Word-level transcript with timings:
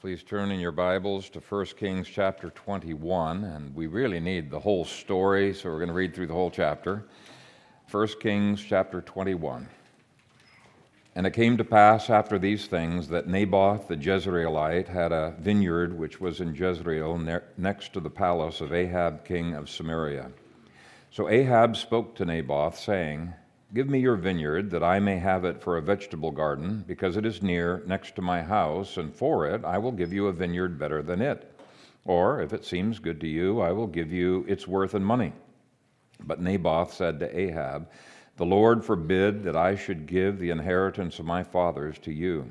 Please 0.00 0.22
turn 0.22 0.50
in 0.50 0.58
your 0.58 0.72
Bibles 0.72 1.28
to 1.28 1.40
1 1.40 1.66
Kings 1.76 2.08
chapter 2.08 2.48
21, 2.48 3.44
and 3.44 3.74
we 3.74 3.86
really 3.86 4.18
need 4.18 4.50
the 4.50 4.58
whole 4.58 4.86
story, 4.86 5.52
so 5.52 5.68
we're 5.68 5.76
going 5.76 5.88
to 5.88 5.94
read 5.94 6.14
through 6.14 6.28
the 6.28 6.32
whole 6.32 6.50
chapter. 6.50 7.04
1 7.90 8.08
Kings 8.18 8.64
chapter 8.66 9.02
21. 9.02 9.68
And 11.14 11.26
it 11.26 11.34
came 11.34 11.58
to 11.58 11.64
pass 11.64 12.08
after 12.08 12.38
these 12.38 12.66
things 12.66 13.08
that 13.08 13.28
Naboth 13.28 13.88
the 13.88 13.96
Jezreelite 13.98 14.88
had 14.88 15.12
a 15.12 15.34
vineyard 15.38 15.98
which 15.98 16.18
was 16.18 16.40
in 16.40 16.54
Jezreel 16.54 17.18
next 17.58 17.92
to 17.92 18.00
the 18.00 18.08
palace 18.08 18.62
of 18.62 18.72
Ahab 18.72 19.26
king 19.26 19.52
of 19.52 19.68
Samaria. 19.68 20.30
So 21.10 21.28
Ahab 21.28 21.76
spoke 21.76 22.14
to 22.14 22.24
Naboth, 22.24 22.78
saying, 22.78 23.34
Give 23.72 23.88
me 23.88 24.00
your 24.00 24.16
vineyard, 24.16 24.70
that 24.70 24.82
I 24.82 24.98
may 24.98 25.18
have 25.18 25.44
it 25.44 25.62
for 25.62 25.76
a 25.76 25.82
vegetable 25.82 26.32
garden, 26.32 26.84
because 26.88 27.16
it 27.16 27.24
is 27.24 27.40
near, 27.40 27.84
next 27.86 28.16
to 28.16 28.22
my 28.22 28.42
house, 28.42 28.96
and 28.96 29.14
for 29.14 29.46
it 29.46 29.64
I 29.64 29.78
will 29.78 29.92
give 29.92 30.12
you 30.12 30.26
a 30.26 30.32
vineyard 30.32 30.76
better 30.76 31.02
than 31.02 31.22
it. 31.22 31.52
Or, 32.04 32.42
if 32.42 32.52
it 32.52 32.64
seems 32.64 32.98
good 32.98 33.20
to 33.20 33.28
you, 33.28 33.60
I 33.60 33.70
will 33.70 33.86
give 33.86 34.12
you 34.12 34.44
its 34.48 34.66
worth 34.66 34.94
in 34.96 35.04
money. 35.04 35.32
But 36.24 36.40
Naboth 36.40 36.92
said 36.92 37.20
to 37.20 37.38
Ahab, 37.38 37.88
The 38.38 38.46
Lord 38.46 38.84
forbid 38.84 39.44
that 39.44 39.56
I 39.56 39.76
should 39.76 40.06
give 40.06 40.38
the 40.38 40.50
inheritance 40.50 41.20
of 41.20 41.26
my 41.26 41.44
fathers 41.44 41.98
to 42.00 42.12
you. 42.12 42.50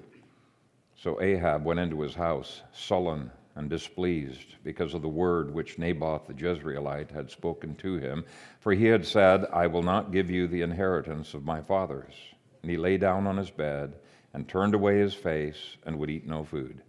So 0.96 1.22
Ahab 1.22 1.66
went 1.66 1.82
into 1.82 2.02
his 2.02 2.16
house, 2.16 2.62
sullen 2.72 3.32
and 3.56 3.70
displeased 3.70 4.56
because 4.64 4.94
of 4.94 5.02
the 5.02 5.08
word 5.08 5.54
which 5.54 5.78
Naboth 5.78 6.28
the 6.28 6.34
Jezreelite 6.34 7.12
had 7.12 7.30
spoken 7.30 7.76
to 7.76 7.98
him. 7.98 8.26
For 8.60 8.74
he 8.74 8.86
had 8.86 9.06
said, 9.06 9.46
I 9.52 9.68
will 9.68 9.84
not 9.84 10.12
give 10.12 10.30
you 10.30 10.48
the 10.48 10.62
inheritance 10.62 11.34
of 11.34 11.46
my 11.46 11.62
fathers. 11.62 12.14
And 12.62 12.72
he 12.72 12.78
lay 12.78 12.98
down 12.98 13.28
on 13.28 13.38
his 13.38 13.52
bed 13.52 13.96
and 14.34 14.48
turned 14.48 14.74
away 14.74 15.00
his 15.00 15.14
face 15.14 15.78
and 15.86 15.98
would 15.98 16.10
eat 16.10 16.28
no 16.28 16.44
food. 16.44 16.82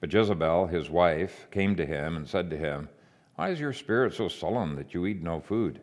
But 0.00 0.12
Jezebel, 0.12 0.66
his 0.66 0.90
wife, 0.90 1.48
came 1.50 1.74
to 1.76 1.86
him 1.86 2.16
and 2.16 2.28
said 2.28 2.50
to 2.50 2.56
him, 2.56 2.88
Why 3.34 3.50
is 3.50 3.60
your 3.60 3.72
spirit 3.72 4.14
so 4.14 4.28
sullen 4.28 4.76
that 4.76 4.94
you 4.94 5.06
eat 5.06 5.22
no 5.22 5.40
food? 5.40 5.80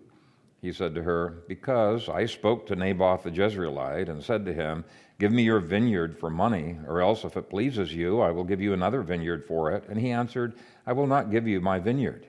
He 0.61 0.72
said 0.72 0.95
to 0.95 1.03
her, 1.03 1.44
Because 1.48 2.09
I 2.09 2.26
spoke 2.26 2.66
to 2.67 2.76
Naboth 2.76 3.23
the 3.23 3.31
Jezreelite 3.31 4.09
and 4.09 4.23
said 4.23 4.45
to 4.45 4.53
him, 4.53 4.86
Give 5.17 5.31
me 5.31 5.44
your 5.44 5.61
vineyard 5.61 6.17
for 6.17 6.30
money, 6.30 6.77
or 6.88 7.02
else, 7.02 7.23
if 7.23 7.38
it 7.38 7.49
pleases 7.49 7.94
you, 7.94 8.19
I 8.19 8.31
will 8.31 8.44
give 8.44 8.59
you 8.59 8.73
another 8.73 9.02
vineyard 9.02 9.45
for 9.45 9.71
it. 9.71 9.85
And 9.88 9.99
he 9.99 10.11
answered, 10.11 10.55
I 10.85 10.91
will 10.91 11.08
not 11.08 11.31
give 11.31 11.47
you 11.47 11.61
my 11.61 11.80
vineyard. 11.80 12.27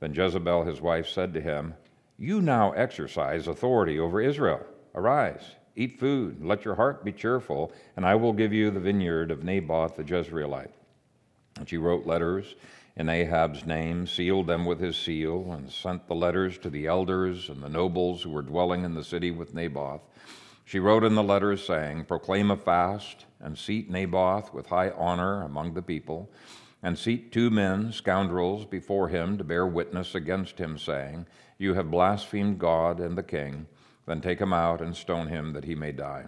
Then 0.00 0.14
Jezebel, 0.14 0.64
his 0.64 0.80
wife, 0.80 1.08
said 1.08 1.32
to 1.34 1.40
him, 1.40 1.74
You 2.18 2.40
now 2.40 2.72
exercise 2.72 3.46
authority 3.46 4.00
over 4.00 4.20
Israel. 4.20 4.66
Arise, 4.94 5.42
eat 5.76 6.00
food, 6.00 6.44
let 6.44 6.64
your 6.64 6.74
heart 6.74 7.04
be 7.04 7.12
cheerful, 7.12 7.72
and 7.96 8.04
I 8.04 8.16
will 8.16 8.32
give 8.32 8.52
you 8.52 8.70
the 8.70 8.80
vineyard 8.80 9.30
of 9.30 9.44
Naboth 9.44 9.96
the 9.96 10.02
Jezreelite. 10.02 10.72
And 11.56 11.68
she 11.68 11.76
wrote 11.76 12.06
letters 12.06 12.56
in 12.96 13.08
Ahab's 13.08 13.64
name, 13.64 14.08
sealed 14.08 14.48
them 14.48 14.64
with 14.64 14.80
his 14.80 14.96
seal, 14.96 15.52
and 15.52 15.70
sent 15.70 16.08
the 16.08 16.16
letters 16.16 16.58
to 16.58 16.70
the 16.70 16.86
elders 16.86 17.48
and 17.48 17.62
the 17.62 17.68
nobles 17.68 18.22
who 18.22 18.30
were 18.30 18.42
dwelling 18.42 18.82
in 18.82 18.94
the 18.94 19.04
city 19.04 19.30
with 19.30 19.54
Naboth. 19.54 20.00
She 20.68 20.80
wrote 20.80 21.02
in 21.02 21.14
the 21.14 21.22
letters, 21.22 21.64
saying, 21.64 22.04
Proclaim 22.04 22.50
a 22.50 22.56
fast, 22.56 23.24
and 23.40 23.56
seat 23.56 23.88
Naboth 23.88 24.52
with 24.52 24.66
high 24.66 24.90
honor 24.90 25.40
among 25.40 25.72
the 25.72 25.80
people, 25.80 26.30
and 26.82 26.98
seat 26.98 27.32
two 27.32 27.48
men, 27.48 27.90
scoundrels, 27.90 28.66
before 28.66 29.08
him 29.08 29.38
to 29.38 29.44
bear 29.44 29.66
witness 29.66 30.14
against 30.14 30.58
him, 30.58 30.76
saying, 30.76 31.26
You 31.56 31.72
have 31.72 31.90
blasphemed 31.90 32.58
God 32.58 33.00
and 33.00 33.16
the 33.16 33.22
king. 33.22 33.66
Then 34.04 34.20
take 34.20 34.42
him 34.42 34.52
out 34.52 34.82
and 34.82 34.94
stone 34.94 35.28
him 35.28 35.54
that 35.54 35.64
he 35.64 35.74
may 35.74 35.90
die. 35.90 36.26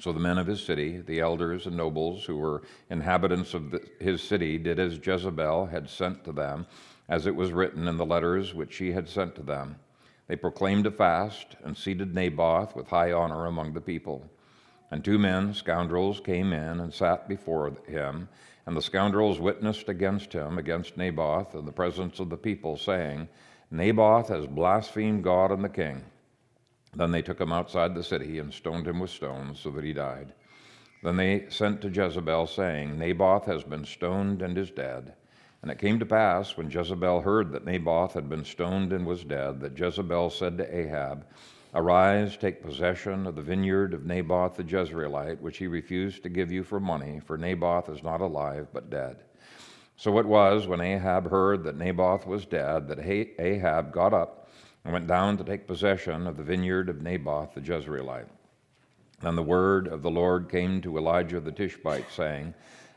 So 0.00 0.10
the 0.10 0.20
men 0.20 0.38
of 0.38 0.46
his 0.46 0.62
city, 0.62 1.02
the 1.02 1.20
elders 1.20 1.66
and 1.66 1.76
nobles 1.76 2.24
who 2.24 2.38
were 2.38 2.62
inhabitants 2.88 3.52
of 3.52 3.72
the, 3.72 3.86
his 4.00 4.22
city, 4.22 4.56
did 4.56 4.78
as 4.78 4.98
Jezebel 5.06 5.66
had 5.66 5.90
sent 5.90 6.24
to 6.24 6.32
them, 6.32 6.66
as 7.10 7.26
it 7.26 7.36
was 7.36 7.52
written 7.52 7.88
in 7.88 7.98
the 7.98 8.06
letters 8.06 8.54
which 8.54 8.72
she 8.72 8.92
had 8.92 9.06
sent 9.06 9.34
to 9.34 9.42
them. 9.42 9.76
They 10.26 10.36
proclaimed 10.36 10.86
a 10.86 10.90
fast 10.90 11.56
and 11.62 11.76
seated 11.76 12.14
Naboth 12.14 12.74
with 12.74 12.88
high 12.88 13.12
honor 13.12 13.46
among 13.46 13.74
the 13.74 13.80
people. 13.80 14.30
And 14.90 15.04
two 15.04 15.18
men, 15.18 15.54
scoundrels, 15.54 16.20
came 16.20 16.52
in 16.52 16.80
and 16.80 16.92
sat 16.92 17.28
before 17.28 17.72
him. 17.86 18.28
And 18.66 18.76
the 18.76 18.82
scoundrels 18.82 19.38
witnessed 19.38 19.88
against 19.88 20.32
him, 20.32 20.56
against 20.56 20.96
Naboth, 20.96 21.54
in 21.54 21.66
the 21.66 21.72
presence 21.72 22.20
of 22.20 22.30
the 22.30 22.36
people, 22.36 22.76
saying, 22.76 23.28
Naboth 23.70 24.28
has 24.28 24.46
blasphemed 24.46 25.24
God 25.24 25.50
and 25.50 25.62
the 25.62 25.68
king. 25.68 26.04
Then 26.94 27.10
they 27.10 27.22
took 27.22 27.40
him 27.40 27.52
outside 27.52 27.94
the 27.94 28.04
city 28.04 28.38
and 28.38 28.54
stoned 28.54 28.86
him 28.86 29.00
with 29.00 29.10
stones, 29.10 29.60
so 29.60 29.70
that 29.70 29.84
he 29.84 29.92
died. 29.92 30.32
Then 31.02 31.16
they 31.16 31.46
sent 31.50 31.82
to 31.82 31.90
Jezebel, 31.90 32.46
saying, 32.46 32.98
Naboth 32.98 33.44
has 33.44 33.64
been 33.64 33.84
stoned 33.84 34.40
and 34.40 34.56
is 34.56 34.70
dead. 34.70 35.14
And 35.64 35.70
it 35.70 35.78
came 35.78 35.98
to 35.98 36.04
pass, 36.04 36.58
when 36.58 36.70
Jezebel 36.70 37.22
heard 37.22 37.50
that 37.52 37.64
Naboth 37.64 38.12
had 38.12 38.28
been 38.28 38.44
stoned 38.44 38.92
and 38.92 39.06
was 39.06 39.24
dead, 39.24 39.60
that 39.60 39.78
Jezebel 39.78 40.28
said 40.28 40.58
to 40.58 40.76
Ahab, 40.76 41.24
Arise, 41.74 42.36
take 42.36 42.62
possession 42.62 43.26
of 43.26 43.34
the 43.34 43.40
vineyard 43.40 43.94
of 43.94 44.04
Naboth 44.04 44.56
the 44.56 44.62
Jezreelite, 44.62 45.40
which 45.40 45.56
he 45.56 45.66
refused 45.66 46.22
to 46.22 46.28
give 46.28 46.52
you 46.52 46.64
for 46.64 46.80
money, 46.80 47.18
for 47.18 47.38
Naboth 47.38 47.88
is 47.88 48.02
not 48.02 48.20
alive, 48.20 48.66
but 48.74 48.90
dead. 48.90 49.22
So 49.96 50.18
it 50.18 50.26
was, 50.26 50.66
when 50.66 50.82
Ahab 50.82 51.30
heard 51.30 51.64
that 51.64 51.78
Naboth 51.78 52.26
was 52.26 52.44
dead, 52.44 52.86
that 52.88 53.00
Ahab 53.00 53.90
got 53.90 54.12
up 54.12 54.50
and 54.84 54.92
went 54.92 55.06
down 55.06 55.38
to 55.38 55.44
take 55.44 55.66
possession 55.66 56.26
of 56.26 56.36
the 56.36 56.42
vineyard 56.42 56.90
of 56.90 57.00
Naboth 57.00 57.54
the 57.54 57.62
Jezreelite. 57.62 58.28
And 59.22 59.38
the 59.38 59.42
word 59.42 59.88
of 59.88 60.02
the 60.02 60.10
Lord 60.10 60.50
came 60.50 60.82
to 60.82 60.98
Elijah 60.98 61.40
the 61.40 61.52
Tishbite, 61.52 62.12
saying, 62.12 62.52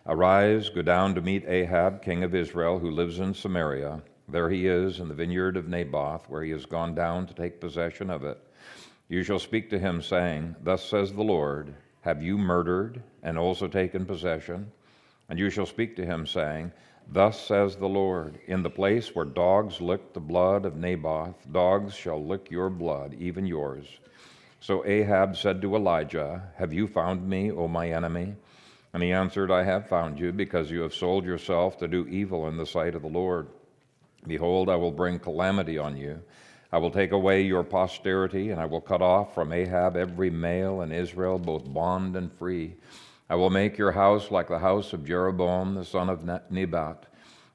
Arise, 0.09 0.69
go 0.69 0.81
down 0.81 1.15
to 1.15 1.21
meet 1.21 1.43
Ahab, 1.49 2.01
king 2.01 2.23
of 2.23 2.33
Israel, 2.33 2.79
who 2.79 2.89
lives 2.89 3.19
in 3.19 3.33
Samaria. 3.33 4.01
There 4.29 4.49
he 4.49 4.65
is 4.65 5.01
in 5.01 5.09
the 5.09 5.13
vineyard 5.13 5.57
of 5.57 5.67
Naboth, 5.67 6.29
where 6.29 6.43
he 6.43 6.51
has 6.51 6.65
gone 6.65 6.95
down 6.95 7.27
to 7.27 7.33
take 7.33 7.59
possession 7.59 8.09
of 8.09 8.23
it. 8.23 8.41
You 9.09 9.21
shall 9.21 9.37
speak 9.37 9.69
to 9.69 9.77
him, 9.77 10.01
saying, 10.01 10.55
Thus 10.63 10.85
says 10.85 11.11
the 11.11 11.25
Lord, 11.25 11.75
Have 12.01 12.23
you 12.23 12.37
murdered 12.37 13.03
and 13.21 13.37
also 13.37 13.67
taken 13.67 14.05
possession? 14.05 14.71
And 15.27 15.37
you 15.37 15.49
shall 15.49 15.65
speak 15.65 15.97
to 15.97 16.05
him, 16.05 16.25
saying, 16.25 16.71
Thus 17.09 17.45
says 17.45 17.75
the 17.75 17.89
Lord, 17.89 18.39
In 18.47 18.63
the 18.63 18.69
place 18.69 19.13
where 19.13 19.25
dogs 19.25 19.81
licked 19.81 20.13
the 20.13 20.21
blood 20.21 20.63
of 20.63 20.77
Naboth, 20.77 21.51
dogs 21.51 21.93
shall 21.93 22.25
lick 22.25 22.49
your 22.49 22.69
blood, 22.69 23.13
even 23.19 23.45
yours. 23.45 23.85
So 24.61 24.85
Ahab 24.85 25.35
said 25.35 25.61
to 25.63 25.75
Elijah, 25.75 26.43
Have 26.55 26.71
you 26.71 26.87
found 26.87 27.27
me, 27.27 27.51
O 27.51 27.67
my 27.67 27.91
enemy? 27.91 28.35
And 28.97 29.03
he 29.03 29.11
answered, 29.11 29.51
I 29.51 29.63
have 29.63 29.87
found 29.87 30.19
you, 30.19 30.31
because 30.31 30.71
you 30.71 30.81
have 30.81 30.91
sold 30.91 31.23
yourself 31.23 31.77
to 31.77 31.87
do 31.87 32.07
evil 32.07 32.47
in 32.47 32.57
the 32.57 32.65
sight 32.65 32.95
of 32.95 33.03
the 33.03 33.07
Lord. 33.07 33.47
Behold, 34.25 34.69
I 34.69 34.75
will 34.75 34.91
bring 34.91 35.19
calamity 35.19 35.77
on 35.77 35.95
you. 35.95 36.23
I 36.71 36.79
will 36.79 36.89
take 36.89 37.11
away 37.11 37.43
your 37.43 37.61
posterity, 37.61 38.49
and 38.49 38.59
I 38.59 38.65
will 38.65 38.81
cut 38.81 39.03
off 39.03 39.35
from 39.35 39.53
Ahab 39.53 39.95
every 39.95 40.31
male 40.31 40.81
in 40.81 40.91
Israel, 40.91 41.37
both 41.37 41.71
bond 41.71 42.15
and 42.15 42.33
free. 42.33 42.73
I 43.29 43.35
will 43.35 43.51
make 43.51 43.77
your 43.77 43.91
house 43.91 44.31
like 44.31 44.47
the 44.47 44.57
house 44.57 44.93
of 44.93 45.05
Jeroboam 45.05 45.75
the 45.75 45.85
son 45.85 46.09
of 46.09 46.27
Nebat, 46.49 47.05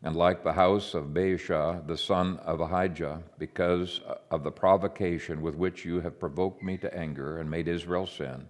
and 0.05 0.15
like 0.15 0.45
the 0.45 0.53
house 0.53 0.95
of 0.95 1.07
Baasha 1.07 1.85
the 1.89 1.99
son 1.99 2.39
of 2.45 2.61
Ahijah, 2.61 3.21
because 3.41 4.01
of 4.31 4.45
the 4.45 4.53
provocation 4.53 5.43
with 5.43 5.57
which 5.57 5.85
you 5.85 6.03
have 6.03 6.21
provoked 6.21 6.63
me 6.63 6.77
to 6.77 6.97
anger 6.97 7.39
and 7.39 7.51
made 7.51 7.67
Israel 7.67 8.07
sin. 8.07 8.47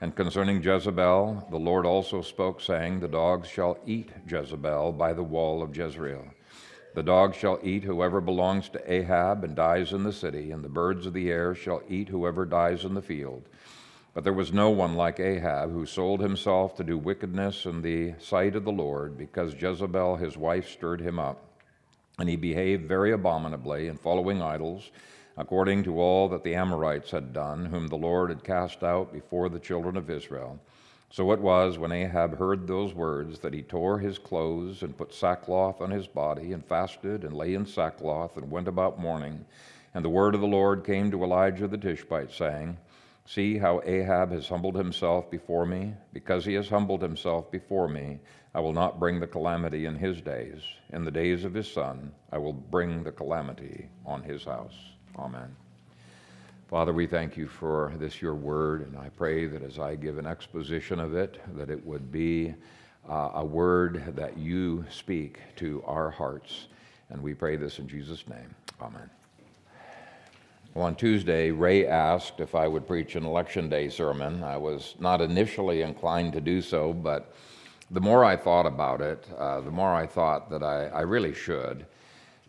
And 0.00 0.14
concerning 0.14 0.62
Jezebel, 0.62 1.46
the 1.50 1.58
Lord 1.58 1.86
also 1.86 2.20
spoke, 2.20 2.60
saying, 2.60 3.00
The 3.00 3.08
dogs 3.08 3.48
shall 3.48 3.78
eat 3.86 4.10
Jezebel 4.28 4.92
by 4.92 5.12
the 5.12 5.22
wall 5.22 5.62
of 5.62 5.76
Jezreel. 5.76 6.26
The 6.94 7.02
dog 7.02 7.34
shall 7.34 7.58
eat 7.62 7.84
whoever 7.84 8.20
belongs 8.20 8.68
to 8.70 8.92
Ahab 8.92 9.44
and 9.44 9.56
dies 9.56 9.92
in 9.92 10.04
the 10.04 10.12
city, 10.12 10.50
and 10.50 10.62
the 10.62 10.68
birds 10.68 11.06
of 11.06 11.12
the 11.12 11.30
air 11.30 11.54
shall 11.54 11.82
eat 11.88 12.08
whoever 12.08 12.44
dies 12.44 12.84
in 12.84 12.94
the 12.94 13.02
field. 13.02 13.48
But 14.14 14.22
there 14.22 14.32
was 14.32 14.52
no 14.52 14.70
one 14.70 14.94
like 14.94 15.18
Ahab 15.18 15.72
who 15.72 15.86
sold 15.86 16.20
himself 16.20 16.76
to 16.76 16.84
do 16.84 16.96
wickedness 16.96 17.64
in 17.64 17.82
the 17.82 18.14
sight 18.20 18.54
of 18.54 18.64
the 18.64 18.72
Lord, 18.72 19.18
because 19.18 19.60
Jezebel 19.60 20.16
his 20.16 20.36
wife 20.36 20.68
stirred 20.68 21.00
him 21.00 21.18
up. 21.18 21.42
And 22.18 22.28
he 22.28 22.36
behaved 22.36 22.86
very 22.86 23.10
abominably 23.10 23.88
in 23.88 23.96
following 23.96 24.40
idols 24.40 24.92
according 25.36 25.82
to 25.84 26.00
all 26.00 26.28
that 26.28 26.44
the 26.44 26.54
Amorites 26.54 27.10
had 27.10 27.32
done, 27.32 27.66
whom 27.66 27.88
the 27.88 27.96
Lord 27.96 28.30
had 28.30 28.44
cast 28.44 28.82
out 28.82 29.12
before 29.12 29.48
the 29.48 29.58
children 29.58 29.96
of 29.96 30.10
Israel. 30.10 30.60
So 31.10 31.30
it 31.32 31.40
was 31.40 31.78
when 31.78 31.92
Ahab 31.92 32.38
heard 32.38 32.66
those 32.66 32.92
words 32.92 33.38
that 33.38 33.54
he 33.54 33.62
tore 33.62 33.98
his 33.98 34.18
clothes 34.18 34.82
and 34.82 34.96
put 34.96 35.14
sackcloth 35.14 35.80
on 35.80 35.90
his 35.90 36.08
body 36.08 36.52
and 36.52 36.64
fasted 36.64 37.24
and 37.24 37.36
lay 37.36 37.54
in 37.54 37.66
sackcloth 37.66 38.36
and 38.36 38.50
went 38.50 38.66
about 38.66 38.98
mourning. 38.98 39.44
And 39.94 40.04
the 40.04 40.10
word 40.10 40.34
of 40.34 40.40
the 40.40 40.46
Lord 40.48 40.84
came 40.84 41.10
to 41.12 41.22
Elijah 41.22 41.68
the 41.68 41.78
Tishbite, 41.78 42.32
saying, 42.32 42.78
See 43.26 43.58
how 43.58 43.80
Ahab 43.84 44.32
has 44.32 44.48
humbled 44.48 44.74
himself 44.74 45.30
before 45.30 45.64
me? 45.64 45.94
Because 46.12 46.44
he 46.44 46.54
has 46.54 46.68
humbled 46.68 47.00
himself 47.00 47.50
before 47.50 47.88
me, 47.88 48.18
I 48.54 48.60
will 48.60 48.72
not 48.72 49.00
bring 49.00 49.20
the 49.20 49.26
calamity 49.26 49.86
in 49.86 49.96
his 49.96 50.20
days. 50.20 50.62
In 50.92 51.04
the 51.04 51.10
days 51.10 51.44
of 51.44 51.54
his 51.54 51.70
son, 51.70 52.12
I 52.32 52.38
will 52.38 52.52
bring 52.52 53.02
the 53.02 53.12
calamity 53.12 53.88
on 54.04 54.22
his 54.22 54.44
house. 54.44 54.93
Amen. 55.18 55.54
Father, 56.68 56.92
we 56.92 57.06
thank 57.06 57.36
you 57.36 57.46
for 57.46 57.92
this, 57.98 58.20
your 58.20 58.34
word, 58.34 58.86
and 58.86 58.98
I 58.98 59.10
pray 59.10 59.46
that 59.46 59.62
as 59.62 59.78
I 59.78 59.94
give 59.94 60.18
an 60.18 60.26
exposition 60.26 60.98
of 60.98 61.14
it, 61.14 61.40
that 61.56 61.70
it 61.70 61.84
would 61.86 62.10
be 62.10 62.54
uh, 63.08 63.30
a 63.34 63.44
word 63.44 64.16
that 64.16 64.36
you 64.36 64.84
speak 64.90 65.38
to 65.56 65.84
our 65.86 66.10
hearts. 66.10 66.66
And 67.10 67.22
we 67.22 67.34
pray 67.34 67.56
this 67.56 67.78
in 67.78 67.86
Jesus' 67.86 68.26
name. 68.28 68.54
Amen. 68.80 69.08
Well, 70.74 70.86
on 70.86 70.96
Tuesday, 70.96 71.52
Ray 71.52 71.86
asked 71.86 72.40
if 72.40 72.56
I 72.56 72.66
would 72.66 72.88
preach 72.88 73.14
an 73.14 73.24
Election 73.24 73.68
Day 73.68 73.88
sermon. 73.88 74.42
I 74.42 74.56
was 74.56 74.96
not 74.98 75.20
initially 75.20 75.82
inclined 75.82 76.32
to 76.32 76.40
do 76.40 76.60
so, 76.60 76.92
but 76.92 77.34
the 77.92 78.00
more 78.00 78.24
I 78.24 78.36
thought 78.36 78.66
about 78.66 79.00
it, 79.00 79.24
uh, 79.38 79.60
the 79.60 79.70
more 79.70 79.94
I 79.94 80.06
thought 80.06 80.50
that 80.50 80.64
I, 80.64 80.86
I 80.86 81.02
really 81.02 81.34
should. 81.34 81.86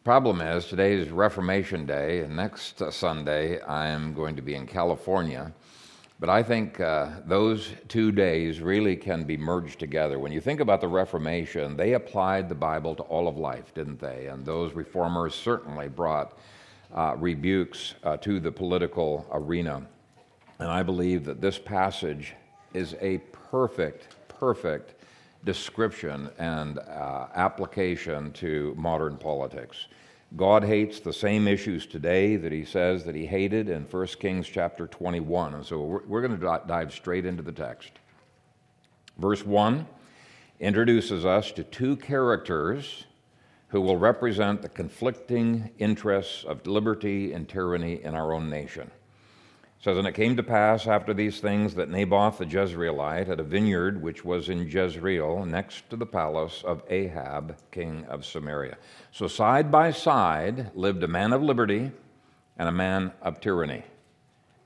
Problem 0.06 0.40
is, 0.40 0.68
today 0.68 0.94
is 0.94 1.10
Reformation 1.10 1.88
Day, 1.88 2.20
and 2.20 2.36
next 2.36 2.80
Sunday 2.92 3.60
I 3.62 3.88
am 3.88 4.14
going 4.14 4.36
to 4.36 4.44
be 4.44 4.54
in 4.54 4.68
California. 4.68 5.52
But 6.20 6.30
I 6.30 6.44
think 6.44 6.80
uh, 6.80 7.10
those 7.26 7.72
two 7.88 8.12
days 8.12 8.62
really 8.62 8.96
can 8.98 9.24
be 9.24 9.36
merged 9.36 9.80
together. 9.80 10.20
When 10.20 10.32
you 10.32 10.40
think 10.40 10.60
about 10.60 10.80
the 10.80 10.88
Reformation, 10.88 11.76
they 11.76 11.94
applied 11.94 12.50
the 12.50 12.54
Bible 12.54 12.94
to 12.94 13.02
all 13.02 13.28
of 13.28 13.40
life, 13.40 13.74
didn't 13.74 14.00
they? 14.00 14.28
And 14.28 14.46
those 14.46 14.74
reformers 14.74 15.34
certainly 15.34 15.88
brought 15.88 16.38
uh, 16.94 17.16
rebukes 17.18 17.96
uh, 18.04 18.16
to 18.18 18.40
the 18.40 18.52
political 18.52 19.26
arena. 19.32 19.88
And 20.60 20.70
I 20.70 20.84
believe 20.84 21.26
that 21.26 21.42
this 21.42 21.58
passage 21.58 22.36
is 22.76 22.96
a 23.02 23.18
perfect, 23.50 24.16
perfect 24.28 24.95
description 25.46 26.30
and 26.38 26.80
uh, 26.80 27.28
application 27.36 28.32
to 28.34 28.74
modern 28.78 29.18
politics. 29.18 29.88
God 30.36 30.64
hates 30.64 31.00
the 31.00 31.14
same 31.14 31.48
issues 31.48 31.86
today 31.86 32.36
that 32.36 32.52
he 32.52 32.66
says 32.66 33.06
that 33.06 33.16
he 33.16 33.26
hated 33.26 33.70
in 33.70 33.84
1 33.84 34.08
Kings 34.20 34.48
chapter 34.48 34.88
21. 34.88 35.54
And 35.54 35.66
so 35.66 35.82
we're, 35.82 36.04
we're 36.08 36.28
going 36.28 36.38
to 36.38 36.62
dive 36.68 36.94
straight 36.94 37.26
into 37.26 37.44
the 37.44 37.52
text. 37.52 37.92
Verse 39.18 39.46
1 39.46 39.88
introduces 40.60 41.26
us 41.26 41.52
to 41.52 41.64
two 41.64 41.96
characters 41.96 43.06
who 43.70 43.82
will 43.82 43.98
represent 43.98 44.62
the 44.62 44.70
conflicting 44.70 45.70
interests 45.78 46.44
of 46.44 46.66
liberty 46.66 47.34
and 47.34 47.48
tyranny 47.48 48.04
in 48.04 48.16
our 48.16 48.34
own 48.34 48.50
nation. 48.50 48.90
Says, 49.86 50.00
And 50.00 50.08
it 50.08 50.16
came 50.16 50.36
to 50.36 50.42
pass 50.42 50.88
after 50.88 51.14
these 51.14 51.40
things 51.40 51.76
that 51.76 51.92
Naboth 51.92 52.40
the 52.40 52.46
Jezreelite 52.48 53.28
had 53.28 53.40
a 53.40 53.44
vineyard 53.44 54.02
which 54.02 54.26
was 54.26 54.50
in 54.50 54.68
Jezreel, 54.68 55.46
next 55.46 55.88
to 55.92 55.96
the 55.96 56.08
palace 56.08 56.64
of 56.66 56.82
Ahab, 56.90 57.56
king 57.70 58.04
of 58.06 58.26
Samaria. 58.26 58.78
So 59.12 59.28
side 59.28 59.72
by 59.72 59.92
side 59.92 60.72
lived 60.74 61.04
a 61.04 61.08
man 61.08 61.34
of 61.34 61.44
liberty 61.44 61.92
and 62.58 62.68
a 62.68 62.72
man 62.72 63.12
of 63.22 63.40
tyranny. 63.40 63.84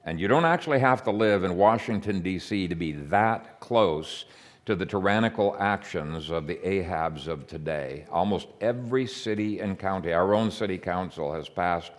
And 0.05 0.21
you 0.21 0.29
don't 0.29 0.45
actually 0.45 0.79
have 0.79 1.03
to 1.03 1.11
live 1.11 1.43
in 1.43 1.57
Washington, 1.57 2.21
D.C. 2.21 2.69
to 2.69 2.75
be 2.75 2.93
that 2.93 3.59
close 3.59 4.23
to 4.67 4.73
the 4.73 4.85
tyrannical 4.85 5.57
actions 5.59 6.29
of 6.29 6.47
the 6.47 6.55
Ahabs 6.63 7.27
of 7.27 7.45
today. 7.45 8.05
Almost 8.09 8.47
every 8.61 9.05
city 9.05 9.59
and 9.59 9.77
county, 9.77 10.13
our 10.13 10.33
own 10.33 10.49
city 10.49 10.77
council, 10.77 11.33
has 11.33 11.49
passed 11.49 11.91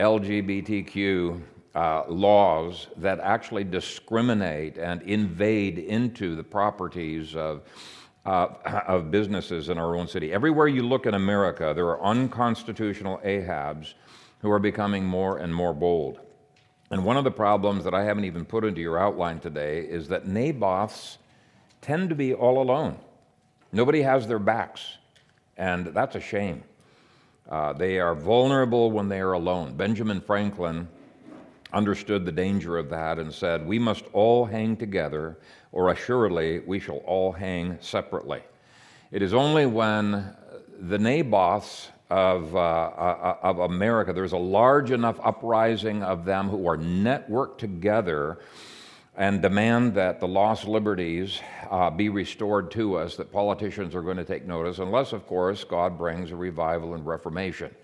LGBTQ 0.00 1.42
uh, 1.76 2.04
laws 2.08 2.86
that 2.96 3.20
actually 3.20 3.62
discriminate 3.62 4.78
and 4.78 5.02
invade 5.02 5.78
into 5.78 6.34
the 6.34 6.42
properties 6.42 7.36
of, 7.36 7.60
uh, 8.24 8.48
of 8.88 9.10
businesses 9.10 9.68
in 9.68 9.76
our 9.76 9.94
own 9.94 10.08
city. 10.08 10.32
Everywhere 10.32 10.68
you 10.68 10.82
look 10.82 11.04
in 11.04 11.12
America, 11.12 11.74
there 11.76 11.86
are 11.88 12.02
unconstitutional 12.02 13.18
Ahabs 13.18 13.92
who 14.40 14.50
are 14.50 14.58
becoming 14.58 15.04
more 15.04 15.36
and 15.36 15.54
more 15.54 15.74
bold. 15.74 16.20
And 16.90 17.04
one 17.04 17.18
of 17.18 17.24
the 17.24 17.30
problems 17.30 17.84
that 17.84 17.92
I 17.92 18.04
haven't 18.04 18.24
even 18.24 18.46
put 18.46 18.64
into 18.64 18.80
your 18.80 18.98
outline 18.98 19.38
today 19.38 19.80
is 19.80 20.08
that 20.08 20.26
Naboths 20.26 21.18
tend 21.82 22.08
to 22.08 22.14
be 22.14 22.32
all 22.32 22.62
alone. 22.62 22.98
Nobody 23.70 24.00
has 24.00 24.26
their 24.26 24.38
backs, 24.38 24.96
and 25.58 25.88
that's 25.88 26.16
a 26.16 26.20
shame. 26.20 26.62
Uh, 27.50 27.74
they 27.74 27.98
are 27.98 28.14
vulnerable 28.14 28.90
when 28.90 29.10
they 29.10 29.20
are 29.20 29.32
alone. 29.32 29.76
Benjamin 29.76 30.22
Franklin 30.22 30.88
understood 31.72 32.24
the 32.24 32.32
danger 32.32 32.78
of 32.78 32.88
that 32.90 33.18
and 33.18 33.32
said, 33.32 33.66
We 33.66 33.78
must 33.78 34.04
all 34.12 34.44
hang 34.44 34.76
together, 34.76 35.38
or 35.72 35.90
assuredly 35.90 36.60
we 36.60 36.80
shall 36.80 36.98
all 36.98 37.32
hang 37.32 37.78
separately. 37.80 38.42
It 39.10 39.22
is 39.22 39.34
only 39.34 39.66
when 39.66 40.34
the 40.78 40.98
Naboths 40.98 41.90
of, 42.10 42.54
uh, 42.54 42.58
uh, 42.58 43.38
of 43.42 43.58
America, 43.58 44.12
there's 44.12 44.32
a 44.32 44.38
large 44.38 44.90
enough 44.90 45.18
uprising 45.22 46.02
of 46.02 46.24
them 46.24 46.48
who 46.48 46.66
are 46.68 46.76
networked 46.76 47.58
together 47.58 48.38
and 49.16 49.40
demand 49.40 49.94
that 49.94 50.20
the 50.20 50.28
lost 50.28 50.68
liberties 50.68 51.40
uh, 51.70 51.88
be 51.90 52.10
restored 52.10 52.70
to 52.70 52.96
us, 52.96 53.16
that 53.16 53.32
politicians 53.32 53.94
are 53.94 54.02
going 54.02 54.18
to 54.18 54.24
take 54.24 54.46
notice, 54.46 54.78
unless, 54.78 55.12
of 55.12 55.26
course, 55.26 55.64
God 55.64 55.96
brings 55.96 56.30
a 56.30 56.36
revival 56.36 56.94
and 56.94 57.04
reformation. 57.06 57.74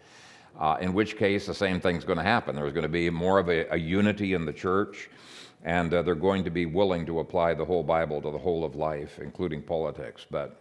Uh, 0.62 0.76
in 0.80 0.94
which 0.94 1.16
case, 1.16 1.44
the 1.46 1.54
same 1.54 1.80
thing's 1.80 2.04
going 2.04 2.18
to 2.18 2.22
happen. 2.22 2.54
There's 2.54 2.72
going 2.72 2.84
to 2.84 2.88
be 2.88 3.10
more 3.10 3.40
of 3.40 3.48
a, 3.48 3.66
a 3.74 3.76
unity 3.76 4.32
in 4.32 4.46
the 4.46 4.52
church, 4.52 5.10
and 5.64 5.92
uh, 5.92 6.02
they're 6.02 6.14
going 6.14 6.44
to 6.44 6.50
be 6.50 6.66
willing 6.66 7.04
to 7.06 7.18
apply 7.18 7.54
the 7.54 7.64
whole 7.64 7.82
Bible 7.82 8.22
to 8.22 8.30
the 8.30 8.38
whole 8.38 8.64
of 8.64 8.76
life, 8.76 9.18
including 9.18 9.60
politics. 9.62 10.24
But 10.30 10.60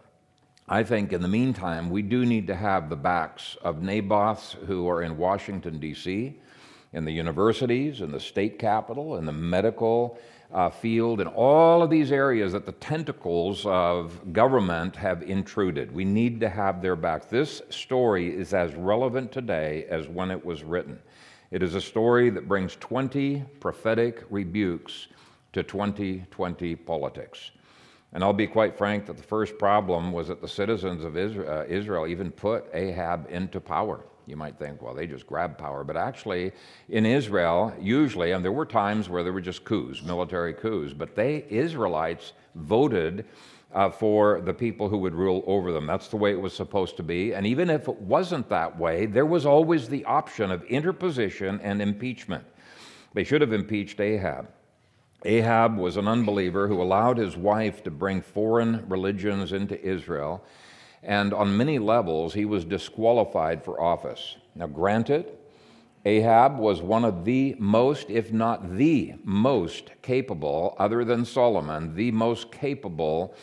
I 0.68 0.82
think 0.82 1.12
in 1.12 1.22
the 1.22 1.28
meantime, 1.28 1.88
we 1.88 2.02
do 2.02 2.26
need 2.26 2.48
to 2.48 2.56
have 2.56 2.88
the 2.88 2.96
backs 2.96 3.56
of 3.62 3.80
Naboths 3.80 4.56
who 4.66 4.88
are 4.88 5.02
in 5.02 5.16
Washington, 5.16 5.78
D.C., 5.78 6.36
in 6.92 7.04
the 7.04 7.12
universities, 7.12 8.00
in 8.00 8.12
the 8.12 8.20
state 8.20 8.58
capital, 8.58 9.16
in 9.16 9.24
the 9.24 9.32
medical 9.32 10.18
uh, 10.52 10.68
field, 10.68 11.20
in 11.20 11.26
all 11.28 11.82
of 11.82 11.88
these 11.88 12.12
areas 12.12 12.52
that 12.52 12.66
the 12.66 12.72
tentacles 12.72 13.64
of 13.64 14.32
government 14.32 14.94
have 14.94 15.22
intruded. 15.22 15.90
We 15.90 16.04
need 16.04 16.40
to 16.40 16.48
have 16.48 16.82
their 16.82 16.96
back. 16.96 17.30
This 17.30 17.62
story 17.70 18.34
is 18.34 18.52
as 18.52 18.74
relevant 18.74 19.32
today 19.32 19.86
as 19.88 20.08
when 20.08 20.30
it 20.30 20.44
was 20.44 20.62
written. 20.62 20.98
It 21.50 21.62
is 21.62 21.74
a 21.74 21.80
story 21.80 22.30
that 22.30 22.48
brings 22.48 22.76
20 22.76 23.44
prophetic 23.60 24.24
rebukes 24.30 25.08
to 25.52 25.62
2020 25.62 26.76
politics. 26.76 27.50
And 28.12 28.22
I'll 28.22 28.32
be 28.34 28.46
quite 28.46 28.76
frank 28.76 29.06
that 29.06 29.16
the 29.16 29.22
first 29.22 29.58
problem 29.58 30.12
was 30.12 30.28
that 30.28 30.42
the 30.42 30.48
citizens 30.48 31.04
of 31.04 31.16
uh, 31.16 31.64
Israel 31.66 32.06
even 32.06 32.30
put 32.30 32.66
Ahab 32.74 33.26
into 33.30 33.58
power. 33.58 34.04
You 34.26 34.36
might 34.36 34.58
think, 34.58 34.82
well, 34.82 34.94
they 34.94 35.06
just 35.06 35.26
grabbed 35.26 35.58
power. 35.58 35.84
But 35.84 35.96
actually, 35.96 36.52
in 36.88 37.04
Israel, 37.04 37.72
usually, 37.80 38.32
and 38.32 38.44
there 38.44 38.52
were 38.52 38.66
times 38.66 39.08
where 39.08 39.22
there 39.22 39.32
were 39.32 39.40
just 39.40 39.64
coups, 39.64 40.02
military 40.02 40.54
coups, 40.54 40.92
but 40.92 41.14
they, 41.16 41.44
Israelites, 41.48 42.32
voted 42.54 43.24
uh, 43.74 43.90
for 43.90 44.40
the 44.40 44.52
people 44.52 44.88
who 44.88 44.98
would 44.98 45.14
rule 45.14 45.42
over 45.46 45.72
them. 45.72 45.86
That's 45.86 46.08
the 46.08 46.16
way 46.16 46.32
it 46.32 46.40
was 46.40 46.54
supposed 46.54 46.96
to 46.98 47.02
be. 47.02 47.34
And 47.34 47.46
even 47.46 47.70
if 47.70 47.88
it 47.88 48.00
wasn't 48.00 48.48
that 48.50 48.78
way, 48.78 49.06
there 49.06 49.26
was 49.26 49.46
always 49.46 49.88
the 49.88 50.04
option 50.04 50.50
of 50.50 50.62
interposition 50.64 51.58
and 51.62 51.80
impeachment. 51.80 52.44
They 53.14 53.24
should 53.24 53.40
have 53.40 53.52
impeached 53.52 54.00
Ahab. 54.00 54.48
Ahab 55.24 55.76
was 55.76 55.96
an 55.96 56.08
unbeliever 56.08 56.66
who 56.66 56.82
allowed 56.82 57.16
his 57.16 57.36
wife 57.36 57.82
to 57.84 57.90
bring 57.90 58.20
foreign 58.20 58.84
religions 58.88 59.52
into 59.52 59.80
Israel 59.80 60.44
and 61.02 61.34
on 61.34 61.56
many 61.56 61.78
levels, 61.78 62.34
he 62.34 62.44
was 62.44 62.64
disqualified 62.64 63.64
for 63.64 63.80
office. 63.80 64.36
Now, 64.54 64.66
granted, 64.68 65.32
Ahab 66.04 66.58
was 66.58 66.82
one 66.82 67.04
of 67.04 67.24
the 67.24 67.54
most, 67.58 68.10
if 68.10 68.32
not 68.32 68.76
the 68.76 69.14
most 69.24 69.90
capable, 70.02 70.74
other 70.78 71.04
than 71.04 71.24
Solomon, 71.24 71.94
the 71.94 72.10
most 72.10 72.50
capable 72.50 73.34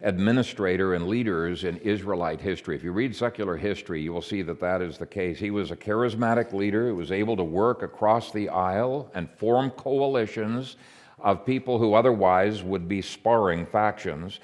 administrator 0.00 0.94
and 0.94 1.08
leaders 1.08 1.64
in 1.64 1.76
Israelite 1.78 2.40
history. 2.40 2.76
If 2.76 2.84
you 2.84 2.92
read 2.92 3.14
secular 3.14 3.56
history, 3.56 4.00
you 4.00 4.12
will 4.12 4.22
see 4.22 4.42
that 4.42 4.60
that 4.60 4.80
is 4.80 4.98
the 4.98 5.06
case. 5.06 5.38
He 5.38 5.50
was 5.50 5.70
a 5.70 5.76
charismatic 5.76 6.52
leader 6.52 6.88
who 6.88 6.96
was 6.96 7.10
able 7.10 7.36
to 7.36 7.44
work 7.44 7.82
across 7.82 8.30
the 8.30 8.48
aisle 8.48 9.10
and 9.14 9.28
form 9.30 9.70
coalitions 9.70 10.76
of 11.20 11.44
people 11.44 11.78
who 11.78 11.94
otherwise 11.94 12.62
would 12.62 12.88
be 12.88 13.02
sparring 13.02 13.66
factions. 13.66 14.38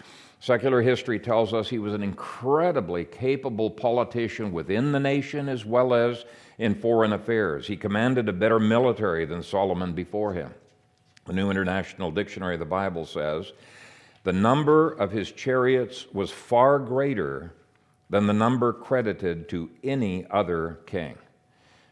Secular 0.44 0.82
history 0.82 1.18
tells 1.18 1.54
us 1.54 1.70
he 1.70 1.78
was 1.78 1.94
an 1.94 2.02
incredibly 2.02 3.06
capable 3.06 3.70
politician 3.70 4.52
within 4.52 4.92
the 4.92 5.00
nation 5.00 5.48
as 5.48 5.64
well 5.64 5.94
as 5.94 6.26
in 6.58 6.74
foreign 6.74 7.14
affairs. 7.14 7.66
He 7.66 7.78
commanded 7.78 8.28
a 8.28 8.32
better 8.34 8.60
military 8.60 9.24
than 9.24 9.42
Solomon 9.42 9.94
before 9.94 10.34
him. 10.34 10.52
The 11.24 11.32
New 11.32 11.50
International 11.50 12.10
Dictionary 12.10 12.56
of 12.56 12.60
the 12.60 12.66
Bible 12.66 13.06
says 13.06 13.54
the 14.24 14.34
number 14.34 14.90
of 14.90 15.10
his 15.12 15.32
chariots 15.32 16.08
was 16.12 16.30
far 16.30 16.78
greater 16.78 17.54
than 18.10 18.26
the 18.26 18.34
number 18.34 18.74
credited 18.74 19.48
to 19.48 19.70
any 19.82 20.26
other 20.30 20.80
king. 20.84 21.16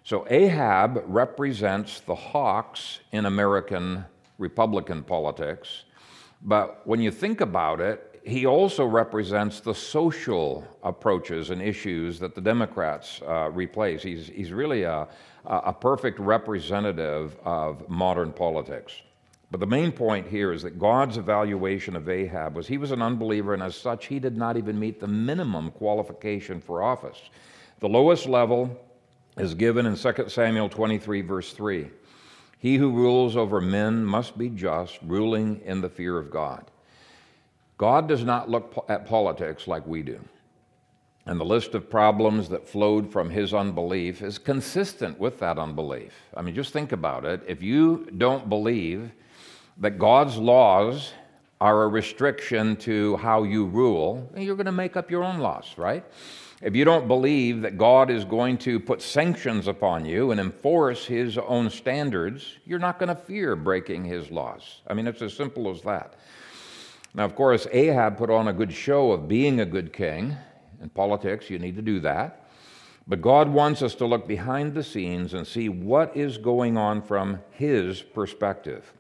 So 0.04 0.26
Ahab 0.28 1.02
represents 1.06 2.00
the 2.00 2.14
hawks 2.14 3.00
in 3.12 3.24
American 3.24 4.04
Republican 4.36 5.04
politics. 5.04 5.84
But 6.42 6.86
when 6.86 7.00
you 7.00 7.10
think 7.10 7.40
about 7.40 7.80
it, 7.80 8.11
he 8.24 8.46
also 8.46 8.84
represents 8.84 9.60
the 9.60 9.74
social 9.74 10.64
approaches 10.82 11.50
and 11.50 11.60
issues 11.60 12.18
that 12.20 12.34
the 12.34 12.40
Democrats 12.40 13.20
uh, 13.26 13.50
replace. 13.50 14.02
He's, 14.02 14.28
he's 14.28 14.52
really 14.52 14.84
a, 14.84 15.08
a 15.44 15.72
perfect 15.72 16.18
representative 16.20 17.36
of 17.44 17.88
modern 17.88 18.32
politics. 18.32 18.92
But 19.50 19.60
the 19.60 19.66
main 19.66 19.92
point 19.92 20.28
here 20.28 20.52
is 20.52 20.62
that 20.62 20.78
God's 20.78 21.18
evaluation 21.18 21.94
of 21.96 22.08
Ahab 22.08 22.54
was 22.54 22.66
he 22.66 22.78
was 22.78 22.90
an 22.90 23.02
unbeliever, 23.02 23.54
and 23.54 23.62
as 23.62 23.76
such, 23.76 24.06
he 24.06 24.18
did 24.18 24.36
not 24.36 24.56
even 24.56 24.78
meet 24.78 25.00
the 25.00 25.08
minimum 25.08 25.70
qualification 25.72 26.60
for 26.60 26.82
office. 26.82 27.20
The 27.80 27.88
lowest 27.88 28.26
level 28.26 28.80
is 29.36 29.54
given 29.54 29.84
in 29.84 29.96
2 29.96 30.28
Samuel 30.28 30.68
23, 30.68 31.20
verse 31.22 31.52
3. 31.52 31.90
He 32.58 32.76
who 32.76 32.92
rules 32.92 33.36
over 33.36 33.60
men 33.60 34.04
must 34.04 34.38
be 34.38 34.48
just, 34.48 34.98
ruling 35.02 35.60
in 35.64 35.80
the 35.80 35.90
fear 35.90 36.16
of 36.16 36.30
God. 36.30 36.70
God 37.78 38.08
does 38.08 38.24
not 38.24 38.48
look 38.48 38.84
at 38.88 39.06
politics 39.06 39.66
like 39.66 39.86
we 39.86 40.02
do. 40.02 40.20
And 41.26 41.38
the 41.38 41.44
list 41.44 41.74
of 41.74 41.88
problems 41.88 42.48
that 42.48 42.68
flowed 42.68 43.12
from 43.12 43.30
his 43.30 43.54
unbelief 43.54 44.22
is 44.22 44.38
consistent 44.38 45.18
with 45.20 45.38
that 45.38 45.58
unbelief. 45.58 46.12
I 46.36 46.42
mean, 46.42 46.54
just 46.54 46.72
think 46.72 46.90
about 46.90 47.24
it. 47.24 47.42
If 47.46 47.62
you 47.62 48.08
don't 48.18 48.48
believe 48.48 49.12
that 49.78 49.98
God's 49.98 50.36
laws 50.36 51.12
are 51.60 51.84
a 51.84 51.88
restriction 51.88 52.74
to 52.74 53.16
how 53.18 53.44
you 53.44 53.66
rule, 53.66 54.28
you're 54.36 54.56
going 54.56 54.66
to 54.66 54.72
make 54.72 54.96
up 54.96 55.12
your 55.12 55.22
own 55.22 55.38
laws, 55.38 55.74
right? 55.76 56.04
If 56.60 56.74
you 56.74 56.84
don't 56.84 57.06
believe 57.06 57.62
that 57.62 57.78
God 57.78 58.10
is 58.10 58.24
going 58.24 58.58
to 58.58 58.80
put 58.80 59.00
sanctions 59.00 59.68
upon 59.68 60.04
you 60.04 60.32
and 60.32 60.40
enforce 60.40 61.06
his 61.06 61.38
own 61.38 61.70
standards, 61.70 62.58
you're 62.64 62.80
not 62.80 62.98
going 62.98 63.08
to 63.08 63.14
fear 63.14 63.54
breaking 63.54 64.04
his 64.04 64.30
laws. 64.30 64.80
I 64.88 64.94
mean, 64.94 65.06
it's 65.06 65.22
as 65.22 65.34
simple 65.34 65.70
as 65.70 65.82
that. 65.82 66.14
Now, 67.14 67.24
of 67.24 67.34
course, 67.34 67.66
Ahab 67.72 68.16
put 68.16 68.30
on 68.30 68.48
a 68.48 68.52
good 68.52 68.72
show 68.72 69.12
of 69.12 69.28
being 69.28 69.60
a 69.60 69.66
good 69.66 69.92
king. 69.92 70.36
In 70.80 70.88
politics, 70.88 71.50
you 71.50 71.58
need 71.58 71.76
to 71.76 71.82
do 71.82 72.00
that. 72.00 72.48
But 73.06 73.20
God 73.20 73.48
wants 73.48 73.82
us 73.82 73.94
to 73.96 74.06
look 74.06 74.26
behind 74.26 74.74
the 74.74 74.82
scenes 74.82 75.34
and 75.34 75.46
see 75.46 75.68
what 75.68 76.16
is 76.16 76.38
going 76.38 76.76
on 76.76 77.02
from 77.02 77.40
his 77.50 78.00
perspective. 78.00 78.92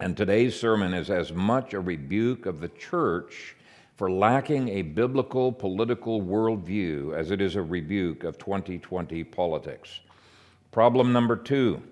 And 0.00 0.16
today's 0.16 0.58
sermon 0.58 0.92
is 0.92 1.10
as 1.10 1.32
much 1.32 1.72
a 1.72 1.80
rebuke 1.80 2.46
of 2.46 2.60
the 2.60 2.68
church 2.68 3.54
for 3.96 4.10
lacking 4.10 4.68
a 4.68 4.82
biblical 4.82 5.52
political 5.52 6.20
worldview 6.20 7.16
as 7.16 7.30
it 7.30 7.40
is 7.40 7.56
a 7.56 7.62
rebuke 7.62 8.24
of 8.24 8.38
2020 8.38 9.24
politics. 9.24 10.00
Problem 10.70 11.12
number 11.12 11.36
two 11.36 11.82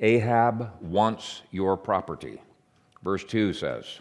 Ahab 0.00 0.72
wants 0.80 1.42
your 1.50 1.76
property. 1.76 2.40
Verse 3.02 3.24
2 3.24 3.52
says 3.52 4.00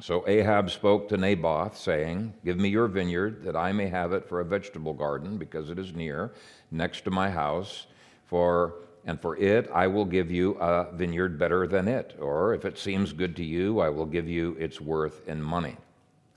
So 0.00 0.26
Ahab 0.28 0.70
spoke 0.70 1.08
to 1.08 1.16
Naboth, 1.16 1.76
saying, 1.76 2.34
Give 2.44 2.58
me 2.58 2.68
your 2.68 2.88
vineyard, 2.88 3.44
that 3.44 3.56
I 3.56 3.72
may 3.72 3.88
have 3.88 4.12
it 4.12 4.28
for 4.28 4.40
a 4.40 4.44
vegetable 4.44 4.92
garden, 4.92 5.38
because 5.38 5.70
it 5.70 5.78
is 5.78 5.94
near, 5.94 6.32
next 6.70 7.02
to 7.04 7.10
my 7.10 7.30
house. 7.30 7.86
For 8.26 8.74
and 9.06 9.20
for 9.20 9.36
it 9.36 9.70
I 9.72 9.86
will 9.86 10.04
give 10.04 10.30
you 10.30 10.52
a 10.54 10.90
vineyard 10.92 11.38
better 11.38 11.66
than 11.66 11.88
it. 11.88 12.16
Or 12.18 12.54
if 12.54 12.64
it 12.64 12.78
seems 12.78 13.12
good 13.12 13.36
to 13.36 13.44
you, 13.44 13.80
I 13.80 13.88
will 13.88 14.06
give 14.06 14.28
you 14.28 14.56
its 14.58 14.80
worth 14.80 15.26
in 15.28 15.42
money. 15.42 15.76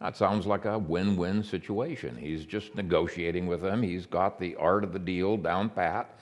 That 0.02 0.16
sounds 0.16 0.46
like 0.46 0.66
a 0.66 0.78
win 0.78 1.18
win 1.18 1.44
situation. 1.44 2.16
He's 2.16 2.46
just 2.46 2.76
negotiating 2.76 3.48
with 3.48 3.62
them, 3.62 3.82
he's 3.82 4.06
got 4.06 4.40
the 4.40 4.56
art 4.58 4.84
of 4.84 4.94
the 4.94 5.00
deal 5.00 5.38
down 5.38 5.70
pat. 5.70 6.20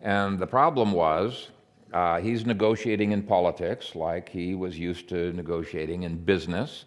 And 0.00 0.38
the 0.38 0.46
problem 0.46 0.92
was, 0.92 1.50
uh, 1.92 2.20
he's 2.20 2.46
negotiating 2.46 3.12
in 3.12 3.22
politics 3.22 3.94
like 3.94 4.28
he 4.28 4.54
was 4.54 4.78
used 4.78 5.08
to 5.08 5.32
negotiating 5.32 6.04
in 6.04 6.16
business. 6.16 6.84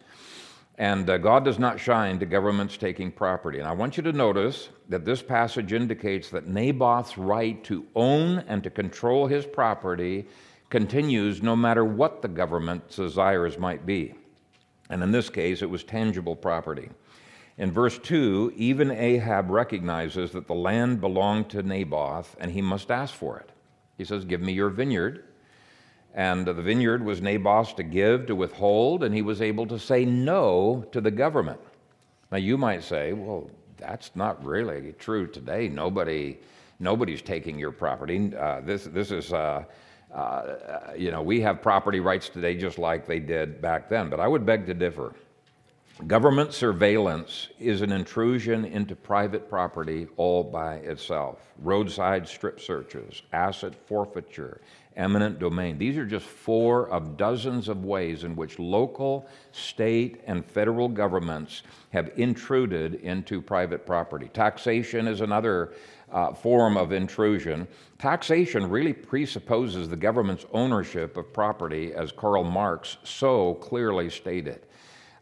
And 0.78 1.08
uh, 1.10 1.18
God 1.18 1.46
does 1.46 1.60
not 1.60 1.80
shine 1.80 2.20
to 2.20 2.26
governments 2.26 2.78
taking 2.78 3.12
property. 3.12 3.60
And 3.60 3.68
I 3.68 3.74
want 3.74 3.96
you 3.96 4.04
to 4.04 4.12
notice 4.12 4.70
that 4.90 5.06
this 5.06 5.22
passage 5.22 5.72
indicates 5.72 6.30
that 6.30 6.48
Naboth's 6.48 7.18
right 7.18 7.64
to 7.66 7.86
own 7.96 8.40
and 8.48 8.64
to 8.64 8.70
control 8.70 9.28
his 9.28 9.46
property 9.46 10.26
continues 10.70 11.44
no 11.44 11.56
matter 11.56 11.86
what 11.86 12.22
the 12.24 12.28
government's 12.28 12.96
desires 12.96 13.60
might 13.60 13.86
be. 13.86 14.16
And 14.90 15.04
in 15.04 15.12
this 15.12 15.30
case, 15.30 15.62
it 15.62 15.70
was 15.70 15.84
tangible 15.84 16.36
property. 16.36 16.90
In 17.58 17.72
verse 17.72 18.00
2, 18.00 18.54
even 18.56 18.90
Ahab 18.90 19.52
recognizes 19.52 20.32
that 20.32 20.48
the 20.48 20.56
land 20.56 21.00
belonged 21.00 21.50
to 21.52 21.62
Naboth 21.62 22.36
and 22.40 22.52
he 22.52 22.62
must 22.62 22.90
ask 22.90 23.14
for 23.14 23.38
it. 23.38 23.53
He 24.04 24.08
says, 24.08 24.26
Give 24.26 24.42
me 24.42 24.52
your 24.52 24.70
vineyard. 24.70 25.24
And 26.14 26.46
the 26.46 26.54
vineyard 26.54 27.06
was 27.06 27.22
Naboth's 27.22 27.72
to 27.76 27.84
give, 27.84 28.26
to 28.26 28.36
withhold, 28.36 29.02
and 29.02 29.16
he 29.16 29.22
was 29.22 29.42
able 29.42 29.66
to 29.68 29.80
say 29.80 30.04
no 30.04 30.86
to 30.92 31.00
the 31.00 31.10
government. 31.10 31.62
Now, 32.30 32.38
you 32.38 32.58
might 32.58 32.84
say, 32.84 33.14
Well, 33.14 33.50
that's 33.78 34.12
not 34.14 34.44
really 34.44 34.94
true 35.00 35.26
today. 35.26 35.70
Nobody, 35.70 36.38
nobody's 36.82 37.22
taking 37.22 37.58
your 37.58 37.72
property. 37.72 38.36
Uh, 38.36 38.60
this, 38.60 38.84
this 38.84 39.10
is. 39.12 39.32
Uh, 39.32 39.64
uh, 40.14 40.94
you 40.96 41.10
know, 41.10 41.24
we 41.24 41.42
have 41.42 41.60
property 41.60 42.00
rights 42.00 42.30
today 42.30 42.56
just 42.56 42.78
like 42.78 43.08
they 43.08 43.20
did 43.20 43.60
back 43.60 43.90
then, 43.90 44.12
but 44.12 44.20
I 44.20 44.28
would 44.28 44.46
beg 44.46 44.68
to 44.68 44.74
differ. 44.76 45.16
Government 46.08 46.52
surveillance 46.52 47.50
is 47.60 47.82
an 47.82 47.92
intrusion 47.92 48.66
into 48.66 48.96
private 48.96 49.48
property 49.48 50.08
all 50.18 50.44
by 50.44 50.78
itself. 50.78 51.54
Roadside 51.60 52.28
strip 52.28 52.60
searches, 52.60 53.22
asset 53.32 53.76
forfeiture, 53.76 54.60
eminent 54.96 55.38
domain. 55.38 55.78
These 55.78 55.98
are 55.98 56.06
just 56.06 56.26
four 56.26 56.90
of 56.90 57.16
dozens 57.16 57.70
of 57.70 57.86
ways 57.86 58.24
in 58.24 58.36
which 58.36 58.58
local, 58.58 59.28
state, 59.52 60.22
and 60.26 60.44
federal 60.44 60.90
governments 60.90 61.62
have 61.92 62.12
intruded 62.18 62.96
into 62.96 63.40
private 63.40 63.86
property. 63.86 64.30
Taxation 64.34 65.08
is 65.08 65.22
another 65.22 65.74
uh, 66.12 66.34
form 66.34 66.76
of 66.76 66.92
intrusion. 66.92 67.68
Taxation 68.00 68.68
really 68.68 68.94
presupposes 68.94 69.88
the 69.88 69.96
government's 69.96 70.48
ownership 70.54 71.18
of 71.18 71.32
property, 71.32 71.94
as 71.94 72.12
Karl 72.12 72.44
Marx 72.44 72.98
so 73.04 73.54
clearly 73.56 74.10
stated. 74.10 74.66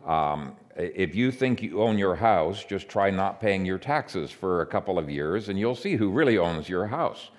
Um, 0.06 0.56
if 0.76 1.16
you 1.16 1.32
think 1.32 1.62
you 1.62 1.82
own 1.82 1.98
your 1.98 2.16
house, 2.16 2.64
just 2.64 2.90
try 2.90 3.10
not 3.12 3.42
paying 3.42 3.66
your 3.66 3.78
taxes 3.78 4.32
for 4.32 4.62
a 4.62 4.66
couple 4.66 4.98
of 4.98 5.10
years, 5.10 5.50
and 5.50 5.60
you'll 5.60 5.76
see 5.76 5.96
who 5.96 6.10
really 6.10 6.38
owns 6.38 6.70
your 6.70 6.88
house. 6.88 7.30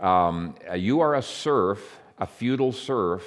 Um, 0.00 0.56
you 0.74 1.00
are 1.00 1.14
a 1.14 1.22
serf, 1.22 1.98
a 2.18 2.26
feudal 2.26 2.72
serf, 2.72 3.24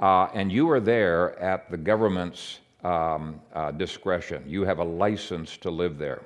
uh, 0.00 0.28
and 0.34 0.52
you 0.52 0.70
are 0.70 0.80
there 0.80 1.38
at 1.38 1.70
the 1.70 1.76
government's 1.76 2.60
um, 2.82 3.40
uh, 3.54 3.70
discretion. 3.70 4.42
You 4.46 4.64
have 4.64 4.78
a 4.78 4.84
license 4.84 5.56
to 5.58 5.70
live 5.70 5.96
there. 5.98 6.22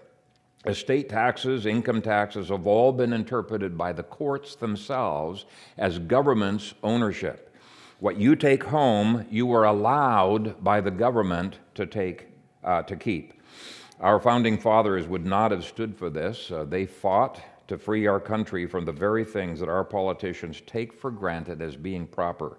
Estate 0.66 1.08
taxes, 1.08 1.66
income 1.66 2.02
taxes 2.02 2.49
have 2.49 2.66
all 2.66 2.92
been 2.92 3.12
interpreted 3.12 3.78
by 3.78 3.92
the 3.92 4.02
courts 4.02 4.56
themselves 4.56 5.44
as 5.76 6.00
government's 6.00 6.75
ownership. 6.82 7.48
What 8.00 8.17
you 8.17 8.37
take 8.37 8.62
home, 8.62 9.26
you 9.28 9.52
are 9.52 9.64
allowed 9.64 10.62
by 10.62 10.81
the 10.81 10.90
government 10.93 11.59
to 11.75 11.85
take 11.85 12.28
uh, 12.62 12.83
to 12.83 12.95
keep. 12.95 13.33
Our 13.99 14.21
founding 14.21 14.57
fathers 14.57 15.09
would 15.09 15.26
not 15.26 15.50
have 15.50 15.64
stood 15.64 15.97
for 15.97 16.09
this. 16.09 16.52
Uh, 16.52 16.64
they 16.64 16.87
fought 16.87 17.40
to 17.67 17.76
free 17.76 18.07
our 18.07 18.21
country 18.21 18.67
from 18.67 18.85
the 18.85 18.93
very 18.93 19.25
things 19.25 19.59
that 19.59 19.69
our 19.69 19.83
politicians 19.83 20.62
take 20.64 20.93
for 20.93 21.11
granted 21.11 21.61
as 21.61 21.75
being 21.75 22.07
proper. 22.07 22.59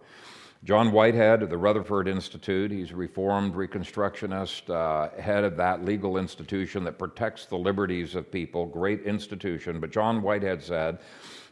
John 0.65 0.91
Whitehead 0.91 1.41
of 1.41 1.49
the 1.49 1.57
Rutherford 1.57 2.09
Institute, 2.09 2.69
he's 2.69 2.91
a 2.91 2.97
reformed 2.97 3.53
Reconstructionist, 3.53 4.69
uh, 4.69 5.21
head 5.21 5.45
of 5.45 5.55
that 5.55 5.85
legal 5.85 6.17
institution 6.17 6.83
that 6.83 6.99
protects 6.99 7.45
the 7.45 7.57
liberties 7.57 8.13
of 8.13 8.29
people, 8.29 8.65
great 8.65 9.03
institution. 9.03 9.79
But 9.79 9.91
John 9.91 10.21
Whitehead 10.21 10.61
said, 10.61 10.99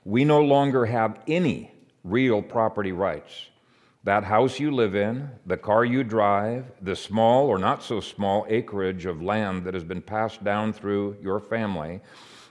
We 0.03 0.25
no 0.25 0.41
longer 0.41 0.86
have 0.86 1.22
any 1.25 1.72
real 2.03 2.41
property 2.41 2.91
rights. 2.91 3.48
That 4.07 4.23
house 4.23 4.57
you 4.57 4.71
live 4.71 4.95
in, 4.95 5.29
the 5.45 5.57
car 5.57 5.83
you 5.83 6.01
drive, 6.01 6.71
the 6.81 6.95
small 6.95 7.47
or 7.47 7.57
not 7.57 7.83
so 7.83 7.99
small 7.99 8.45
acreage 8.47 9.05
of 9.05 9.21
land 9.21 9.65
that 9.65 9.73
has 9.73 9.83
been 9.83 10.01
passed 10.01 10.45
down 10.45 10.71
through 10.71 11.17
your 11.21 11.41
family, 11.41 11.99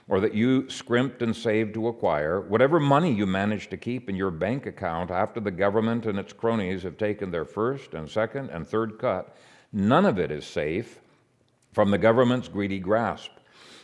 or 0.07 0.19
that 0.19 0.35
you 0.35 0.69
scrimped 0.69 1.23
and 1.23 1.35
saved 1.35 1.73
to 1.73 1.87
acquire, 1.87 2.41
whatever 2.41 2.79
money 2.79 3.11
you 3.11 3.25
managed 3.25 3.71
to 3.71 3.77
keep 3.77 4.07
in 4.07 4.15
your 4.15 4.29
bank 4.29 4.67
account 4.67 5.09
after 5.09 5.39
the 5.39 5.49
government 5.49 6.05
and 6.05 6.19
its 6.19 6.31
cronies 6.31 6.83
have 6.83 6.95
taken 6.95 7.31
their 7.31 7.43
first 7.43 7.95
and 7.95 8.07
second 8.07 8.51
and 8.51 8.67
third 8.67 8.99
cut, 8.99 9.35
none 9.73 10.05
of 10.05 10.19
it 10.19 10.29
is 10.29 10.45
safe 10.45 10.99
from 11.73 11.89
the 11.89 11.97
government's 11.97 12.47
greedy 12.47 12.77
grasp. 12.77 13.31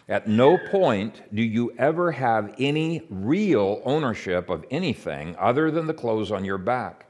At 0.07 0.27
no 0.27 0.59
point 0.59 1.23
do 1.33 1.41
you 1.41 1.73
ever 1.79 2.11
have 2.11 2.53
any 2.59 3.01
real 3.09 3.81
ownership 3.83 4.51
of 4.51 4.63
anything 4.69 5.35
other 5.39 5.71
than 5.71 5.87
the 5.87 5.93
clothes 5.95 6.31
on 6.31 6.45
your 6.45 6.59
back. 6.59 7.07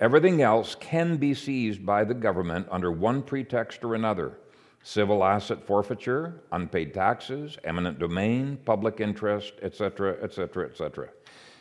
Everything 0.00 0.40
else 0.40 0.74
can 0.76 1.18
be 1.18 1.34
seized 1.34 1.84
by 1.84 2.04
the 2.04 2.14
government 2.14 2.66
under 2.70 2.90
one 2.90 3.22
pretext 3.22 3.84
or 3.84 3.94
another 3.94 4.38
civil 4.82 5.22
asset 5.22 5.62
forfeiture, 5.66 6.40
unpaid 6.52 6.94
taxes, 6.94 7.58
eminent 7.64 7.98
domain, 7.98 8.58
public 8.64 8.98
interest, 8.98 9.52
etc., 9.60 10.16
etc., 10.22 10.66
etc. 10.66 11.08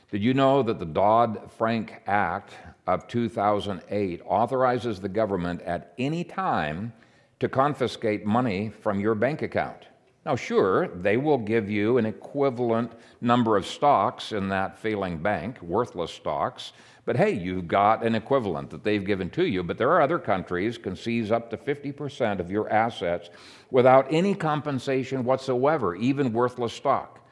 Did 0.10 0.24
you 0.24 0.34
know 0.34 0.64
that 0.64 0.80
the 0.80 0.86
Dodd 0.86 1.52
Frank 1.58 2.02
Act 2.08 2.54
of 2.88 3.10
2008 3.10 4.22
authorizes 4.26 5.02
the 5.02 5.10
government 5.10 5.62
at 5.64 5.94
any 6.00 6.24
time 6.24 6.94
to 7.42 7.50
confiscate 7.50 8.26
money 8.26 8.70
from 8.70 9.02
your 9.02 9.16
bank 9.16 9.42
account? 9.42 9.88
Now, 10.26 10.36
sure, 10.36 10.88
they 10.88 11.18
will 11.18 11.38
give 11.38 11.70
you 11.70 11.98
an 11.98 12.06
equivalent 12.06 12.94
number 13.20 13.58
of 13.58 13.66
stocks 13.66 14.32
in 14.32 14.48
that 14.50 14.78
failing 14.78 15.18
bank, 15.18 15.62
worthless 15.62 16.12
stocks, 16.12 16.72
But 17.10 17.18
hey, 17.18 17.32
you've 17.32 17.68
got 17.68 18.06
an 18.06 18.14
equivalent 18.14 18.70
that 18.70 18.84
they've 18.84 19.04
given 19.04 19.32
to 19.32 19.44
you. 19.44 19.64
But 19.64 19.80
there 19.80 19.90
are 19.90 20.00
other 20.00 20.20
countries 20.20 20.78
can 20.78 20.96
seize 20.96 21.32
up 21.32 21.50
to 21.50 21.58
50% 21.58 22.40
of 22.40 22.52
your 22.52 22.72
assets 22.72 23.32
without 23.72 24.06
any 24.12 24.36
compensation 24.36 25.24
whatsoever, 25.24 25.96
even 25.96 26.32
worthless 26.32 26.72
stock. 26.72 27.28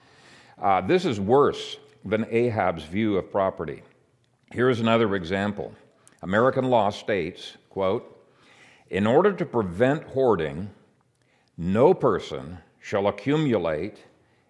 Uh, 0.60 0.82
this 0.82 1.06
is 1.06 1.20
worse 1.20 1.78
than 2.04 2.26
Ahab's 2.32 2.86
view 2.86 3.18
of 3.18 3.32
property. 3.32 3.84
Here's 4.52 4.80
another 4.80 5.14
example. 5.14 5.72
American 6.24 6.72
law 6.72 6.90
states, 6.90 7.58
quote, 7.70 8.20
in 8.90 9.06
order 9.06 9.32
to 9.32 9.46
prevent 9.46 10.06
hoarding, 10.06 10.72
no 11.56 11.94
person 11.94 12.58
shall 12.82 13.06
accumulate 13.06 13.98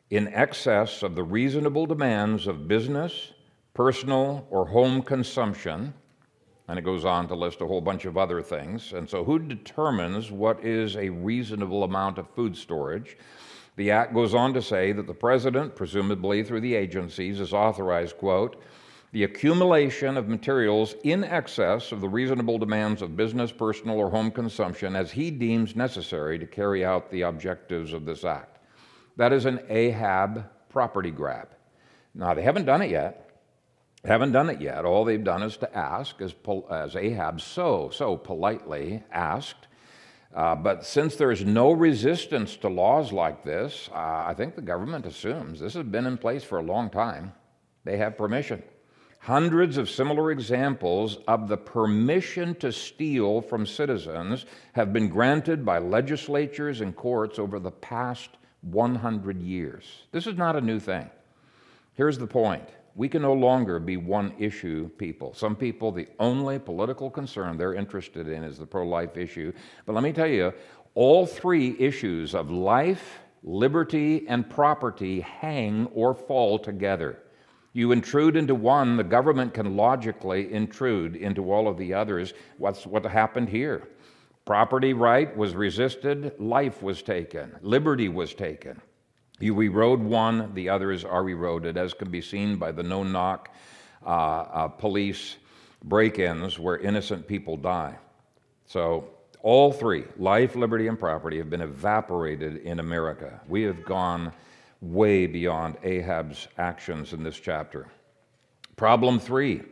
in 0.10 0.30
excess 0.30 1.04
of 1.04 1.16
the 1.16 1.24
reasonable 1.24 1.86
demands 1.86 2.48
of 2.48 2.70
business, 2.70 3.34
personal, 3.78 4.48
or 4.50 4.66
home 4.66 5.04
consumption. 5.04 5.94
And 6.68 6.80
it 6.80 6.82
goes 6.82 7.06
on 7.06 7.28
to 7.28 7.36
list 7.36 7.62
a 7.62 7.68
whole 7.68 7.80
bunch 7.80 8.06
of 8.06 8.18
other 8.18 8.42
things. 8.42 8.92
And 8.92 9.08
so, 9.08 9.24
who 9.24 9.38
determines 9.38 10.32
what 10.32 10.66
is 10.66 10.98
a 10.98 11.10
reasonable 11.10 11.84
amount 11.84 12.18
of 12.18 12.28
food 12.32 12.58
storage? 12.58 13.18
The 13.76 13.92
act 13.92 14.16
goes 14.16 14.34
on 14.34 14.56
to 14.56 14.64
say 14.64 14.94
that 14.94 15.06
the 15.06 15.14
president, 15.14 15.76
presumably 15.76 16.44
through 16.44 16.62
the 16.62 16.74
agencies, 16.74 17.40
is 17.40 17.54
authorized, 17.54 18.18
quote, 18.18 18.64
the 19.12 19.24
accumulation 19.24 20.18
of 20.18 20.28
materials 20.28 20.96
in 21.04 21.24
excess 21.24 21.92
of 21.92 22.02
the 22.02 22.10
reasonable 22.10 22.58
demands 22.58 23.04
of 23.04 23.16
business, 23.16 23.52
personal, 23.52 24.00
or 24.00 24.10
home 24.10 24.32
consumption 24.32 24.96
as 24.96 25.12
he 25.12 25.30
deems 25.30 25.76
necessary 25.76 26.40
to 26.40 26.48
carry 26.48 26.84
out 26.84 27.12
the 27.12 27.22
objectives 27.22 27.94
of 27.94 28.06
this 28.06 28.26
act. 28.26 28.58
That 29.18 29.32
is 29.32 29.46
an 29.46 29.60
Ahab 29.70 30.50
property 30.68 31.12
grab. 31.12 31.50
Now, 32.16 32.34
they 32.34 32.42
haven't 32.42 32.66
done 32.66 32.82
it 32.82 32.90
yet. 32.90 33.27
Haven't 34.06 34.32
done 34.32 34.50
it 34.50 34.62
yet. 34.62 34.86
All 34.86 35.04
they've 35.04 35.24
done 35.24 35.44
is 35.44 35.58
to 35.58 35.78
ask, 35.78 36.22
as, 36.22 36.34
as 36.70 36.96
Ahab 36.96 37.42
so, 37.42 37.90
so 37.92 38.16
politely 38.16 39.04
asked. 39.12 39.68
Uh, 40.34 40.56
but 40.56 40.86
since 40.86 41.16
there's 41.16 41.44
no 41.44 41.72
resistance 41.72 42.58
to 42.58 42.70
laws 42.70 43.12
like 43.12 43.44
this, 43.44 43.90
uh, 43.92 44.24
I 44.28 44.34
think 44.36 44.56
the 44.56 44.62
government 44.62 45.06
assumes 45.06 45.60
this 45.60 45.74
has 45.74 45.84
been 45.84 46.06
in 46.06 46.18
place 46.18 46.44
for 46.44 46.60
a 46.60 46.64
long 46.64 46.90
time. 46.90 47.34
They 47.86 47.98
have 47.98 48.18
permission. 48.18 48.62
Hundreds 49.20 49.78
of 49.78 49.90
similar 49.90 50.32
examples 50.32 51.18
of 51.28 51.48
the 51.48 51.58
permission 51.58 52.54
to 52.56 52.72
steal 52.72 53.42
from 53.42 53.66
citizens 53.66 54.46
have 54.74 54.94
been 54.94 55.10
granted 55.10 55.66
by 55.66 55.80
legislatures 55.80 56.82
and 56.82 56.96
courts 56.96 57.40
over 57.40 57.60
the 57.60 57.72
past 57.72 58.30
100 58.62 59.42
years. 59.42 60.04
This 60.12 60.28
is 60.28 60.36
not 60.36 60.56
a 60.56 60.62
new 60.62 60.80
thing. 60.80 61.10
Here's 61.94 62.18
the 62.18 62.28
point 62.28 62.70
we 62.98 63.08
can 63.08 63.22
no 63.22 63.34
longer 63.34 63.80
be 63.80 63.96
one 63.96 64.34
issue 64.40 64.90
people. 64.98 65.32
Some 65.36 65.56
people, 65.56 65.92
the 65.92 66.08
only 66.20 66.58
political 66.58 67.12
concern 67.12 67.56
they're 67.56 67.76
interested 67.76 68.28
in 68.28 68.44
is 68.44 68.58
the 68.58 68.66
pro 68.66 68.86
life 68.86 69.16
issue. 69.16 69.54
But 69.86 69.94
let 69.94 70.04
me 70.04 70.12
tell 70.12 70.28
you, 70.28 70.52
all 70.96 71.28
three 71.28 71.76
issues 71.78 72.34
of 72.34 72.50
life, 72.50 73.20
liberty, 73.44 74.28
and 74.28 74.50
property 74.50 75.22
hang 75.22 75.86
or 75.94 76.16
fall 76.16 76.58
together. 76.58 77.20
You 77.74 77.92
intrude 77.92 78.36
into 78.36 78.56
one, 78.56 78.98
the 78.98 79.04
government 79.04 79.54
can 79.54 79.78
logically 79.78 80.52
intrude 80.52 81.16
into 81.16 81.54
all 81.54 81.68
of 81.68 81.78
the 81.78 81.94
others. 81.94 82.34
What's 82.58 82.88
what 82.88 83.06
happened 83.06 83.50
here? 83.50 83.88
Property 84.44 84.94
right 84.94 85.38
was 85.38 85.56
resisted, 85.56 86.32
life 86.40 86.82
was 86.82 87.04
taken, 87.04 87.56
liberty 87.62 88.10
was 88.10 88.34
taken. 88.34 88.82
You 89.40 89.60
erode 89.62 90.02
one, 90.02 90.54
the 90.54 90.70
others 90.70 91.06
are 91.06 91.30
eroded, 91.30 91.78
as 91.78 91.94
can 91.94 92.10
be 92.10 92.22
seen 92.22 92.56
by 92.58 92.72
the 92.72 92.84
no 92.84 93.04
knock 93.04 93.54
uh, 94.06 94.10
uh, 94.10 94.68
police 94.68 95.36
break 95.84 96.18
ins 96.18 96.58
where 96.58 96.78
innocent 96.78 97.28
people 97.28 97.56
die. 97.58 97.96
So, 98.66 99.10
all 99.44 99.72
three 99.72 100.06
life, 100.18 100.56
liberty, 100.56 100.88
and 100.88 101.00
property 101.00 101.38
have 101.38 101.50
been 101.50 101.62
evaporated 101.62 102.58
in 102.58 102.80
America. 102.80 103.40
We 103.48 103.62
have 103.64 103.86
gone 103.86 104.34
way 104.82 105.28
beyond 105.28 105.78
Ahab's 105.84 106.48
actions 106.58 107.14
in 107.14 107.24
this 107.24 107.40
chapter. 107.40 107.88
Problem 108.76 109.20
three 109.20 109.64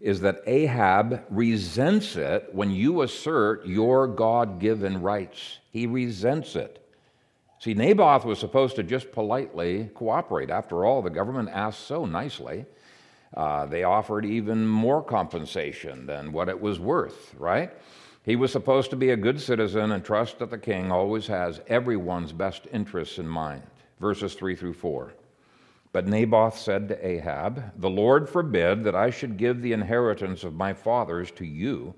is 0.00 0.20
that 0.20 0.42
Ahab 0.46 1.24
resents 1.30 2.16
it 2.16 2.48
when 2.52 2.70
you 2.72 3.02
assert 3.02 3.64
your 3.64 4.08
God 4.08 4.58
given 4.58 5.00
rights. 5.00 5.58
He 5.70 5.86
resents 5.86 6.56
it. 6.56 6.81
See, 7.62 7.74
Naboth 7.74 8.24
was 8.24 8.40
supposed 8.40 8.74
to 8.74 8.82
just 8.82 9.12
politely 9.12 9.88
cooperate. 9.94 10.50
After 10.50 10.84
all, 10.84 11.00
the 11.00 11.10
government 11.10 11.48
asked 11.48 11.86
so 11.86 12.04
nicely. 12.04 12.66
Uh, 13.36 13.66
they 13.66 13.84
offered 13.84 14.24
even 14.24 14.66
more 14.66 15.00
compensation 15.00 16.04
than 16.04 16.32
what 16.32 16.48
it 16.48 16.60
was 16.60 16.80
worth, 16.80 17.32
right? 17.38 17.70
He 18.24 18.34
was 18.34 18.50
supposed 18.50 18.90
to 18.90 18.96
be 18.96 19.10
a 19.10 19.16
good 19.16 19.40
citizen 19.40 19.92
and 19.92 20.04
trust 20.04 20.40
that 20.40 20.50
the 20.50 20.58
king 20.58 20.90
always 20.90 21.28
has 21.28 21.60
everyone's 21.68 22.32
best 22.32 22.66
interests 22.72 23.18
in 23.18 23.28
mind. 23.28 23.62
Verses 24.00 24.34
3 24.34 24.56
through 24.56 24.74
4. 24.74 25.12
But 25.92 26.08
Naboth 26.08 26.58
said 26.58 26.88
to 26.88 27.06
Ahab, 27.06 27.78
The 27.78 27.88
Lord 27.88 28.28
forbid 28.28 28.82
that 28.82 28.96
I 28.96 29.10
should 29.10 29.36
give 29.36 29.62
the 29.62 29.72
inheritance 29.72 30.42
of 30.42 30.54
my 30.54 30.74
fathers 30.74 31.30
to 31.36 31.46
you. 31.46 31.94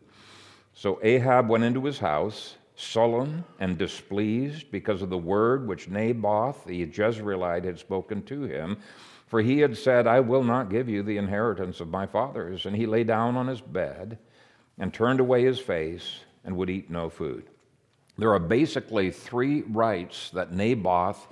So 0.74 1.00
Ahab 1.02 1.48
went 1.48 1.64
into 1.64 1.86
his 1.86 2.00
house, 2.00 2.56
sullen 2.76 3.44
and 3.60 3.78
displeased 3.78 4.70
because 4.70 5.02
of 5.02 5.10
the 5.10 5.18
word 5.18 5.66
which 5.66 5.88
Naboth 5.88 6.64
the 6.64 6.86
Jezreelite 6.86 7.64
had 7.64 7.78
spoken 7.78 8.22
to 8.24 8.42
him. 8.42 8.78
For 9.26 9.40
he 9.40 9.60
had 9.60 9.76
said, 9.76 10.06
I 10.06 10.20
will 10.20 10.44
not 10.44 10.70
give 10.70 10.88
you 10.88 11.02
the 11.02 11.16
inheritance 11.16 11.80
of 11.80 11.88
my 11.88 12.06
fathers. 12.06 12.66
And 12.66 12.76
he 12.76 12.86
lay 12.86 13.04
down 13.04 13.36
on 13.36 13.48
his 13.48 13.60
bed 13.60 14.18
and 14.78 14.92
turned 14.92 15.20
away 15.20 15.44
his 15.44 15.58
face 15.58 16.20
and 16.44 16.56
would 16.56 16.70
eat 16.70 16.90
no 16.90 17.08
food. 17.08 17.44
There 18.16 18.32
are 18.32 18.38
basically 18.38 19.10
three 19.10 19.62
rights 19.62 20.30
that 20.30 20.52
Naboth 20.52 21.26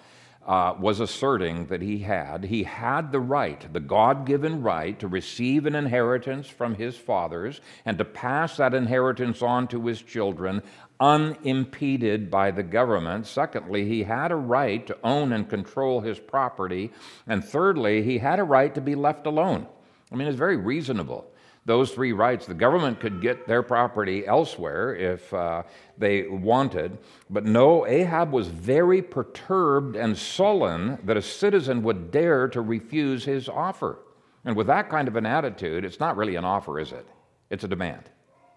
uh, 0.47 0.75
was 0.81 0.99
asserting 0.99 1.67
that 1.67 1.83
he 1.83 1.99
had. 1.99 2.45
He 2.45 2.65
had 2.65 3.13
the 3.13 3.21
right, 3.21 3.73
the 3.73 3.81
God 3.81 4.27
given 4.27 4.63
right, 4.63 4.99
to 4.99 5.07
receive 5.07 5.67
an 5.67 5.77
inheritance 5.77 6.49
from 6.49 6.75
his 6.75 6.97
fathers 6.97 7.61
and 7.85 7.97
to 7.99 8.05
pass 8.05 8.57
that 8.57 8.75
inheritance 8.75 9.43
on 9.43 9.69
to 9.69 9.87
his 9.87 10.03
children 10.03 10.63
unimpeded 11.03 12.31
by 12.31 12.53
the 12.53 12.63
government. 12.63 13.27
Secondly, 13.27 13.89
he 13.89 14.05
had 14.05 14.31
a 14.31 14.37
right 14.37 14.87
to 14.87 14.97
own 15.03 15.33
and 15.33 15.51
control 15.51 16.01
his 16.01 16.21
property. 16.21 16.93
And 17.27 17.45
thirdly, 17.45 18.05
he 18.05 18.19
had 18.19 18.39
a 18.39 18.45
right 18.45 18.73
to 18.77 18.81
be 18.81 18.95
left 18.95 19.27
alone. 19.27 19.67
I 20.13 20.15
mean, 20.15 20.29
it's 20.29 20.39
very 20.39 20.57
reasonable 20.57 21.27
those 21.65 21.93
three 21.93 22.13
rights. 22.13 22.47
The 22.47 22.55
government 22.55 23.01
could 23.01 23.21
get 23.21 23.47
their 23.47 23.63
property 23.63 24.27
elsewhere 24.27 24.95
if 24.95 25.33
uh, 25.33 25.63
they 25.97 26.27
wanted. 26.27 26.99
But 27.31 27.45
no, 27.45 27.87
Ahab 27.87 28.33
was 28.33 28.49
very 28.49 29.01
perturbed 29.01 29.95
and 29.97 30.17
sullen 30.17 30.99
that 31.05 31.17
a 31.17 31.23
citizen 31.23 31.83
would 31.85 32.11
dare 32.11 32.49
to 32.49 32.61
refuse 32.61 33.25
his 33.25 33.49
offer. 33.49 33.99
And 34.45 34.57
with 34.57 34.67
that 34.67 34.91
kind 34.91 35.07
of 35.07 35.15
an 35.15 35.27
attitude, 35.27 35.85
it's 35.85 36.01
not 36.01 36.17
really 36.17 36.35
an 36.35 36.45
offer, 36.45 36.81
is 36.81 36.91
it? 36.91 37.07
It's 37.49 37.63
a 37.63 37.69
demand 37.69 38.11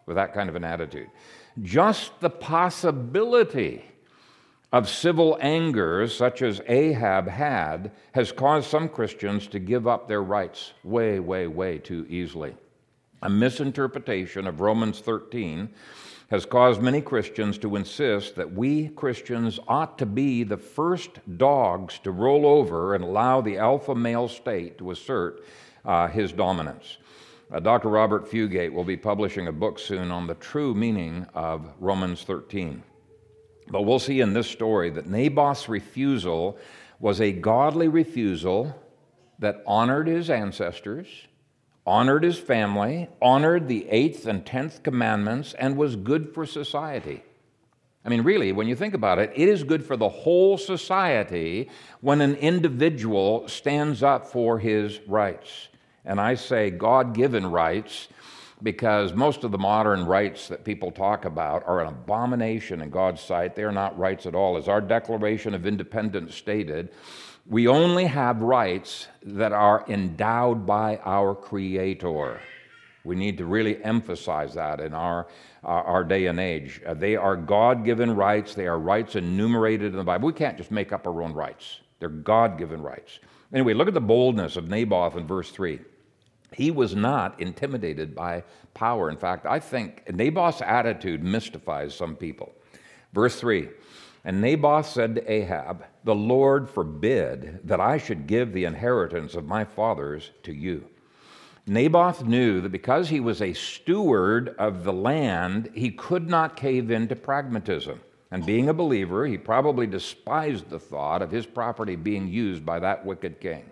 with 0.08 0.16
that 0.16 0.34
kind 0.34 0.50
of 0.50 0.56
an 0.56 0.64
attitude. 0.64 1.10
Just 1.62 2.20
the 2.20 2.30
possibility 2.30 3.86
of 4.74 4.90
civil 4.90 5.38
anger, 5.40 6.06
such 6.08 6.42
as 6.42 6.60
Ahab 6.68 7.30
had, 7.30 7.92
has 8.12 8.34
caused 8.34 8.70
some 8.70 8.90
Christians 8.90 9.48
to 9.48 9.60
give 9.60 9.88
up 9.88 10.08
their 10.08 10.22
rights 10.22 10.74
way, 10.84 11.20
way, 11.22 11.48
way 11.48 11.78
too 11.78 12.06
easily. 12.10 12.56
A 13.22 13.30
misinterpretation 13.30 14.48
of 14.48 14.60
Romans 14.60 15.00
13 15.00 15.70
has 16.30 16.46
caused 16.46 16.82
many 16.82 17.02
Christians 17.02 17.58
to 17.60 17.78
insist 17.78 18.36
that 18.36 18.52
we 18.52 18.90
Christians 18.90 19.60
ought 19.68 19.98
to 20.00 20.06
be 20.06 20.44
the 20.44 20.58
first 20.58 21.20
dogs 21.38 22.00
to 22.00 22.12
roll 22.12 22.46
over 22.46 22.96
and 22.96 23.04
allow 23.04 23.40
the 23.40 23.58
alpha 23.58 23.96
male 23.96 24.28
state 24.28 24.78
to 24.80 24.92
assert 24.92 25.46
uh, 25.86 26.08
his 26.08 26.34
dominance. 26.34 26.98
Uh, 27.52 27.60
Dr. 27.60 27.90
Robert 27.90 28.30
Fugate 28.30 28.74
will 28.74 28.84
be 28.84 28.98
publishing 28.98 29.48
a 29.48 29.52
book 29.52 29.80
soon 29.80 30.12
on 30.12 30.28
the 30.28 30.36
true 30.36 30.74
meaning 30.74 31.26
of 31.34 31.68
Romans 31.80 32.24
13. 32.24 32.84
But 33.68 33.84
we'll 33.84 34.00
see 34.00 34.20
in 34.22 34.34
this 34.34 34.50
story 34.50 34.90
that 34.92 35.08
Naboth's 35.08 35.70
refusal 35.70 36.58
was 37.00 37.22
a 37.22 37.32
godly 37.32 37.88
refusal 37.88 38.80
that 39.40 39.64
honored 39.66 40.08
his 40.08 40.30
ancestors 40.30 41.08
honored 41.86 42.24
his 42.24 42.38
family, 42.38 43.08
honored 43.22 43.68
the 43.68 43.88
eighth 43.90 44.26
and 44.26 44.46
tenth 44.46 44.82
commandments, 44.84 45.54
and 45.54 45.78
was 45.78 45.96
good 45.96 46.34
for 46.34 46.46
society. 46.46 47.24
I 48.04 48.10
mean, 48.10 48.22
really, 48.22 48.52
when 48.52 48.68
you 48.68 48.76
think 48.76 48.94
about 48.94 49.20
it, 49.20 49.32
it 49.36 49.50
is 49.50 49.64
good 49.64 49.84
for 49.84 49.98
the 49.98 50.10
whole 50.10 50.58
society 50.58 51.70
when 52.02 52.22
an 52.22 52.36
individual 52.36 53.48
stands 53.48 54.04
up 54.04 54.28
for 54.28 54.60
his 54.60 55.00
rights. 55.08 55.70
And 56.06 56.20
I 56.22 56.36
say 56.36 56.70
God 56.70 57.14
given 57.14 57.46
rights 57.46 58.08
because 58.64 59.14
most 59.14 59.44
of 59.44 59.52
the 59.52 59.58
modern 59.58 60.06
rights 60.06 60.48
that 60.48 60.64
people 60.64 60.92
talk 60.92 61.26
about 61.26 61.64
are 61.68 61.82
an 61.82 61.88
abomination 61.88 62.82
in 62.82 62.90
God's 62.90 63.22
sight. 63.22 63.56
They 63.56 63.64
are 63.64 63.72
not 63.72 63.98
rights 63.98 64.26
at 64.26 64.36
all. 64.36 64.58
As 64.58 64.68
our 64.68 64.82
Declaration 64.82 65.54
of 65.54 65.66
Independence 65.66 66.36
stated, 66.36 66.90
we 67.48 67.68
only 67.68 68.06
have 68.06 68.42
rights 68.42 69.08
that 69.24 69.52
are 69.52 69.86
endowed 69.88 70.66
by 70.66 70.98
our 71.04 71.36
Creator. 71.36 72.40
We 73.04 73.16
need 73.16 73.38
to 73.38 73.46
really 73.46 73.84
emphasize 73.84 74.56
that 74.56 74.80
in 74.80 74.94
our, 74.94 75.28
uh, 75.64 75.68
our 75.68 76.04
day 76.04 76.26
and 76.26 76.40
age. 76.40 76.82
Uh, 76.86 76.96
they 76.96 77.16
are 77.16 77.36
God 77.36 77.86
given 77.86 78.16
rights, 78.16 78.56
they 78.56 78.66
are 78.66 78.80
rights 78.80 79.16
enumerated 79.16 79.92
in 79.92 79.98
the 79.98 80.04
Bible. 80.04 80.26
We 80.28 80.34
can't 80.34 80.58
just 80.58 80.72
make 80.72 80.92
up 80.92 81.06
our 81.06 81.22
own 81.22 81.34
rights, 81.34 81.82
they're 82.00 82.10
God 82.10 82.58
given 82.58 82.82
rights. 82.82 83.20
Anyway, 83.54 83.74
look 83.74 83.88
at 83.88 83.94
the 83.94 84.02
boldness 84.02 84.56
of 84.56 84.70
Naboth 84.70 85.16
in 85.16 85.28
verse 85.28 85.52
3. 85.52 85.80
He 86.56 86.72
was 86.72 86.96
not 86.96 87.40
intimidated 87.42 88.16
by 88.16 88.44
power. 88.74 89.10
In 89.10 89.18
fact, 89.18 89.46
I 89.46 89.60
think 89.60 90.10
Naboth's 90.10 90.62
attitude 90.62 91.22
mystifies 91.22 91.94
some 91.94 92.16
people. 92.16 92.54
Verse 93.14 93.38
3 93.38 93.68
And 94.24 94.40
Naboth 94.40 94.88
said 94.88 95.16
to 95.16 95.32
Ahab, 95.32 95.84
The 96.06 96.16
Lord 96.16 96.70
forbid 96.70 97.60
that 97.66 97.82
I 97.82 97.98
should 97.98 98.26
give 98.26 98.54
the 98.54 98.64
inheritance 98.64 99.36
of 99.36 99.46
my 99.46 99.66
fathers 99.66 100.32
to 100.44 100.54
you. 100.54 100.86
Naboth 101.68 102.24
knew 102.24 102.62
that 102.62 102.72
because 102.72 103.10
he 103.10 103.20
was 103.20 103.42
a 103.42 103.54
steward 103.54 104.56
of 104.58 104.86
the 104.86 104.94
land, 104.94 105.70
he 105.74 105.92
could 105.92 106.30
not 106.30 106.56
cave 106.56 106.90
into 106.90 107.18
pragmatism. 107.18 108.00
And 108.32 108.46
being 108.46 108.70
a 108.70 108.74
believer, 108.74 109.26
he 109.26 109.38
probably 109.38 109.88
despised 109.88 110.70
the 110.70 110.80
thought 110.80 111.22
of 111.22 111.32
his 111.32 111.46
property 111.46 111.98
being 111.98 112.30
used 112.30 112.66
by 112.66 112.80
that 112.80 113.06
wicked 113.06 113.42
king. 113.42 113.72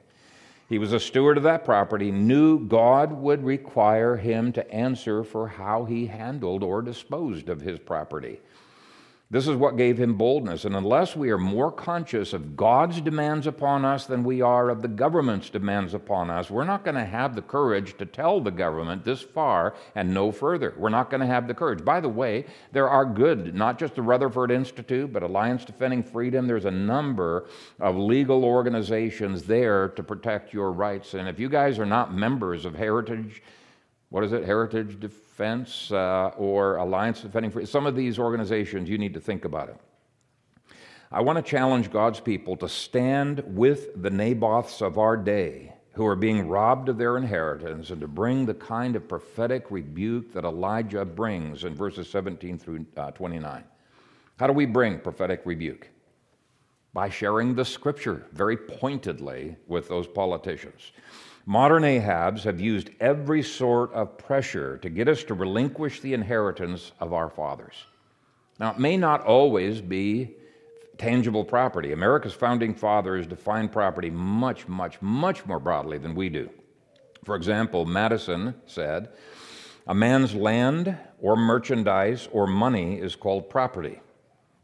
He 0.69 0.79
was 0.79 0.93
a 0.93 0.99
steward 0.99 1.37
of 1.37 1.43
that 1.43 1.65
property, 1.65 2.11
knew 2.11 2.59
God 2.59 3.11
would 3.11 3.43
require 3.43 4.15
him 4.15 4.51
to 4.53 4.71
answer 4.73 5.23
for 5.23 5.47
how 5.47 5.85
he 5.85 6.07
handled 6.07 6.63
or 6.63 6.81
disposed 6.81 7.49
of 7.49 7.61
his 7.61 7.79
property. 7.79 8.39
This 9.33 9.47
is 9.47 9.55
what 9.55 9.77
gave 9.77 9.97
him 9.97 10.13
boldness. 10.13 10.63
And 10.63 10.75
unless 10.75 11.15
we 11.15 11.31
are 11.31 11.39
more 11.39 11.71
conscious 11.71 12.33
of 12.33 12.55
God's 12.55 13.01
demands 13.01 13.47
upon 13.47 13.83
us 13.83 14.05
than 14.05 14.23
we 14.23 14.41
are 14.41 14.69
of 14.69 14.83
the 14.83 14.87
government's 14.87 15.49
demands 15.49 15.95
upon 15.95 16.29
us, 16.29 16.51
we're 16.51 16.65
not 16.65 16.85
going 16.85 16.97
to 16.97 17.03
have 17.03 17.33
the 17.33 17.41
courage 17.41 17.97
to 17.97 18.05
tell 18.05 18.39
the 18.39 18.51
government 18.51 19.03
this 19.03 19.23
far 19.23 19.73
and 19.95 20.13
no 20.13 20.31
further. 20.31 20.75
We're 20.77 20.89
not 20.89 21.09
going 21.09 21.21
to 21.21 21.25
have 21.25 21.47
the 21.47 21.55
courage. 21.55 21.83
By 21.83 21.99
the 21.99 22.09
way, 22.09 22.45
there 22.73 22.87
are 22.87 23.05
good, 23.05 23.55
not 23.55 23.79
just 23.79 23.95
the 23.95 24.03
Rutherford 24.03 24.51
Institute, 24.51 25.11
but 25.11 25.23
Alliance 25.23 25.65
Defending 25.65 26.03
Freedom. 26.03 26.45
There's 26.45 26.65
a 26.65 26.71
number 26.71 27.47
of 27.79 27.97
legal 27.97 28.45
organizations 28.45 29.45
there 29.45 29.87
to 29.87 30.03
protect 30.03 30.53
your 30.53 30.71
rights. 30.71 31.15
And 31.15 31.27
if 31.27 31.39
you 31.39 31.49
guys 31.49 31.79
are 31.79 31.87
not 31.87 32.13
members 32.13 32.65
of 32.65 32.75
Heritage, 32.75 33.41
what 34.09 34.23
is 34.23 34.31
it, 34.31 34.45
Heritage 34.45 34.99
Defense 35.33 35.91
uh, 35.91 36.29
or 36.37 36.75
Alliance 36.75 37.21
Defending 37.21 37.49
Freedom, 37.49 37.65
some 37.65 37.87
of 37.87 37.95
these 37.95 38.19
organizations, 38.19 38.87
you 38.87 38.99
need 38.99 39.15
to 39.15 39.19
think 39.19 39.45
about 39.45 39.67
it. 39.67 39.77
I 41.11 41.21
want 41.21 41.37
to 41.37 41.41
challenge 41.41 41.91
God's 41.91 42.19
people 42.19 42.55
to 42.57 42.69
stand 42.69 43.43
with 43.47 43.99
the 43.99 44.11
Naboths 44.11 44.79
of 44.79 44.99
our 44.99 45.17
day 45.17 45.73
who 45.93 46.05
are 46.05 46.15
being 46.15 46.47
robbed 46.47 46.87
of 46.87 46.99
their 46.99 47.17
inheritance 47.17 47.89
and 47.89 47.99
to 48.01 48.07
bring 48.07 48.45
the 48.45 48.53
kind 48.53 48.95
of 48.95 49.07
prophetic 49.07 49.71
rebuke 49.71 50.31
that 50.33 50.43
Elijah 50.43 51.03
brings 51.03 51.63
in 51.63 51.73
verses 51.73 52.07
17 52.11 52.59
through 52.59 52.85
uh, 52.95 53.09
29. 53.09 53.63
How 54.37 54.45
do 54.45 54.53
we 54.53 54.67
bring 54.67 54.99
prophetic 54.99 55.41
rebuke? 55.45 55.89
By 56.93 57.09
sharing 57.09 57.55
the 57.55 57.65
scripture 57.65 58.27
very 58.33 58.57
pointedly 58.57 59.55
with 59.65 59.87
those 59.87 60.05
politicians. 60.05 60.91
Modern 61.45 61.83
Ahabs 61.83 62.43
have 62.43 62.61
used 62.61 62.89
every 63.01 63.43
sort 63.43 63.91
of 63.91 64.17
pressure 64.17 64.77
to 64.77 64.89
get 64.89 65.09
us 65.09 65.25
to 65.25 65.33
relinquish 65.33 65.99
the 65.99 66.13
inheritance 66.13 66.93
of 67.01 67.11
our 67.11 67.29
fathers. 67.29 67.85
Now, 68.59 68.71
it 68.71 68.79
may 68.79 68.95
not 68.95 69.25
always 69.25 69.81
be 69.81 70.35
tangible 70.97 71.43
property. 71.43 71.91
America's 71.91 72.33
founding 72.33 72.73
fathers 72.73 73.27
defined 73.27 73.73
property 73.73 74.09
much, 74.09 74.69
much, 74.69 75.01
much 75.01 75.45
more 75.45 75.59
broadly 75.59 75.97
than 75.97 76.15
we 76.15 76.29
do. 76.29 76.49
For 77.25 77.35
example, 77.35 77.85
Madison 77.85 78.55
said, 78.65 79.09
A 79.87 79.93
man's 79.93 80.33
land 80.33 80.97
or 81.19 81.35
merchandise 81.35 82.29
or 82.31 82.47
money 82.47 82.99
is 82.99 83.17
called 83.17 83.49
property. 83.49 83.99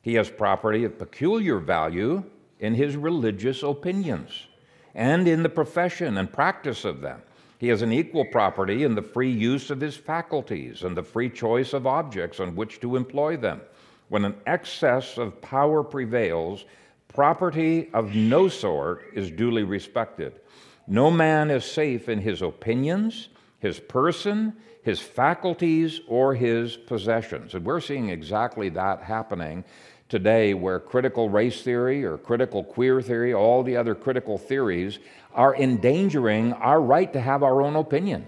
He 0.02 0.14
has 0.14 0.30
property 0.30 0.86
of 0.86 0.98
peculiar 0.98 1.60
value 1.60 2.24
in 2.60 2.76
his 2.76 2.96
religious 2.96 3.64
opinions 3.64 4.48
and 4.96 5.28
in 5.28 5.44
the 5.44 5.50
profession 5.50 6.18
and 6.18 6.32
practice 6.32 6.86
of 6.86 7.02
them. 7.02 7.22
He 7.60 7.68
has 7.68 7.82
an 7.82 7.92
equal 7.92 8.26
property 8.26 8.84
in 8.84 8.96
the 8.96 9.02
free 9.02 9.32
use 9.32 9.70
of 9.70 9.82
his 9.82 9.98
faculties 9.98 10.84
and 10.84 10.96
the 10.96 11.04
free 11.04 11.30
choice 11.30 11.74
of 11.74 11.86
objects 11.86 12.40
on 12.40 12.56
which 12.56 12.80
to 12.80 12.96
employ 12.96 13.36
them. 13.36 13.62
When 14.08 14.26
an 14.26 14.36
excess 14.48 15.18
of 15.18 15.42
power 15.42 15.84
prevails, 15.84 16.66
property 17.10 17.90
of 17.94 18.16
no 18.16 18.48
sort 18.48 19.04
is 19.14 19.30
duly 19.30 19.64
respected. 19.64 20.40
No 20.88 21.12
man 21.12 21.52
is 21.52 21.66
safe 21.66 22.08
in 22.08 22.20
his 22.20 22.42
opinions, 22.42 23.30
his 23.60 23.80
person, 23.80 24.56
his 24.82 25.00
faculties, 25.00 26.00
or 26.08 26.34
his 26.34 26.78
possessions. 26.78 27.54
And 27.54 27.66
we're 27.66 27.82
seeing 27.82 28.10
exactly 28.10 28.70
that 28.70 29.04
happening 29.04 29.66
today 30.10 30.54
where 30.54 30.80
critical 30.80 31.30
race 31.30 31.62
theory 31.62 32.04
or 32.04 32.18
critical 32.18 32.64
queer 32.64 33.02
theory, 33.02 33.34
all 33.34 33.64
the 33.64 33.78
other 33.78 33.96
critical 33.96 34.38
theories, 34.38 35.00
are 35.34 35.56
endangering 35.56 36.52
our 36.54 36.82
right 36.82 37.14
to 37.14 37.22
have 37.22 37.44
our 37.44 37.62
own 37.62 37.76
opinion. 37.76 38.28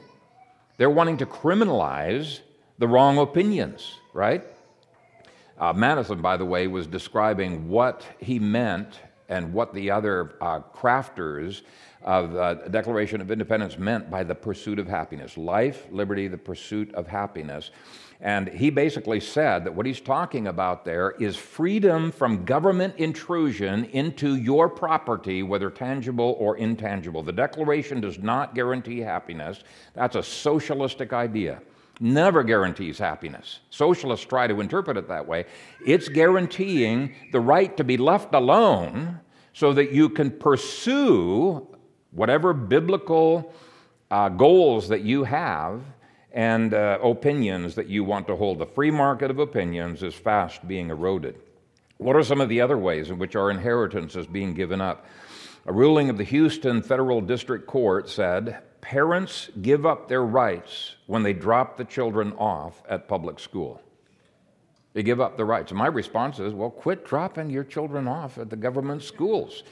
They're 0.78 0.90
wanting 0.90 1.18
to 1.18 1.26
criminalize 1.26 2.40
the 2.78 2.88
wrong 2.88 3.18
opinions, 3.18 3.98
right? 4.14 4.44
Uh, 5.60 5.74
Madison, 5.74 6.22
by 6.22 6.38
the 6.38 6.46
way, 6.46 6.68
was 6.68 6.88
describing 6.88 7.68
what 7.68 8.06
he 8.20 8.40
meant 8.40 9.00
and 9.30 9.54
what 9.54 9.74
the 9.74 9.92
other 9.92 10.34
uh, 10.42 10.60
crafters 10.76 11.62
of 12.04 12.34
the 12.34 12.70
Declaration 12.70 13.22
of 13.22 13.30
Independence 13.32 13.78
meant 13.78 14.10
by 14.10 14.24
the 14.24 14.34
pursuit 14.34 14.80
of 14.80 14.88
happiness 14.88 15.38
life, 15.38 15.88
liberty, 15.92 16.28
the 16.28 16.38
pursuit 16.38 16.94
of 16.96 17.08
happiness. 17.08 17.70
And 18.22 18.50
he 18.50 18.70
basically 18.70 19.20
said 19.20 19.66
that 19.66 19.74
what 19.74 19.88
he's 19.88 20.00
talking 20.00 20.46
about 20.46 20.86
there 20.86 21.16
is 21.20 21.36
freedom 21.36 22.12
from 22.12 22.46
government 22.46 22.96
intrusion 22.98 23.86
into 23.86 24.36
your 24.36 24.70
property, 24.70 25.42
whether 25.42 25.72
tangible 25.72 26.36
or 26.38 26.58
intangible. 26.58 27.24
The 27.24 27.32
Declaration 27.32 28.00
does 28.00 28.20
not 28.20 28.54
guarantee 28.54 29.00
happiness. 29.00 29.64
That's 29.96 30.16
a 30.16 30.22
socialistic 30.22 31.14
idea. 31.14 31.64
Never 32.00 32.44
guarantees 32.44 33.00
happiness. 33.00 33.60
Socialists 33.72 34.26
try 34.26 34.46
to 34.46 34.62
interpret 34.62 34.98
it 34.98 35.08
that 35.08 35.28
way. 35.28 35.46
It's 35.86 36.08
guaranteeing 36.08 37.16
the 37.32 37.40
right 37.40 37.76
to 37.78 37.84
be 37.84 37.98
left 37.98 38.36
alone 38.36 39.20
so 39.54 39.74
that 39.74 39.92
you 39.92 40.10
can 40.10 40.30
pursue 40.30 41.68
whatever 42.12 42.54
biblical 42.54 43.52
uh, 44.12 44.30
goals 44.30 44.90
that 44.90 45.02
you 45.02 45.24
have 45.24 45.82
and 46.34 46.74
uh, 46.74 46.98
opinions 47.04 47.76
that 47.76 47.88
you 47.88 48.04
want 48.04 48.28
to 48.28 48.36
hold. 48.36 48.60
The 48.60 48.66
free 48.66 48.92
market 48.92 49.32
of 49.32 49.40
opinions 49.40 50.04
is 50.04 50.16
fast 50.16 50.68
being 50.68 50.90
eroded. 50.90 51.36
What 51.98 52.16
are 52.16 52.24
some 52.24 52.42
of 52.42 52.50
the 52.50 52.62
other 52.62 52.78
ways 52.78 53.10
in 53.10 53.20
which 53.20 53.36
our 53.36 53.52
inheritance 53.52 54.16
is 54.16 54.26
being 54.28 54.54
given 54.54 54.82
up? 54.82 55.06
A 55.66 55.74
ruling 55.74 56.10
of 56.10 56.18
the 56.18 56.24
Houston 56.24 56.82
Federal 56.82 57.22
District 57.22 57.68
Court 57.68 58.10
said 58.10 58.60
parents 58.82 59.50
give 59.62 59.86
up 59.86 60.08
their 60.08 60.24
rights 60.24 60.96
when 61.06 61.22
they 61.22 61.34
drop 61.34 61.78
the 61.78 61.86
children 61.86 62.34
off 62.34 62.82
at 62.90 63.08
public 63.08 63.40
school. 63.40 63.80
They 64.94 65.04
give 65.04 65.22
up 65.22 65.38
the 65.38 65.46
rights. 65.46 65.72
My 65.72 65.88
response 65.88 66.40
is 66.40 66.54
well, 66.54 66.72
quit 66.72 67.06
dropping 67.06 67.50
your 67.50 67.64
children 67.64 68.08
off 68.08 68.38
at 68.38 68.50
the 68.50 68.56
government 68.56 69.04
schools. 69.04 69.64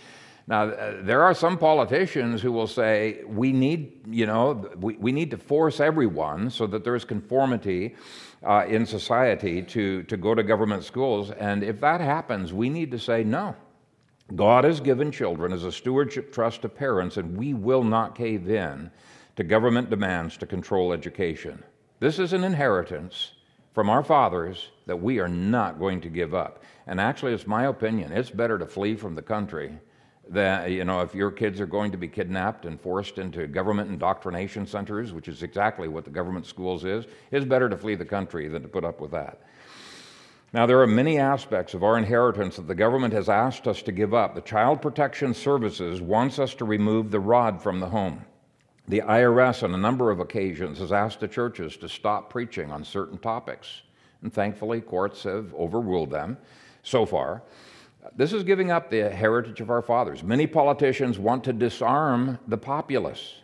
Now, 0.50 0.64
uh, 0.64 0.96
there 1.04 1.22
are 1.22 1.36
some 1.36 1.60
politicians 1.60 2.42
who 2.42 2.52
will 2.52 2.66
say, 2.66 3.22
we 3.28 3.52
need, 3.52 4.02
you 4.10 4.26
know, 4.26 4.68
we, 4.80 4.96
we 4.96 5.12
need 5.12 5.30
to 5.30 5.38
force 5.38 5.80
everyone 5.80 6.50
so 6.50 6.66
that 6.66 6.84
there's 6.84 7.06
conformity 7.06 7.96
uh, 8.44 8.66
in 8.68 8.88
society 8.88 9.62
to, 9.62 10.02
to 10.04 10.18
go 10.18 10.34
to 10.34 10.42
government 10.42 10.84
schools. 10.84 11.30
And 11.30 11.64
if 11.64 11.80
that 11.82 12.02
happens, 12.02 12.52
we 12.52 12.68
need 12.68 12.90
to 12.90 12.98
say, 12.98 13.24
no. 13.24 13.56
God 14.36 14.64
has 14.64 14.80
given 14.80 15.12
children 15.12 15.54
as 15.54 15.66
a 15.66 15.72
stewardship 15.72 16.34
trust 16.34 16.64
to 16.64 16.70
parents, 16.70 17.18
and 17.18 17.38
we 17.38 17.54
will 17.54 17.84
not 17.84 18.16
cave 18.16 18.50
in 18.50 18.90
to 19.36 19.44
government 19.44 19.92
demands 19.92 20.36
to 20.38 20.48
control 20.48 20.94
education. 20.94 21.64
This 22.00 22.18
is 22.18 22.34
an 22.34 22.44
inheritance 22.44 23.34
from 23.76 23.88
our 23.88 24.04
fathers 24.04 24.72
that 24.88 25.00
we 25.00 25.20
are 25.20 25.28
not 25.28 25.78
going 25.78 26.02
to 26.02 26.10
give 26.10 26.34
up. 26.34 26.64
And 26.88 27.00
actually, 27.00 27.34
it's 27.34 27.46
my 27.46 27.68
opinion, 27.68 28.12
it's 28.12 28.32
better 28.32 28.58
to 28.58 28.66
flee 28.66 28.96
from 28.96 29.14
the 29.14 29.22
country 29.22 29.78
that 30.30 30.70
you 30.72 30.84
know 30.84 31.02
if 31.02 31.16
your 31.16 31.32
kids 31.32 31.60
are 31.60 31.66
going 31.66 31.92
to 31.92 31.98
be 31.98 32.08
kidnapped 32.08 32.66
and 32.66 32.80
forced 32.80 33.18
into 33.18 33.48
government 33.48 33.90
indoctrination 33.90 34.66
centers 34.66 35.12
which 35.12 35.28
is 35.28 35.44
exactly 35.44 35.88
what 35.88 36.04
the 36.04 36.10
government 36.10 36.46
schools 36.46 36.86
is 36.86 37.06
it's 37.32 37.46
better 37.46 37.68
to 37.68 37.78
flee 37.78 37.96
the 37.96 38.06
country 38.06 38.48
than 38.48 38.62
to 38.62 38.68
put 38.68 38.86
up 38.86 39.02
with 39.02 39.12
that. 39.12 39.42
Now 40.54 40.66
there 40.66 40.82
are 40.82 40.88
many 40.88 41.20
aspects 41.20 41.74
of 41.74 41.84
our 41.84 41.98
inheritance 41.98 42.56
that 42.56 42.68
the 42.68 42.76
government 42.76 43.14
has 43.14 43.30
asked 43.30 43.68
us 43.68 43.82
to 43.84 43.92
give 43.92 44.14
up. 44.14 44.34
The 44.34 44.42
child 44.42 44.82
protection 44.82 45.34
services 45.34 46.02
wants 46.02 46.40
us 46.40 46.56
to 46.56 46.66
remove 46.66 47.12
the 47.12 47.20
rod 47.20 47.62
from 47.62 47.80
the 47.80 47.90
home. 47.90 48.26
The 48.88 49.02
irs 49.02 49.62
on 49.62 49.76
a 49.76 49.78
number 49.78 50.10
of 50.10 50.20
occasions 50.20 50.80
has 50.80 50.92
asked 50.92 51.20
the 51.20 51.28
churches 51.28 51.78
to 51.78 51.88
stop 51.88 52.32
preaching 52.32 52.72
on 52.72 52.84
certain 52.84 53.20
topics 53.20 53.84
and 54.22 54.34
thankfully 54.34 54.82
courts 54.82 55.24
have 55.24 55.54
overruled 55.54 56.10
them 56.10 56.38
so 56.82 57.06
far 57.06 57.44
this 58.16 58.34
is 58.34 58.44
giving 58.44 58.72
up 58.72 58.90
the 58.90 59.10
heritage 59.10 59.62
of 59.62 59.70
our 59.70 59.82
fathers. 59.82 60.24
Many 60.24 60.48
politicians 60.48 61.20
want 61.20 61.44
to 61.46 61.54
disarm 61.54 62.40
the 62.48 62.58
populace. 62.58 63.36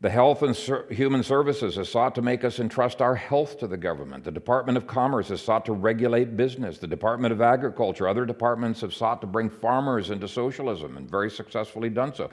The 0.00 0.10
Health 0.10 0.42
and 0.42 0.56
Human 0.90 1.22
Services 1.22 1.76
has 1.76 1.88
sought 1.88 2.16
to 2.16 2.22
make 2.22 2.42
us 2.42 2.58
entrust 2.58 3.00
our 3.00 3.14
health 3.14 3.60
to 3.60 3.68
the 3.68 3.76
government. 3.76 4.24
The 4.24 4.32
Department 4.32 4.76
of 4.76 4.86
Commerce 4.86 5.28
has 5.28 5.40
sought 5.40 5.64
to 5.66 5.72
regulate 5.72 6.36
business. 6.36 6.78
The 6.78 6.88
Department 6.88 7.32
of 7.32 7.40
Agriculture, 7.40 8.08
other 8.08 8.26
departments 8.26 8.80
have 8.80 8.92
sought 8.92 9.20
to 9.20 9.28
bring 9.28 9.48
farmers 9.48 10.10
into 10.10 10.26
socialism 10.26 10.96
and 10.96 11.08
very 11.08 11.30
successfully 11.30 11.88
done 11.88 12.12
so. 12.12 12.30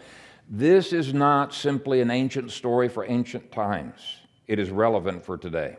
This 0.50 0.94
is 0.94 1.14
not 1.14 1.54
simply 1.54 2.02
an 2.02 2.10
ancient 2.10 2.50
story 2.50 2.90
for 2.90 3.06
ancient 3.06 3.52
times, 3.52 4.02
it 4.48 4.58
is 4.58 4.72
relevant 4.72 5.24
for 5.24 5.38
today. 5.38 5.76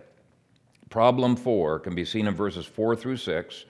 Problem 0.91 1.35
four 1.35 1.81
can 1.81 1.97
be 1.97 2.05
seen 2.05 2.29
in 2.29 2.35
verses 2.35 2.67
four 2.67 2.95
through 2.95 3.17
six, 3.17 3.65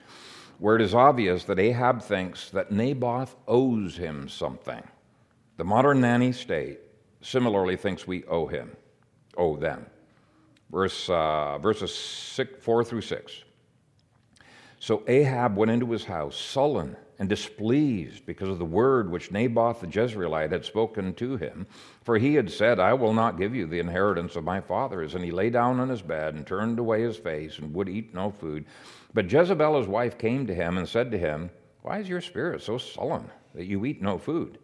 where 0.61 0.75
it 0.75 0.81
is 0.81 0.93
obvious 0.93 1.43
that 1.45 1.57
Ahab 1.57 2.03
thinks 2.03 2.51
that 2.51 2.71
Naboth 2.71 3.35
owes 3.47 3.97
him 3.97 4.29
something. 4.29 4.83
The 5.57 5.63
modern 5.63 6.01
nanny 6.01 6.31
state 6.31 6.77
similarly 7.19 7.75
thinks 7.75 8.05
we 8.05 8.23
owe 8.25 8.45
him, 8.45 8.77
owe 9.35 9.57
them. 9.57 9.87
Verse, 10.71 11.09
uh, 11.09 11.57
verses 11.57 11.91
six, 11.95 12.63
4 12.63 12.83
through 12.83 13.01
6. 13.01 13.43
So 14.77 15.01
Ahab 15.07 15.57
went 15.57 15.71
into 15.71 15.89
his 15.89 16.05
house, 16.05 16.37
sullen 16.37 16.95
and 17.21 17.29
displeased 17.29 18.25
because 18.25 18.49
of 18.49 18.57
the 18.57 18.65
word 18.65 19.11
which 19.11 19.29
Naboth 19.31 19.81
the 19.81 19.85
Jezreelite 19.85 20.51
had 20.51 20.65
spoken 20.65 21.13
to 21.13 21.37
him. 21.37 21.67
For 22.01 22.17
he 22.17 22.33
had 22.33 22.49
said, 22.49 22.79
I 22.79 22.95
will 22.95 23.13
not 23.13 23.37
give 23.37 23.53
you 23.53 23.67
the 23.67 23.77
inheritance 23.77 24.35
of 24.35 24.43
my 24.43 24.59
fathers. 24.59 25.13
And 25.13 25.23
he 25.23 25.29
lay 25.29 25.51
down 25.51 25.79
on 25.79 25.87
his 25.87 26.01
bed 26.01 26.33
and 26.33 26.47
turned 26.47 26.79
away 26.79 27.03
his 27.03 27.17
face 27.17 27.59
and 27.59 27.75
would 27.75 27.87
eat 27.87 28.15
no 28.15 28.31
food. 28.31 28.65
But 29.13 29.31
Jezebel 29.31 29.77
his 29.77 29.85
wife 29.85 30.17
came 30.17 30.47
to 30.47 30.55
him 30.55 30.79
and 30.79 30.89
said 30.89 31.11
to 31.11 31.17
him, 31.19 31.51
Why 31.83 31.99
is 31.99 32.09
your 32.09 32.21
spirit 32.21 32.63
so 32.63 32.79
sullen 32.79 33.29
that 33.53 33.67
you 33.67 33.85
eat 33.85 34.01
no 34.01 34.17
food? 34.17 34.57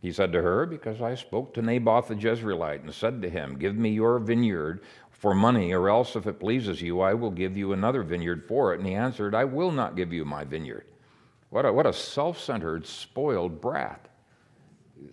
He 0.00 0.12
said 0.12 0.30
to 0.34 0.42
her, 0.42 0.66
Because 0.66 1.02
I 1.02 1.16
spoke 1.16 1.52
to 1.54 1.62
Naboth 1.62 2.06
the 2.06 2.14
Jezreelite 2.14 2.84
and 2.84 2.94
said 2.94 3.20
to 3.22 3.28
him, 3.28 3.58
Give 3.58 3.74
me 3.74 3.90
your 3.90 4.20
vineyard 4.20 4.82
for 5.10 5.34
money, 5.34 5.72
or 5.72 5.88
else, 5.88 6.14
if 6.14 6.28
it 6.28 6.38
pleases 6.38 6.80
you, 6.80 7.00
I 7.00 7.14
will 7.14 7.32
give 7.32 7.56
you 7.56 7.72
another 7.72 8.04
vineyard 8.04 8.44
for 8.46 8.72
it. 8.72 8.78
And 8.78 8.86
he 8.86 8.94
answered, 8.94 9.34
I 9.34 9.46
will 9.46 9.72
not 9.72 9.96
give 9.96 10.12
you 10.12 10.24
my 10.24 10.44
vineyard. 10.44 10.84
What 11.50 11.64
a, 11.64 11.72
what 11.72 11.86
a 11.86 11.92
self 11.92 12.38
centered, 12.40 12.86
spoiled 12.86 13.60
brat. 13.60 14.08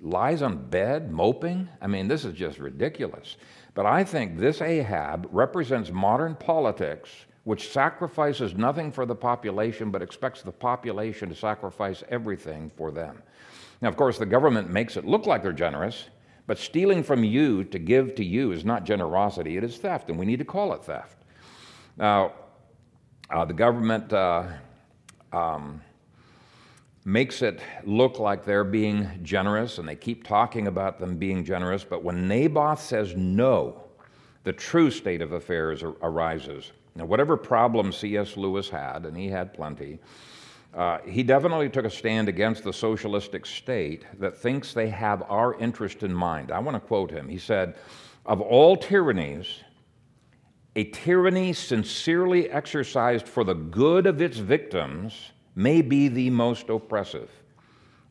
Lies 0.02 0.42
on 0.42 0.70
bed, 0.70 1.12
moping. 1.12 1.70
I 1.82 1.88
mean, 1.88 2.08
this 2.08 2.26
is 2.26 2.34
just 2.34 2.60
ridiculous. 2.60 3.38
But 3.74 3.86
I 3.86 4.04
think 4.04 4.38
this 4.38 4.62
Ahab 4.62 5.28
represents 5.32 5.92
modern 5.92 6.36
politics, 6.36 7.10
which 7.44 7.70
sacrifices 7.70 8.56
nothing 8.56 8.92
for 8.92 9.06
the 9.06 9.16
population, 9.16 9.92
but 9.92 10.02
expects 10.02 10.42
the 10.42 10.52
population 10.52 11.30
to 11.30 11.36
sacrifice 11.36 12.04
everything 12.10 12.72
for 12.76 12.92
them. 12.92 13.22
Now, 13.82 13.90
of 13.90 13.98
course, 13.98 14.18
the 14.18 14.26
government 14.26 14.70
makes 14.70 14.98
it 14.98 15.06
look 15.06 15.26
like 15.28 15.44
they're 15.44 15.54
generous, 15.54 16.06
but 16.48 16.58
stealing 16.58 17.04
from 17.04 17.24
you 17.24 17.64
to 17.66 17.78
give 17.78 18.16
to 18.16 18.24
you 18.24 18.52
is 18.52 18.66
not 18.66 18.86
generosity, 18.86 19.58
it 19.58 19.64
is 19.64 19.78
theft, 19.78 20.10
and 20.10 20.18
we 20.18 20.26
need 20.26 20.40
to 20.40 20.46
call 20.46 20.74
it 20.74 20.84
theft. 20.84 21.18
Now, 21.98 22.34
uh, 23.30 23.46
the 23.46 23.54
government 23.54 24.14
uh, 24.14 24.48
um, 25.34 25.82
makes 27.06 27.44
it 27.44 27.62
look 27.84 28.18
like 28.18 28.44
they're 28.44 28.64
being 28.64 29.08
generous, 29.22 29.78
and 29.78 29.88
they 29.88 29.96
keep 29.96 30.26
talking 30.28 30.66
about 30.66 31.00
them 31.00 31.18
being 31.18 31.46
generous, 31.46 31.84
but 31.84 32.04
when 32.04 32.28
Naboth 32.28 32.82
says 32.82 33.16
no, 33.16 33.84
the 34.44 34.52
true 34.52 34.90
state 34.90 35.22
of 35.22 35.32
affairs 35.32 35.84
arises. 35.84 36.72
Now, 36.96 37.06
whatever 37.06 37.38
problem 37.38 37.92
C.S. 37.92 38.38
Lewis 38.38 38.70
had, 38.70 39.06
and 39.06 39.16
he 39.16 39.28
had 39.28 39.54
plenty, 39.54 40.00
uh, 40.74 40.98
he 41.06 41.22
definitely 41.22 41.70
took 41.70 41.86
a 41.86 41.90
stand 41.90 42.28
against 42.28 42.64
the 42.64 42.74
socialistic 42.74 43.46
state 43.46 44.06
that 44.20 44.36
thinks 44.36 44.74
they 44.74 44.90
have 44.90 45.24
our 45.30 45.58
interest 45.60 46.02
in 46.02 46.14
mind. 46.14 46.52
I 46.52 46.60
want 46.60 46.76
to 46.76 46.80
quote 46.80 47.12
him. 47.12 47.30
He 47.30 47.38
said, 47.38 47.76
Of 48.26 48.42
all 48.42 48.76
tyrannies, 48.76 49.62
a 50.76 50.86
tyranny 50.86 51.54
sincerely 51.54 52.50
exercised 52.50 53.28
for 53.28 53.44
the 53.44 53.54
good 53.54 54.08
of 54.08 54.22
its 54.22 54.38
victims 54.38 55.32
may 55.56 55.82
be 55.82 56.08
the 56.08 56.30
most 56.30 56.70
oppressive. 56.70 57.32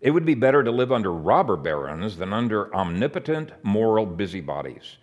It 0.00 0.10
would 0.10 0.26
be 0.26 0.34
better 0.34 0.62
to 0.62 0.70
live 0.70 0.92
under 0.92 1.12
robber 1.12 1.56
barons 1.56 2.16
than 2.16 2.32
under 2.32 2.74
omnipotent 2.74 3.52
moral 3.62 4.06
busybodies. 4.06 4.98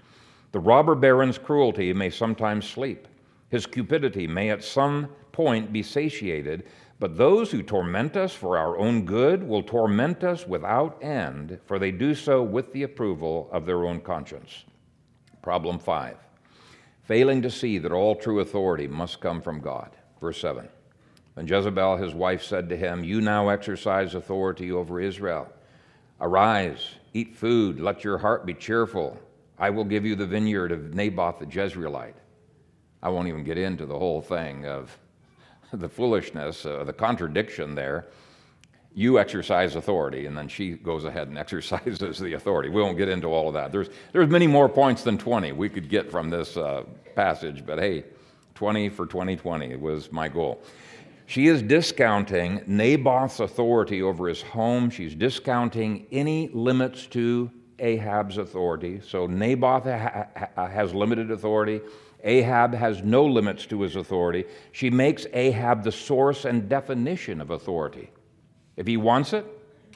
The 0.52 0.60
robber 0.60 0.96
baron's 0.96 1.38
cruelty 1.38 1.94
may 1.94 2.10
sometimes 2.10 2.68
sleep. 2.68 3.08
His 3.50 3.66
cupidity 3.66 4.28
may 4.28 4.50
at 4.50 4.64
some 4.64 5.10
point 5.32 5.72
be 5.72 5.84
satiated, 5.84 6.66
but 7.00 7.18
those 7.18 7.52
who 7.52 7.64
torment 7.64 8.16
us 8.16 8.34
for 8.34 8.58
our 8.58 8.78
own 8.78 9.06
good 9.06 9.42
will 9.42 9.64
torment 9.64 10.24
us 10.24 10.46
without 10.46 11.02
end, 11.04 11.60
for 11.66 11.80
they 11.80 11.92
do 11.92 12.14
so 12.14 12.44
with 12.44 12.72
the 12.74 12.84
approval 12.84 13.50
of 13.52 13.66
their 13.66 13.86
own 13.86 14.02
conscience. 14.02 14.66
Problem 15.42 15.80
five 15.80 16.18
failing 17.04 17.42
to 17.42 17.50
see 17.50 17.78
that 17.78 17.92
all 17.92 18.16
true 18.16 18.40
authority 18.40 18.88
must 18.88 19.20
come 19.20 19.42
from 19.42 19.60
God. 19.60 19.90
Verse 20.22 20.40
7. 20.40 20.70
Then 21.36 21.48
Jezebel, 21.48 21.98
his 21.98 22.14
wife, 22.14 22.44
said 22.44 22.70
to 22.70 22.78
him, 22.78 23.04
You 23.04 23.22
now 23.22 23.50
exercise 23.50 24.16
authority 24.16 24.72
over 24.72 25.00
Israel. 25.00 25.48
Arise, 26.20 26.96
eat 27.14 27.36
food, 27.36 27.80
let 27.80 28.04
your 28.04 28.18
heart 28.18 28.46
be 28.46 28.54
cheerful. 28.54 29.18
I 29.58 29.70
will 29.70 29.86
give 29.86 30.06
you 30.06 30.16
the 30.16 30.26
vineyard 30.26 30.72
of 30.72 30.94
Naboth 30.94 31.40
the 31.40 31.46
Jezreelite. 31.46 32.16
I 33.04 33.10
won't 33.10 33.28
even 33.28 33.44
get 33.44 33.58
into 33.58 33.86
the 33.86 33.98
whole 33.98 34.22
thing 34.22 34.66
of 34.66 34.96
the 35.74 35.90
foolishness, 35.90 36.66
uh, 36.66 36.84
the 36.84 36.94
contradiction 36.94 37.76
there. 37.76 38.08
You 38.94 39.20
exercise 39.20 39.76
authority, 39.76 40.26
and 40.26 40.38
then 40.38 40.50
she 40.50 40.72
goes 40.72 41.06
ahead 41.06 41.30
and 41.30 41.38
exercises 41.38 42.20
the 42.20 42.34
authority. 42.34 42.70
We 42.70 42.82
won't 42.82 42.98
get 42.98 43.10
into 43.10 43.28
all 43.28 43.48
of 43.48 43.54
that. 43.54 43.72
There's, 43.72 43.90
there's 44.12 44.30
many 44.30 44.48
more 44.48 44.68
points 44.68 45.04
than 45.04 45.18
20 45.18 45.54
we 45.54 45.70
could 45.70 45.90
get 45.90 46.12
from 46.12 46.30
this 46.30 46.58
uh, 46.58 46.84
passage, 47.16 47.66
but 47.66 47.80
hey, 47.80 48.04
20 48.56 48.90
for 48.90 49.06
2020 49.06 49.76
was 49.78 50.12
my 50.12 50.28
goal. 50.28 50.62
She 51.32 51.48
is 51.48 51.62
discounting 51.62 52.62
Naboth's 52.68 53.40
authority 53.40 54.02
over 54.02 54.28
his 54.28 54.42
home. 54.42 54.90
She's 54.90 55.16
discounting 55.16 56.06
any 56.12 56.50
limits 56.50 57.08
to 57.08 57.50
Ahab's 57.80 58.38
authority. 58.38 59.00
So 59.00 59.28
Naboth 59.28 59.86
ha- 59.86 60.28
ha- 60.36 60.68
has 60.68 60.94
limited 60.94 61.32
authority. 61.32 61.80
Ahab 62.26 62.74
has 62.74 63.02
no 63.02 63.26
limits 63.26 63.66
to 63.68 63.80
his 63.80 63.96
authority. 63.96 64.44
She 64.74 64.90
makes 64.90 65.26
Ahab 65.32 65.86
the 65.86 65.92
source 65.94 66.44
and 66.44 66.68
definition 66.68 67.40
of 67.40 67.52
authority. 67.52 68.12
If 68.76 68.86
he 68.86 68.98
wants 68.98 69.32
it, 69.32 69.46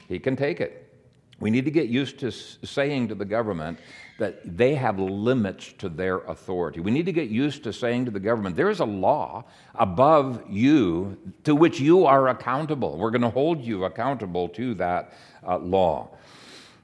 he 0.08 0.18
can 0.18 0.36
take 0.36 0.62
it. 0.62 0.90
We 1.38 1.50
need 1.50 1.66
to 1.66 1.70
get 1.70 1.88
used 1.88 2.18
to 2.20 2.30
saying 2.30 3.08
to 3.08 3.14
the 3.14 3.26
government 3.26 3.78
that 4.18 4.56
they 4.56 4.74
have 4.74 4.98
limits 4.98 5.74
to 5.78 5.88
their 5.88 6.18
authority. 6.20 6.80
We 6.80 6.90
need 6.90 7.06
to 7.06 7.12
get 7.12 7.28
used 7.28 7.64
to 7.64 7.72
saying 7.72 8.06
to 8.06 8.10
the 8.10 8.20
government, 8.20 8.56
there 8.56 8.70
is 8.70 8.80
a 8.80 8.86
law 8.86 9.44
above 9.74 10.42
you 10.48 11.18
to 11.44 11.54
which 11.54 11.80
you 11.80 12.06
are 12.06 12.28
accountable. 12.28 12.96
We're 12.96 13.10
going 13.10 13.22
to 13.22 13.30
hold 13.30 13.60
you 13.60 13.84
accountable 13.84 14.48
to 14.50 14.74
that 14.74 15.12
uh, 15.46 15.58
law. 15.58 16.08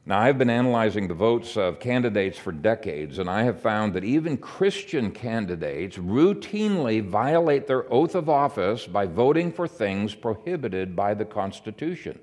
Now, 0.05 0.19
I've 0.19 0.37
been 0.37 0.51
analyzing 0.51 1.07
the 1.07 1.15
votes 1.15 1.57
of 1.57 1.79
candidates 1.79 2.37
for 2.37 2.51
decades, 2.51 3.21
and 3.21 3.31
I 3.31 3.45
have 3.45 3.61
found 3.61 3.95
that 3.95 4.03
even 4.03 4.37
Christian 4.37 5.13
candidates 5.13 5.97
routinely 5.97 7.09
violate 7.09 7.69
their 7.69 7.91
oath 7.91 8.17
of 8.17 8.29
office 8.29 8.85
by 8.85 9.07
voting 9.07 9.53
for 9.53 9.69
things 9.69 10.13
prohibited 10.13 10.97
by 10.97 11.15
the 11.15 11.25
Constitution. 11.25 12.19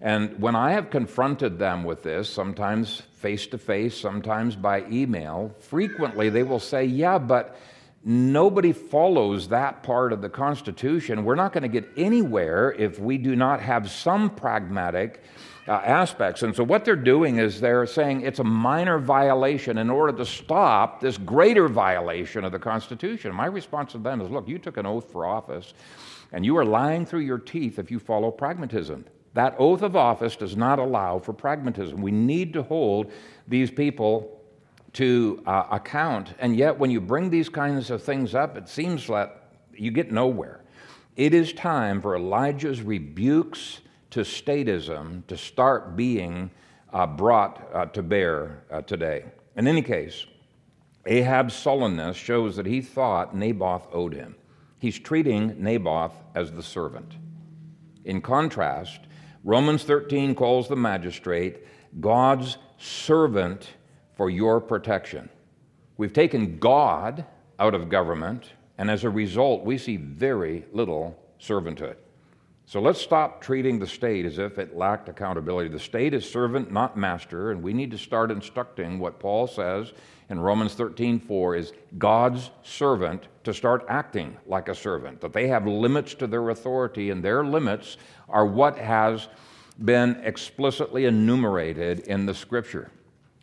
And 0.00 0.40
when 0.40 0.54
I 0.54 0.72
have 0.72 0.90
confronted 0.90 1.58
them 1.58 1.82
with 1.82 2.02
this, 2.02 2.28
sometimes 2.28 3.02
face 3.14 3.48
to 3.48 3.58
face, 3.58 3.96
sometimes 3.96 4.54
by 4.54 4.84
email, 4.90 5.54
frequently 5.58 6.30
they 6.30 6.44
will 6.44 6.60
say, 6.60 6.84
Yeah, 6.84 7.18
but 7.18 7.56
nobody 8.04 8.72
follows 8.72 9.48
that 9.48 9.82
part 9.82 10.12
of 10.12 10.22
the 10.22 10.28
Constitution. 10.28 11.24
We're 11.24 11.34
not 11.34 11.52
going 11.52 11.62
to 11.62 11.68
get 11.68 11.88
anywhere 11.96 12.72
if 12.78 13.00
we 13.00 13.18
do 13.18 13.34
not 13.34 13.60
have 13.60 13.90
some 13.90 14.30
pragmatic 14.30 15.20
uh, 15.66 15.72
aspects. 15.72 16.44
And 16.44 16.54
so, 16.54 16.62
what 16.62 16.84
they're 16.84 16.94
doing 16.94 17.38
is 17.38 17.60
they're 17.60 17.84
saying 17.84 18.22
it's 18.22 18.38
a 18.38 18.44
minor 18.44 19.00
violation 19.00 19.78
in 19.78 19.90
order 19.90 20.16
to 20.16 20.24
stop 20.24 21.00
this 21.00 21.18
greater 21.18 21.66
violation 21.68 22.44
of 22.44 22.52
the 22.52 22.58
Constitution. 22.60 23.34
My 23.34 23.46
response 23.46 23.92
to 23.92 23.98
them 23.98 24.20
is 24.20 24.30
look, 24.30 24.48
you 24.48 24.58
took 24.58 24.76
an 24.76 24.86
oath 24.86 25.10
for 25.10 25.26
office, 25.26 25.74
and 26.32 26.44
you 26.44 26.56
are 26.56 26.64
lying 26.64 27.04
through 27.04 27.20
your 27.20 27.38
teeth 27.38 27.80
if 27.80 27.90
you 27.90 27.98
follow 27.98 28.30
pragmatism. 28.30 29.04
That 29.38 29.54
oath 29.56 29.82
of 29.82 29.94
office 29.94 30.34
does 30.34 30.56
not 30.56 30.80
allow 30.80 31.20
for 31.20 31.32
pragmatism. 31.32 32.02
We 32.02 32.10
need 32.10 32.52
to 32.54 32.64
hold 32.64 33.12
these 33.46 33.70
people 33.70 34.42
to 34.94 35.40
uh, 35.46 35.62
account. 35.70 36.34
And 36.40 36.56
yet, 36.56 36.76
when 36.76 36.90
you 36.90 37.00
bring 37.00 37.30
these 37.30 37.48
kinds 37.48 37.90
of 37.90 38.02
things 38.02 38.34
up, 38.34 38.56
it 38.56 38.68
seems 38.68 39.06
that 39.06 39.52
you 39.72 39.92
get 39.92 40.10
nowhere. 40.10 40.64
It 41.14 41.34
is 41.34 41.52
time 41.52 42.02
for 42.02 42.16
Elijah's 42.16 42.82
rebukes 42.82 43.80
to 44.10 44.22
statism 44.22 45.24
to 45.28 45.36
start 45.36 45.94
being 45.94 46.50
uh, 46.92 47.06
brought 47.06 47.64
uh, 47.72 47.86
to 47.86 48.02
bear 48.02 48.64
uh, 48.72 48.82
today. 48.82 49.24
In 49.54 49.68
any 49.68 49.82
case, 49.82 50.26
Ahab's 51.06 51.54
sullenness 51.54 52.16
shows 52.16 52.56
that 52.56 52.66
he 52.66 52.80
thought 52.80 53.36
Naboth 53.36 53.86
owed 53.92 54.14
him. 54.14 54.34
He's 54.80 54.98
treating 54.98 55.62
Naboth 55.62 56.24
as 56.34 56.50
the 56.50 56.62
servant. 56.64 57.14
In 58.04 58.20
contrast, 58.20 59.02
Romans 59.44 59.84
13 59.84 60.34
calls 60.34 60.68
the 60.68 60.76
magistrate 60.76 61.64
God's 62.00 62.58
servant 62.78 63.74
for 64.16 64.30
your 64.30 64.60
protection. 64.60 65.28
We've 65.96 66.12
taken 66.12 66.58
God 66.58 67.24
out 67.58 67.74
of 67.74 67.88
government, 67.88 68.52
and 68.78 68.90
as 68.90 69.04
a 69.04 69.10
result, 69.10 69.64
we 69.64 69.78
see 69.78 69.96
very 69.96 70.64
little 70.72 71.16
servanthood. 71.40 71.96
So 72.68 72.82
let's 72.82 73.00
stop 73.00 73.40
treating 73.40 73.78
the 73.78 73.86
state 73.86 74.26
as 74.26 74.38
if 74.38 74.58
it 74.58 74.76
lacked 74.76 75.08
accountability. 75.08 75.70
The 75.70 75.78
state 75.78 76.12
is 76.12 76.30
servant, 76.30 76.70
not 76.70 76.98
master, 76.98 77.50
and 77.50 77.62
we 77.62 77.72
need 77.72 77.90
to 77.92 77.96
start 77.96 78.30
instructing 78.30 78.98
what 78.98 79.18
Paul 79.18 79.46
says 79.46 79.94
in 80.28 80.38
Romans 80.38 80.74
13 80.74 81.18
4 81.18 81.56
is 81.56 81.72
God's 81.96 82.50
servant 82.62 83.28
to 83.44 83.54
start 83.54 83.86
acting 83.88 84.36
like 84.46 84.68
a 84.68 84.74
servant, 84.74 85.18
that 85.22 85.32
they 85.32 85.48
have 85.48 85.66
limits 85.66 86.12
to 86.16 86.26
their 86.26 86.50
authority, 86.50 87.08
and 87.08 87.24
their 87.24 87.42
limits 87.42 87.96
are 88.28 88.44
what 88.44 88.76
has 88.76 89.28
been 89.82 90.20
explicitly 90.22 91.06
enumerated 91.06 92.00
in 92.00 92.26
the 92.26 92.34
scripture. 92.34 92.90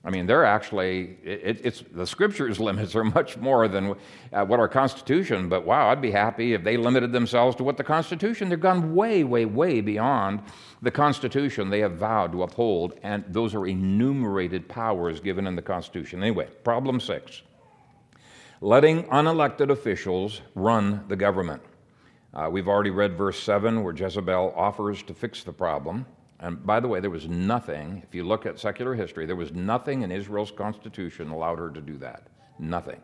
I 0.06 0.12
mean, 0.12 0.28
they're 0.28 0.46
actually, 0.46 1.18
it, 1.24 1.62
it's, 1.64 1.84
the 1.92 2.06
scripture's 2.06 2.60
limits 2.70 2.96
are 2.96 3.04
much 3.04 3.38
more 3.38 3.68
than 3.68 3.96
uh, 4.32 4.46
what 4.46 4.60
our 4.60 4.68
Constitution, 4.68 5.50
but 5.50 5.66
wow, 5.66 5.90
I'd 5.90 6.02
be 6.02 6.12
happy 6.12 6.54
if 6.54 6.64
they 6.64 6.78
limited 6.78 7.12
themselves 7.12 7.56
to 7.58 7.64
what 7.64 7.76
the 7.76 7.84
Constitution, 7.84 8.48
they've 8.50 8.60
gone 8.60 8.94
way, 8.94 9.24
way, 9.24 9.46
way 9.46 9.82
beyond 9.82 10.42
the 10.84 10.92
Constitution 10.92 11.72
they 11.72 11.80
have 11.80 11.94
vowed 11.94 12.32
to 12.34 12.44
uphold, 12.44 13.00
and 13.02 13.26
those 13.28 13.56
are 13.56 13.66
enumerated 13.66 14.70
powers 14.70 15.20
given 15.20 15.48
in 15.48 15.56
the 15.56 15.62
Constitution. 15.62 16.22
Anyway, 16.22 16.48
problem 16.64 17.00
six 17.00 17.42
letting 18.62 19.04
unelected 19.06 19.70
officials 19.70 20.42
run 20.56 21.04
the 21.08 21.16
government. 21.16 21.62
Uh, 22.34 22.50
we've 22.52 22.68
already 22.68 22.90
read 22.90 23.18
verse 23.18 23.40
7 23.40 23.84
where 23.84 23.94
Jezebel 23.94 24.54
offers 24.56 25.04
to 25.04 25.14
fix 25.14 25.44
the 25.44 25.54
problem. 25.54 26.06
And 26.46 26.64
by 26.64 26.80
the 26.80 26.88
way, 26.88 27.00
there 27.00 27.10
was 27.10 27.28
nothing, 27.28 28.04
if 28.08 28.14
you 28.14 28.24
look 28.24 28.46
at 28.46 28.60
secular 28.60 28.94
history, 28.94 29.26
there 29.26 29.36
was 29.36 29.52
nothing 29.52 30.04
in 30.04 30.12
Israel's 30.12 30.52
constitution 30.52 31.32
allowed 31.32 31.58
her 31.58 31.72
to 31.72 31.82
do 31.82 31.98
that. 31.98 32.28
Nothing. 32.60 33.02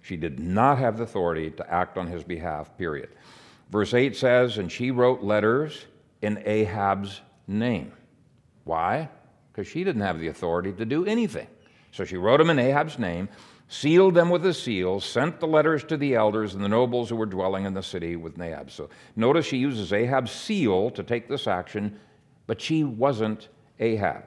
She 0.00 0.16
did 0.16 0.40
not 0.40 0.78
have 0.78 0.96
the 0.96 1.02
authority 1.02 1.50
to 1.50 1.70
act 1.70 1.98
on 1.98 2.06
his 2.06 2.24
behalf, 2.24 2.74
period. 2.78 3.10
Verse 3.68 3.92
8 3.92 4.16
says, 4.16 4.56
And 4.56 4.72
she 4.72 4.90
wrote 4.90 5.22
letters 5.22 5.84
in 6.22 6.42
Ahab's 6.46 7.20
name. 7.46 7.92
Why? 8.64 9.10
Because 9.52 9.70
she 9.70 9.84
didn't 9.84 10.00
have 10.00 10.18
the 10.18 10.28
authority 10.28 10.72
to 10.72 10.86
do 10.86 11.04
anything. 11.04 11.48
So 11.92 12.06
she 12.06 12.16
wrote 12.16 12.38
them 12.38 12.48
in 12.48 12.58
Ahab's 12.58 12.98
name, 12.98 13.28
sealed 13.68 14.14
them 14.14 14.30
with 14.30 14.46
a 14.46 14.54
seal, 14.54 14.98
sent 15.00 15.40
the 15.40 15.46
letters 15.46 15.84
to 15.84 15.98
the 15.98 16.14
elders 16.14 16.54
and 16.54 16.64
the 16.64 16.68
nobles 16.68 17.10
who 17.10 17.16
were 17.16 17.26
dwelling 17.26 17.66
in 17.66 17.74
the 17.74 17.82
city 17.82 18.16
with 18.16 18.38
Naboth. 18.38 18.70
So 18.70 18.88
notice 19.14 19.44
she 19.44 19.58
uses 19.58 19.92
Ahab's 19.92 20.32
seal 20.32 20.90
to 20.92 21.02
take 21.02 21.28
this 21.28 21.46
action 21.46 22.00
but 22.48 22.60
she 22.60 22.82
wasn't 22.82 23.48
Ahab. 23.78 24.24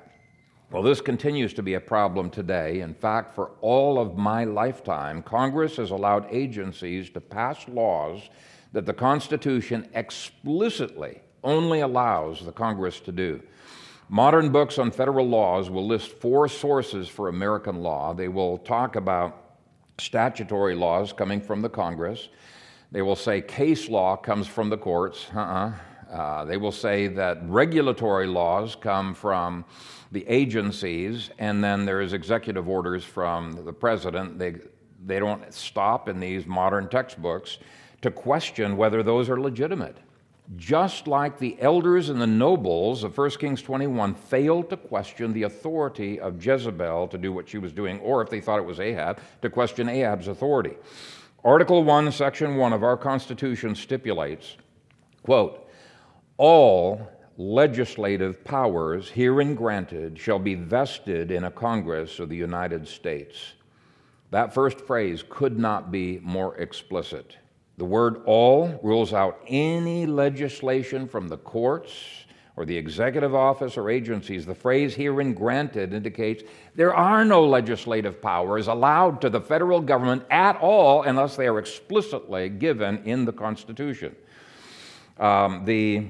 Well, 0.71 0.83
this 0.83 1.01
continues 1.01 1.53
to 1.55 1.63
be 1.63 1.73
a 1.73 1.81
problem 1.81 2.29
today. 2.29 2.79
In 2.79 2.93
fact, 2.93 3.35
for 3.35 3.51
all 3.59 3.99
of 3.99 4.17
my 4.17 4.45
lifetime, 4.45 5.21
Congress 5.21 5.75
has 5.75 5.91
allowed 5.91 6.25
agencies 6.31 7.09
to 7.09 7.19
pass 7.19 7.67
laws 7.67 8.29
that 8.71 8.85
the 8.85 8.93
Constitution 8.93 9.89
explicitly 9.93 11.19
only 11.43 11.81
allows 11.81 12.45
the 12.45 12.53
Congress 12.53 13.01
to 13.01 13.11
do. 13.11 13.41
Modern 14.07 14.49
books 14.49 14.77
on 14.77 14.91
federal 14.91 15.27
laws 15.27 15.69
will 15.69 15.85
list 15.85 16.11
four 16.21 16.47
sources 16.47 17.09
for 17.09 17.27
American 17.27 17.81
law. 17.81 18.13
They 18.13 18.29
will 18.29 18.57
talk 18.59 18.95
about 18.95 19.57
statutory 19.99 20.75
laws 20.75 21.11
coming 21.11 21.41
from 21.41 21.61
the 21.61 21.69
Congress. 21.69 22.29
They 22.91 23.01
will 23.01 23.15
say 23.15 23.41
case 23.41 23.89
law 23.89 24.15
comes 24.15 24.47
from 24.47 24.69
the 24.69 24.77
courts. 24.77 25.27
Uh-uh. 25.35 25.73
Uh, 26.11 26.43
they 26.43 26.57
will 26.57 26.71
say 26.71 27.07
that 27.07 27.37
regulatory 27.47 28.27
laws 28.27 28.75
come 28.75 29.13
from 29.13 29.63
the 30.11 30.27
agencies, 30.27 31.29
and 31.39 31.63
then 31.63 31.85
there's 31.85 32.11
executive 32.11 32.67
orders 32.67 33.03
from 33.03 33.53
the 33.63 33.71
president. 33.71 34.37
They, 34.37 34.55
they 35.05 35.19
don't 35.19 35.53
stop 35.53 36.09
in 36.09 36.19
these 36.19 36.45
modern 36.45 36.89
textbooks 36.89 37.59
to 38.01 38.11
question 38.11 38.75
whether 38.75 39.03
those 39.03 39.29
are 39.29 39.39
legitimate. 39.39 39.97
Just 40.57 41.07
like 41.07 41.39
the 41.39 41.55
elders 41.61 42.09
and 42.09 42.19
the 42.19 42.27
nobles 42.27 43.05
of 43.05 43.17
1 43.17 43.29
Kings 43.31 43.61
21 43.61 44.13
failed 44.15 44.69
to 44.69 44.75
question 44.75 45.31
the 45.31 45.43
authority 45.43 46.19
of 46.19 46.45
Jezebel 46.45 47.07
to 47.07 47.17
do 47.17 47.31
what 47.31 47.47
she 47.47 47.57
was 47.57 47.71
doing, 47.71 47.99
or 48.01 48.21
if 48.21 48.29
they 48.29 48.41
thought 48.41 48.59
it 48.59 48.65
was 48.65 48.81
Ahab, 48.81 49.19
to 49.41 49.49
question 49.49 49.87
Ahab's 49.87 50.27
authority. 50.27 50.75
Article 51.45 51.85
1, 51.85 52.11
Section 52.11 52.57
1 52.57 52.73
of 52.73 52.83
our 52.83 52.97
Constitution 52.97 53.75
stipulates, 53.75 54.57
quote, 55.23 55.69
all 56.41 57.07
legislative 57.37 58.43
powers 58.43 59.07
herein 59.09 59.53
granted 59.53 60.17
shall 60.17 60.39
be 60.39 60.55
vested 60.55 61.29
in 61.29 61.43
a 61.43 61.51
Congress 61.51 62.17
of 62.17 62.29
the 62.29 62.35
United 62.35 62.87
States. 62.87 63.53
That 64.31 64.51
first 64.51 64.81
phrase 64.81 65.23
could 65.29 65.59
not 65.59 65.91
be 65.91 66.19
more 66.23 66.57
explicit. 66.57 67.37
The 67.77 67.85
word 67.85 68.23
all 68.25 68.79
rules 68.81 69.13
out 69.13 69.39
any 69.45 70.07
legislation 70.07 71.07
from 71.07 71.27
the 71.27 71.37
courts 71.37 71.93
or 72.55 72.65
the 72.65 72.75
executive 72.75 73.35
office 73.35 73.77
or 73.77 73.91
agencies. 73.91 74.43
The 74.43 74.55
phrase 74.55 74.95
herein 74.95 75.35
granted 75.35 75.93
indicates 75.93 76.41
there 76.73 76.95
are 76.95 77.23
no 77.23 77.45
legislative 77.45 78.19
powers 78.19 78.67
allowed 78.67 79.21
to 79.21 79.29
the 79.29 79.41
federal 79.41 79.79
government 79.79 80.23
at 80.31 80.57
all 80.57 81.03
unless 81.03 81.35
they 81.35 81.45
are 81.45 81.59
explicitly 81.59 82.49
given 82.49 83.03
in 83.05 83.25
the 83.25 83.33
Constitution. 83.33 84.15
Um, 85.19 85.65
the 85.65 86.07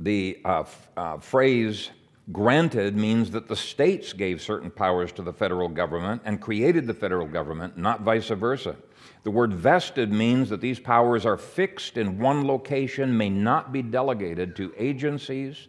the 0.00 0.38
uh, 0.44 0.64
uh, 0.96 1.18
phrase 1.18 1.90
granted 2.32 2.96
means 2.96 3.30
that 3.30 3.48
the 3.48 3.56
states 3.56 4.12
gave 4.12 4.42
certain 4.42 4.70
powers 4.70 5.12
to 5.12 5.22
the 5.22 5.32
federal 5.32 5.68
government 5.68 6.20
and 6.24 6.40
created 6.40 6.86
the 6.86 6.94
federal 6.94 7.26
government, 7.26 7.76
not 7.78 8.02
vice 8.02 8.28
versa. 8.28 8.76
The 9.22 9.30
word 9.30 9.52
vested 9.52 10.12
means 10.12 10.48
that 10.50 10.60
these 10.60 10.78
powers 10.78 11.26
are 11.26 11.36
fixed 11.36 11.96
in 11.96 12.18
one 12.18 12.46
location, 12.46 13.16
may 13.16 13.30
not 13.30 13.72
be 13.72 13.82
delegated 13.82 14.54
to 14.56 14.72
agencies, 14.76 15.68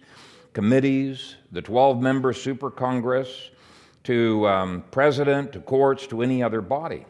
committees, 0.54 1.36
the 1.52 1.62
12 1.62 2.02
member 2.02 2.34
super 2.34 2.70
Congress, 2.70 3.52
to 4.04 4.48
um, 4.48 4.84
president, 4.92 5.54
to 5.54 5.60
courts, 5.60 6.08
to 6.08 6.22
any 6.22 6.42
other 6.44 6.62
body. 6.62 7.06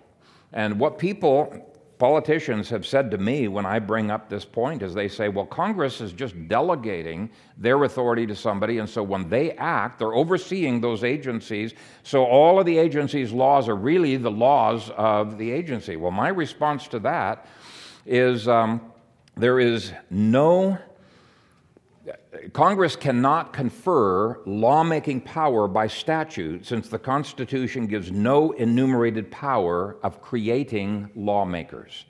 And 0.54 0.80
what 0.80 0.98
people 0.98 1.69
politicians 2.00 2.70
have 2.70 2.88
said 2.88 3.12
to 3.12 3.18
me 3.18 3.50
when 3.50 3.66
I 3.66 3.78
bring 3.78 4.10
up 4.10 4.30
this 4.30 4.46
point 4.46 4.82
is 4.82 4.94
they 4.94 5.10
say, 5.10 5.28
well, 5.28 5.46
Congress 5.46 6.00
is 6.00 6.14
just 6.14 6.48
delegating 6.48 7.30
their 7.58 7.84
authority 7.84 8.26
to 8.26 8.36
somebody, 8.36 8.78
and 8.78 8.90
so 8.90 9.04
when 9.04 9.28
they 9.30 9.52
act, 9.52 10.00
they're 10.00 10.16
overseeing 10.16 10.80
those 10.80 11.04
agencies. 11.04 11.74
So 12.04 12.24
all 12.24 12.58
of 12.58 12.66
the 12.66 12.78
agency's 12.78 13.34
laws 13.34 13.68
are 13.68 13.76
really 13.76 14.16
the 14.16 14.32
laws 14.32 14.90
of 14.92 15.38
the 15.38 15.52
agency. 15.52 15.98
Well, 15.98 16.12
my 16.12 16.30
response 16.30 16.88
to 16.88 17.00
that 17.00 17.46
is 18.06 18.48
um, 18.48 18.82
there 19.36 19.60
is 19.60 19.92
no 20.10 20.80
Congress 22.54 22.96
cannot 22.96 23.54
confer 23.54 24.40
lawmaking 24.46 25.22
power 25.22 25.68
by 25.68 25.88
statute 25.88 26.66
since 26.66 26.90
the 26.90 27.00
Constitution 27.00 27.86
gives 27.88 28.12
no 28.12 28.52
enumerated 28.54 29.30
power 29.30 29.98
of 30.04 30.22
creating 30.22 31.10
lawmakers. 31.16 32.06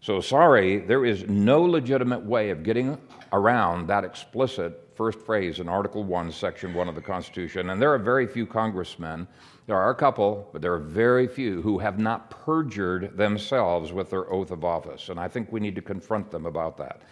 So, 0.00 0.20
sorry, 0.20 0.78
there 0.78 1.04
is 1.04 1.26
no 1.28 1.62
legitimate 1.62 2.24
way 2.24 2.50
of 2.50 2.62
getting 2.62 2.98
around 3.32 3.86
that 3.88 4.04
explicit 4.04 4.86
first 4.94 5.20
phrase 5.20 5.60
in 5.60 5.68
Article 5.68 6.04
1, 6.04 6.32
Section 6.32 6.72
1 6.72 6.88
of 6.88 6.94
the 6.94 7.00
Constitution. 7.00 7.70
And 7.70 7.80
there 7.80 7.92
are 7.92 7.98
very 7.98 8.26
few 8.26 8.46
congressmen, 8.46 9.28
there 9.66 9.76
are 9.76 9.90
a 9.90 9.94
couple, 9.94 10.48
but 10.52 10.62
there 10.62 10.72
are 10.72 10.78
very 10.78 11.26
few 11.26 11.60
who 11.60 11.78
have 11.78 11.98
not 11.98 12.30
perjured 12.30 13.16
themselves 13.16 13.92
with 13.92 14.10
their 14.10 14.32
oath 14.32 14.50
of 14.52 14.64
office. 14.64 15.10
And 15.10 15.20
I 15.20 15.28
think 15.28 15.52
we 15.52 15.60
need 15.60 15.74
to 15.74 15.82
confront 15.82 16.30
them 16.30 16.46
about 16.46 16.78
that. 16.78 17.02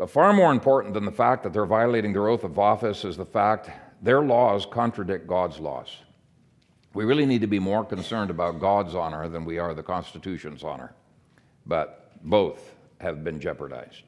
But 0.00 0.08
far 0.08 0.32
more 0.32 0.50
important 0.50 0.94
than 0.94 1.04
the 1.04 1.12
fact 1.12 1.42
that 1.42 1.52
they're 1.52 1.66
violating 1.66 2.14
their 2.14 2.26
oath 2.26 2.42
of 2.42 2.58
office 2.58 3.04
is 3.04 3.18
the 3.18 3.26
fact 3.26 3.68
their 4.00 4.22
laws 4.22 4.64
contradict 4.64 5.26
God's 5.26 5.60
laws. 5.60 5.94
We 6.94 7.04
really 7.04 7.26
need 7.26 7.42
to 7.42 7.46
be 7.46 7.58
more 7.58 7.84
concerned 7.84 8.30
about 8.30 8.60
God's 8.60 8.94
honor 8.94 9.28
than 9.28 9.44
we 9.44 9.58
are 9.58 9.74
the 9.74 9.82
Constitution's 9.82 10.64
honor. 10.64 10.94
But 11.66 12.12
both 12.22 12.74
have 12.98 13.22
been 13.22 13.38
jeopardized. 13.38 14.04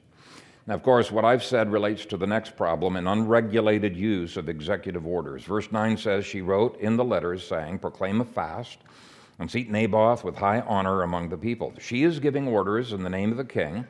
Now, 0.66 0.76
of 0.76 0.82
course, 0.82 1.12
what 1.12 1.26
I've 1.26 1.44
said 1.44 1.70
relates 1.70 2.06
to 2.06 2.16
the 2.16 2.26
next 2.26 2.56
problem 2.56 2.96
an 2.96 3.06
unregulated 3.06 3.94
use 3.94 4.38
of 4.38 4.48
executive 4.48 5.06
orders. 5.06 5.44
Verse 5.44 5.70
9 5.70 5.98
says, 5.98 6.24
She 6.24 6.40
wrote 6.40 6.80
in 6.80 6.96
the 6.96 7.04
letters 7.04 7.46
saying, 7.46 7.80
Proclaim 7.80 8.22
a 8.22 8.24
fast 8.24 8.78
and 9.38 9.50
seat 9.50 9.70
Naboth 9.70 10.24
with 10.24 10.36
high 10.36 10.60
honor 10.60 11.02
among 11.02 11.28
the 11.28 11.36
people. 11.36 11.74
She 11.78 12.02
is 12.02 12.18
giving 12.18 12.48
orders 12.48 12.94
in 12.94 13.02
the 13.02 13.10
name 13.10 13.30
of 13.30 13.36
the 13.36 13.44
king 13.44 13.86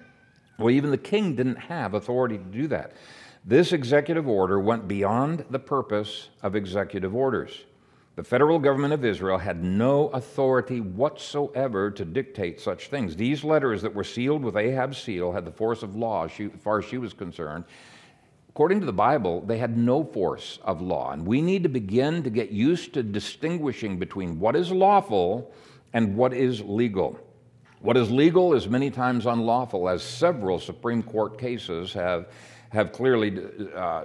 well, 0.58 0.70
even 0.70 0.90
the 0.90 0.98
king 0.98 1.34
didn't 1.34 1.56
have 1.56 1.94
authority 1.94 2.38
to 2.38 2.44
do 2.44 2.66
that. 2.68 2.92
This 3.44 3.72
executive 3.72 4.28
order 4.28 4.60
went 4.60 4.86
beyond 4.86 5.44
the 5.50 5.58
purpose 5.58 6.28
of 6.42 6.54
executive 6.54 7.14
orders. 7.14 7.64
The 8.14 8.22
federal 8.22 8.58
government 8.58 8.92
of 8.92 9.04
Israel 9.04 9.38
had 9.38 9.64
no 9.64 10.08
authority 10.08 10.80
whatsoever 10.80 11.90
to 11.90 12.04
dictate 12.04 12.60
such 12.60 12.88
things. 12.88 13.16
These 13.16 13.42
letters 13.42 13.80
that 13.82 13.94
were 13.94 14.04
sealed 14.04 14.44
with 14.44 14.56
Ahab's 14.56 14.98
seal 14.98 15.32
had 15.32 15.46
the 15.46 15.50
force 15.50 15.82
of 15.82 15.96
law, 15.96 16.26
as 16.26 16.32
far 16.60 16.78
as 16.78 16.84
she 16.84 16.98
was 16.98 17.14
concerned. 17.14 17.64
according 18.50 18.80
to 18.80 18.86
the 18.86 18.92
Bible, 18.92 19.40
they 19.40 19.56
had 19.56 19.78
no 19.78 20.04
force 20.04 20.58
of 20.62 20.82
law. 20.82 21.12
And 21.12 21.26
we 21.26 21.40
need 21.40 21.62
to 21.62 21.70
begin 21.70 22.22
to 22.22 22.28
get 22.28 22.50
used 22.50 22.92
to 22.92 23.02
distinguishing 23.02 23.98
between 23.98 24.38
what 24.38 24.54
is 24.56 24.70
lawful 24.70 25.50
and 25.94 26.14
what 26.14 26.34
is 26.34 26.60
legal. 26.60 27.18
What 27.82 27.96
is 27.96 28.12
legal 28.12 28.54
is 28.54 28.68
many 28.68 28.92
times 28.92 29.26
unlawful, 29.26 29.88
as 29.88 30.04
several 30.04 30.60
Supreme 30.60 31.02
Court 31.02 31.36
cases 31.36 31.92
have, 31.94 32.28
have 32.70 32.92
clearly 32.92 33.44
uh, 33.74 34.04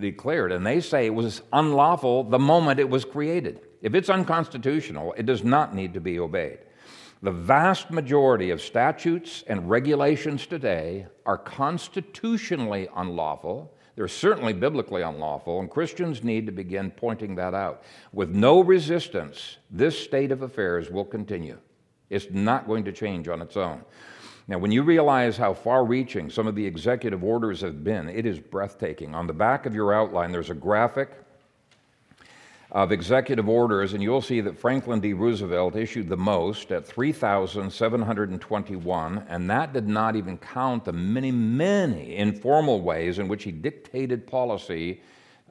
declared. 0.00 0.50
And 0.50 0.66
they 0.66 0.80
say 0.80 1.06
it 1.06 1.14
was 1.14 1.42
unlawful 1.52 2.24
the 2.24 2.40
moment 2.40 2.80
it 2.80 2.90
was 2.90 3.04
created. 3.04 3.60
If 3.80 3.94
it's 3.94 4.10
unconstitutional, 4.10 5.14
it 5.16 5.24
does 5.24 5.44
not 5.44 5.72
need 5.72 5.94
to 5.94 6.00
be 6.00 6.18
obeyed. 6.18 6.58
The 7.22 7.30
vast 7.30 7.92
majority 7.92 8.50
of 8.50 8.60
statutes 8.60 9.44
and 9.46 9.70
regulations 9.70 10.44
today 10.44 11.06
are 11.24 11.38
constitutionally 11.38 12.88
unlawful. 12.96 13.72
They're 13.94 14.08
certainly 14.08 14.52
biblically 14.52 15.02
unlawful, 15.02 15.60
and 15.60 15.70
Christians 15.70 16.24
need 16.24 16.46
to 16.46 16.52
begin 16.52 16.90
pointing 16.90 17.36
that 17.36 17.54
out. 17.54 17.84
With 18.12 18.30
no 18.30 18.58
resistance, 18.64 19.58
this 19.70 19.96
state 19.96 20.32
of 20.32 20.42
affairs 20.42 20.90
will 20.90 21.04
continue. 21.04 21.58
It's 22.12 22.30
not 22.30 22.66
going 22.66 22.84
to 22.84 22.92
change 22.92 23.28
on 23.28 23.42
its 23.42 23.56
own. 23.56 23.82
Now, 24.48 24.58
when 24.58 24.72
you 24.72 24.82
realize 24.82 25.36
how 25.36 25.54
far 25.54 25.84
reaching 25.84 26.28
some 26.28 26.46
of 26.46 26.54
the 26.54 26.66
executive 26.66 27.24
orders 27.24 27.60
have 27.60 27.84
been, 27.84 28.08
it 28.08 28.26
is 28.26 28.38
breathtaking. 28.38 29.14
On 29.14 29.26
the 29.26 29.32
back 29.32 29.66
of 29.66 29.74
your 29.74 29.94
outline, 29.94 30.32
there's 30.32 30.50
a 30.50 30.54
graphic 30.54 31.10
of 32.72 32.90
executive 32.90 33.48
orders, 33.48 33.92
and 33.92 34.02
you'll 34.02 34.22
see 34.22 34.40
that 34.40 34.58
Franklin 34.58 34.98
D. 34.98 35.12
Roosevelt 35.12 35.76
issued 35.76 36.08
the 36.08 36.16
most 36.16 36.72
at 36.72 36.86
3,721, 36.86 39.26
and 39.28 39.50
that 39.50 39.74
did 39.74 39.86
not 39.86 40.16
even 40.16 40.38
count 40.38 40.86
the 40.86 40.92
many, 40.92 41.30
many 41.30 42.16
informal 42.16 42.80
ways 42.80 43.18
in 43.18 43.28
which 43.28 43.44
he 43.44 43.52
dictated 43.52 44.26
policy 44.26 45.02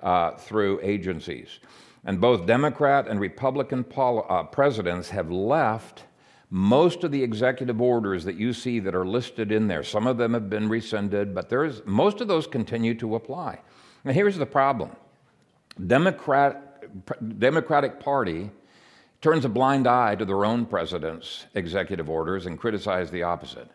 uh, 0.01 0.31
through 0.31 0.79
agencies. 0.81 1.59
And 2.05 2.19
both 2.19 2.47
Democrat 2.47 3.07
and 3.07 3.19
Republican 3.19 3.83
pol- 3.83 4.25
uh, 4.27 4.41
presidents 4.43 5.11
have 5.11 5.29
left 5.29 6.05
most 6.53 7.05
of 7.05 7.11
the 7.11 7.23
executive 7.23 7.81
orders 7.81 8.25
that 8.25 8.35
you 8.35 8.51
see 8.51 8.79
that 8.81 8.93
are 8.93 9.05
listed 9.05 9.53
in 9.53 9.67
there, 9.67 9.83
some 9.83 10.05
of 10.05 10.17
them 10.17 10.33
have 10.33 10.49
been 10.49 10.67
rescinded, 10.67 11.33
but 11.33 11.47
there's, 11.49 11.81
most 11.85 12.19
of 12.19 12.27
those 12.27 12.45
continue 12.45 12.93
to 12.95 13.15
apply. 13.15 13.57
Now, 14.03 14.11
here's 14.11 14.37
the 14.37 14.45
problem 14.45 14.95
Democrat, 15.87 16.83
Democratic 17.39 18.01
Party 18.01 18.51
turns 19.21 19.45
a 19.45 19.49
blind 19.49 19.87
eye 19.87 20.15
to 20.15 20.25
their 20.25 20.43
own 20.43 20.65
president's 20.65 21.45
executive 21.55 22.09
orders 22.09 22.47
and 22.47 22.59
criticize 22.59 23.09
the 23.09 23.23
opposite. 23.23 23.69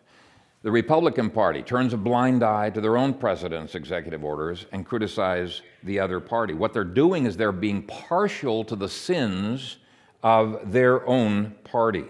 The 0.61 0.71
Republican 0.71 1.31
Party 1.31 1.63
turns 1.63 1.93
a 1.93 1.97
blind 1.97 2.43
eye 2.43 2.69
to 2.71 2.81
their 2.81 2.97
own 2.97 3.13
president's 3.13 3.73
executive 3.73 4.23
orders 4.23 4.67
and 4.71 4.85
criticize 4.85 5.61
the 5.83 5.99
other 5.99 6.19
party. 6.19 6.53
What 6.53 6.73
they're 6.73 6.83
doing 6.83 7.25
is 7.25 7.37
they're 7.37 7.51
being 7.51 7.81
partial 7.83 8.63
to 8.65 8.75
the 8.75 8.89
sins 8.89 9.77
of 10.21 10.71
their 10.71 11.07
own 11.07 11.55
party. 11.63 12.05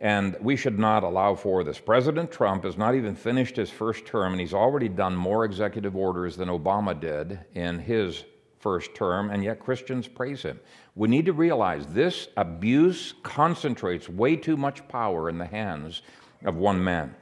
And 0.00 0.34
we 0.40 0.56
should 0.56 0.78
not 0.78 1.02
allow 1.02 1.34
for 1.34 1.62
this. 1.62 1.78
President 1.78 2.30
Trump 2.30 2.64
has 2.64 2.78
not 2.78 2.94
even 2.94 3.14
finished 3.14 3.56
his 3.56 3.70
first 3.70 4.06
term, 4.06 4.32
and 4.32 4.40
he's 4.40 4.54
already 4.54 4.88
done 4.88 5.14
more 5.14 5.44
executive 5.44 5.94
orders 5.94 6.36
than 6.36 6.48
Obama 6.48 6.98
did 6.98 7.38
in 7.54 7.78
his 7.78 8.24
first 8.58 8.94
term, 8.94 9.30
and 9.30 9.44
yet 9.44 9.60
Christians 9.60 10.08
praise 10.08 10.42
him. 10.42 10.58
We 10.94 11.08
need 11.08 11.26
to 11.26 11.32
realize 11.32 11.86
this 11.86 12.28
abuse 12.36 13.14
concentrates 13.22 14.08
way 14.08 14.36
too 14.36 14.56
much 14.56 14.86
power 14.88 15.28
in 15.28 15.38
the 15.38 15.46
hands 15.46 16.02
of 16.44 16.56
one 16.56 16.82
man. 16.82 17.14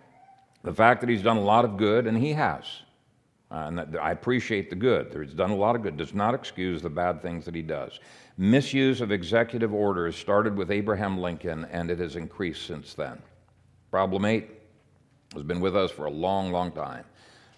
The 0.63 0.75
fact 0.75 1.01
that 1.01 1.11
he's 1.11 1.23
done 1.23 1.37
a 1.37 1.43
lot 1.43 1.65
of 1.65 1.77
good, 1.77 2.07
and 2.07 2.19
he 2.19 2.33
has, 2.33 2.65
uh, 3.51 3.71
and 3.71 3.97
I 3.97 4.11
appreciate 4.11 4.69
the 4.71 4.77
good, 4.77 5.11
that 5.11 5.23
he's 5.23 5.35
done 5.35 5.51
a 5.51 5.57
lot 5.57 5.77
of 5.77 5.83
good, 5.83 5.97
does 5.97 6.15
not 6.15 6.35
excuse 6.35 6.83
the 6.83 6.91
bad 6.91 7.23
things 7.23 7.45
that 7.45 7.55
he 7.55 7.63
does. 7.63 8.01
Misuse 8.41 9.01
of 9.01 9.11
executive 9.11 9.75
orders 9.75 10.15
started 10.15 10.57
with 10.57 10.71
Abraham 10.71 11.19
Lincoln, 11.19 11.65
and 11.73 11.91
it 11.91 11.99
has 11.99 12.15
increased 12.15 12.67
since 12.69 12.95
then. 12.95 13.21
Problem 13.91 14.25
eight 14.25 14.49
has 15.35 15.43
been 15.43 15.59
with 15.59 15.75
us 15.75 15.91
for 15.91 16.05
a 16.05 16.11
long, 16.11 16.53
long 16.53 16.71
time 16.71 17.05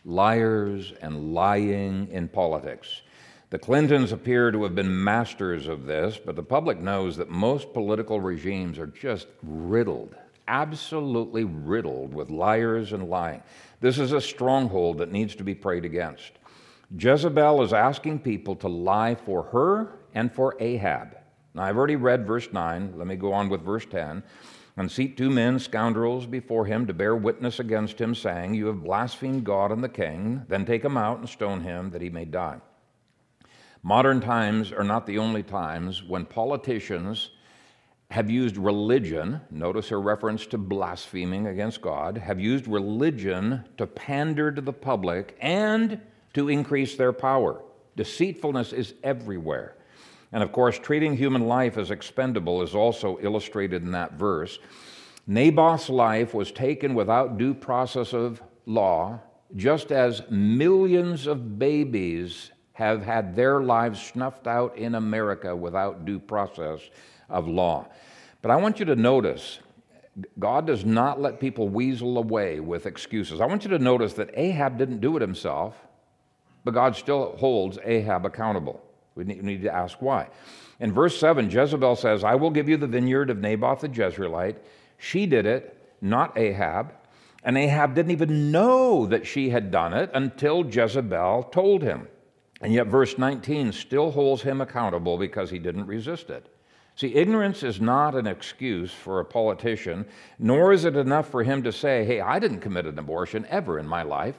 liars 0.06 0.94
and 1.02 1.34
lying 1.34 2.08
in 2.10 2.26
politics. 2.26 3.02
The 3.50 3.58
Clintons 3.58 4.12
appear 4.12 4.50
to 4.50 4.62
have 4.62 4.74
been 4.74 5.04
masters 5.04 5.68
of 5.68 5.84
this, 5.84 6.18
but 6.24 6.34
the 6.34 6.42
public 6.42 6.80
knows 6.80 7.18
that 7.18 7.28
most 7.28 7.74
political 7.74 8.18
regimes 8.18 8.78
are 8.78 8.86
just 8.86 9.26
riddled, 9.42 10.14
absolutely 10.48 11.44
riddled 11.44 12.14
with 12.14 12.30
liars 12.30 12.94
and 12.94 13.10
lying. 13.10 13.42
This 13.80 13.98
is 13.98 14.12
a 14.12 14.20
stronghold 14.22 14.96
that 14.96 15.12
needs 15.12 15.34
to 15.34 15.44
be 15.44 15.54
prayed 15.54 15.84
against. 15.84 16.32
Jezebel 16.98 17.62
is 17.62 17.74
asking 17.74 18.20
people 18.20 18.56
to 18.56 18.68
lie 18.68 19.14
for 19.14 19.42
her 19.42 19.99
and 20.14 20.32
for 20.32 20.56
Ahab. 20.60 21.16
Now, 21.54 21.62
I've 21.62 21.76
already 21.76 21.96
read 21.96 22.26
verse 22.26 22.52
9. 22.52 22.94
Let 22.96 23.06
me 23.06 23.16
go 23.16 23.32
on 23.32 23.48
with 23.48 23.62
verse 23.62 23.86
10. 23.86 24.22
And 24.76 24.90
seat 24.90 25.16
two 25.16 25.30
men, 25.30 25.58
scoundrels, 25.58 26.26
before 26.26 26.64
him 26.64 26.86
to 26.86 26.94
bear 26.94 27.16
witness 27.16 27.58
against 27.58 28.00
him, 28.00 28.14
saying, 28.14 28.54
You 28.54 28.66
have 28.66 28.84
blasphemed 28.84 29.44
God 29.44 29.72
and 29.72 29.82
the 29.82 29.88
king. 29.88 30.42
Then 30.48 30.64
take 30.64 30.84
him 30.84 30.96
out 30.96 31.18
and 31.18 31.28
stone 31.28 31.60
him, 31.60 31.90
that 31.90 32.02
he 32.02 32.08
may 32.08 32.24
die. 32.24 32.60
Modern 33.82 34.20
times 34.20 34.72
are 34.72 34.84
not 34.84 35.06
the 35.06 35.18
only 35.18 35.42
times 35.42 36.02
when 36.02 36.24
politicians 36.24 37.30
have 38.10 38.28
used 38.28 38.56
religion, 38.56 39.40
notice 39.50 39.88
her 39.88 40.00
reference 40.00 40.44
to 40.46 40.58
blaspheming 40.58 41.46
against 41.46 41.80
God, 41.80 42.18
have 42.18 42.40
used 42.40 42.66
religion 42.66 43.64
to 43.76 43.86
pander 43.86 44.50
to 44.50 44.60
the 44.60 44.72
public 44.72 45.36
and 45.40 46.00
to 46.34 46.48
increase 46.48 46.96
their 46.96 47.12
power. 47.12 47.62
Deceitfulness 47.96 48.72
is 48.72 48.94
everywhere. 49.02 49.76
And 50.32 50.42
of 50.42 50.52
course, 50.52 50.78
treating 50.78 51.16
human 51.16 51.46
life 51.46 51.76
as 51.76 51.90
expendable 51.90 52.62
is 52.62 52.74
also 52.74 53.18
illustrated 53.20 53.82
in 53.82 53.92
that 53.92 54.12
verse. 54.12 54.58
Naboth's 55.26 55.88
life 55.88 56.34
was 56.34 56.52
taken 56.52 56.94
without 56.94 57.38
due 57.38 57.54
process 57.54 58.12
of 58.12 58.42
law, 58.66 59.20
just 59.56 59.90
as 59.90 60.22
millions 60.30 61.26
of 61.26 61.58
babies 61.58 62.52
have 62.72 63.02
had 63.02 63.36
their 63.36 63.60
lives 63.60 64.00
snuffed 64.00 64.46
out 64.46 64.76
in 64.76 64.94
America 64.94 65.54
without 65.54 66.04
due 66.04 66.18
process 66.18 66.80
of 67.28 67.46
law. 67.46 67.86
But 68.42 68.50
I 68.50 68.56
want 68.56 68.78
you 68.78 68.86
to 68.86 68.96
notice 68.96 69.58
God 70.38 70.66
does 70.66 70.84
not 70.84 71.20
let 71.20 71.40
people 71.40 71.68
weasel 71.68 72.18
away 72.18 72.60
with 72.60 72.86
excuses. 72.86 73.40
I 73.40 73.46
want 73.46 73.64
you 73.64 73.70
to 73.70 73.78
notice 73.78 74.14
that 74.14 74.30
Ahab 74.34 74.78
didn't 74.78 75.00
do 75.00 75.16
it 75.16 75.20
himself, 75.20 75.76
but 76.64 76.74
God 76.74 76.96
still 76.96 77.36
holds 77.36 77.78
Ahab 77.84 78.26
accountable. 78.26 78.82
We 79.24 79.34
need 79.42 79.62
to 79.62 79.74
ask 79.74 80.00
why. 80.00 80.28
In 80.80 80.92
verse 80.92 81.18
7, 81.18 81.50
Jezebel 81.50 81.96
says, 81.96 82.24
I 82.24 82.34
will 82.34 82.50
give 82.50 82.68
you 82.68 82.76
the 82.76 82.86
vineyard 82.86 83.30
of 83.30 83.38
Naboth 83.38 83.80
the 83.80 83.88
Jezreelite. 83.88 84.56
She 84.98 85.26
did 85.26 85.46
it, 85.46 85.76
not 86.00 86.36
Ahab. 86.38 86.94
And 87.44 87.56
Ahab 87.56 87.94
didn't 87.94 88.12
even 88.12 88.50
know 88.50 89.06
that 89.06 89.26
she 89.26 89.50
had 89.50 89.70
done 89.70 89.92
it 89.92 90.10
until 90.14 90.66
Jezebel 90.66 91.44
told 91.44 91.82
him. 91.82 92.08
And 92.60 92.72
yet, 92.72 92.88
verse 92.88 93.16
19 93.16 93.72
still 93.72 94.10
holds 94.10 94.42
him 94.42 94.60
accountable 94.60 95.16
because 95.16 95.50
he 95.50 95.58
didn't 95.58 95.86
resist 95.86 96.28
it. 96.28 96.46
See, 96.96 97.14
ignorance 97.14 97.62
is 97.62 97.80
not 97.80 98.14
an 98.14 98.26
excuse 98.26 98.92
for 98.92 99.20
a 99.20 99.24
politician, 99.24 100.04
nor 100.38 100.72
is 100.72 100.84
it 100.84 100.96
enough 100.96 101.30
for 101.30 101.42
him 101.42 101.62
to 101.62 101.72
say, 101.72 102.04
Hey, 102.04 102.20
I 102.20 102.38
didn't 102.38 102.60
commit 102.60 102.84
an 102.84 102.98
abortion 102.98 103.46
ever 103.48 103.78
in 103.78 103.86
my 103.86 104.02
life. 104.02 104.36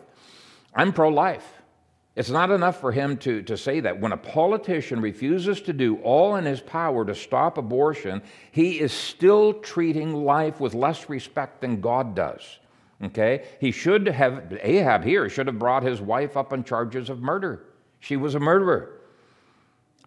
I'm 0.75 0.93
pro 0.93 1.09
life. 1.09 1.61
It's 2.16 2.30
not 2.30 2.51
enough 2.51 2.82
for 2.82 2.91
him 2.91 3.16
to, 3.18 3.41
to 3.43 3.55
say 3.55 3.80
that. 3.80 3.99
When 3.99 4.12
a 4.12 4.18
politician 4.18 4.99
refuses 4.99 5.62
to 5.62 5.74
do 5.74 5.95
all 5.97 6.36
in 6.36 6.45
his 6.45 6.59
power 6.59 7.05
to 7.05 7.16
stop 7.16 7.57
abortion, 7.57 8.22
he 8.51 8.80
is 8.82 8.91
still 8.91 9.53
treating 9.53 10.14
life 10.14 10.59
with 10.59 10.74
less 10.74 11.09
respect 11.09 11.62
than 11.62 11.80
God 11.80 12.14
does. 12.14 12.59
Okay? 13.01 13.45
He 13.62 13.72
should 13.72 14.07
have, 14.07 14.57
Ahab 14.62 15.05
here 15.05 15.30
should 15.30 15.47
have 15.47 15.57
brought 15.57 15.84
his 15.84 16.01
wife 16.01 16.36
up 16.36 16.51
on 16.51 16.66
charges 16.66 17.09
of 17.09 17.22
murder. 17.22 17.64
She 18.01 18.18
was 18.18 18.36
a 18.36 18.39
murderer. 18.39 18.97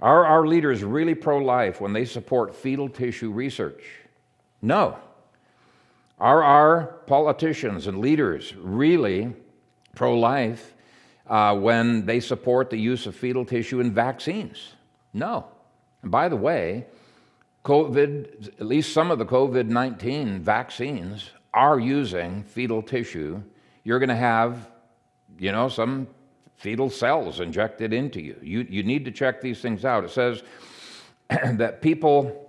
Are 0.02 0.26
our 0.26 0.46
leaders 0.46 0.84
really 0.84 1.14
pro 1.14 1.38
life 1.38 1.80
when 1.80 1.94
they 1.94 2.04
support 2.04 2.54
fetal 2.54 2.88
tissue 2.88 3.30
research? 3.30 3.82
No. 4.60 4.98
Are 6.18 6.42
our 6.42 6.98
politicians 7.06 7.86
and 7.86 7.98
leaders 7.98 8.54
really 8.56 9.34
pro 9.94 10.18
life 10.18 10.73
uh, 11.26 11.56
when 11.56 12.06
they 12.06 12.20
support 12.20 12.70
the 12.70 12.78
use 12.78 13.06
of 13.06 13.16
fetal 13.16 13.44
tissue 13.44 13.80
in 13.80 13.92
vaccines. 13.92 14.74
No. 15.12 15.46
And 16.02 16.10
by 16.10 16.28
the 16.28 16.36
way, 16.36 16.86
COVID, 17.64 18.60
at 18.60 18.66
least 18.66 18.92
some 18.92 19.10
of 19.10 19.18
the 19.18 19.24
COVID 19.24 19.68
19 19.68 20.40
vaccines 20.40 21.30
are 21.54 21.78
using 21.78 22.42
fetal 22.42 22.82
tissue. 22.82 23.42
You're 23.84 23.98
going 23.98 24.08
to 24.08 24.16
have, 24.16 24.68
you 25.38 25.52
know, 25.52 25.68
some 25.68 26.08
fetal 26.56 26.90
cells 26.90 27.40
injected 27.40 27.92
into 27.92 28.20
you. 28.20 28.36
you. 28.42 28.66
You 28.68 28.82
need 28.82 29.04
to 29.06 29.10
check 29.10 29.40
these 29.40 29.60
things 29.60 29.84
out. 29.84 30.04
It 30.04 30.10
says 30.10 30.42
that 31.28 31.80
people 31.80 32.43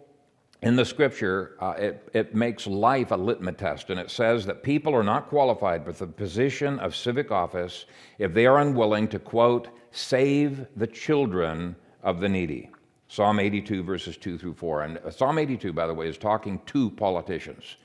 in 0.66 0.76
the 0.76 0.84
scripture, 0.84 1.55
uh, 1.61 1.76
it, 1.78 2.09
it 2.13 2.34
makes 2.34 2.66
life 2.66 3.11
a 3.11 3.16
litmus 3.16 3.55
test, 3.55 3.91
and 3.91 3.99
it 3.99 4.09
says 4.09 4.47
that 4.47 4.63
people 4.63 4.95
are 4.95 5.03
not 5.03 5.30
qualified 5.30 5.86
for 5.86 5.91
the 5.91 6.07
position 6.07 6.80
of 6.80 6.95
civic 6.95 7.32
office 7.32 7.86
if 8.18 8.34
they 8.34 8.47
are 8.47 8.57
unwilling 8.57 9.07
to, 9.07 9.20
quote, 9.20 9.68
save 9.91 10.66
the 10.76 10.88
children 10.88 11.76
of 12.01 12.20
the 12.20 12.28
needy. 12.28 12.72
Psalm 13.07 13.39
82, 13.39 13.84
verses 13.84 14.18
2 14.18 14.39
through 14.39 14.55
4. 14.55 14.82
And 14.82 14.97
uh, 14.97 15.11
Psalm 15.11 15.38
82, 15.38 15.72
by 15.72 15.86
the 15.86 15.93
way, 15.93 16.07
is 16.07 16.18
talking 16.18 16.59
to 16.66 16.89
politicians. 16.89 17.78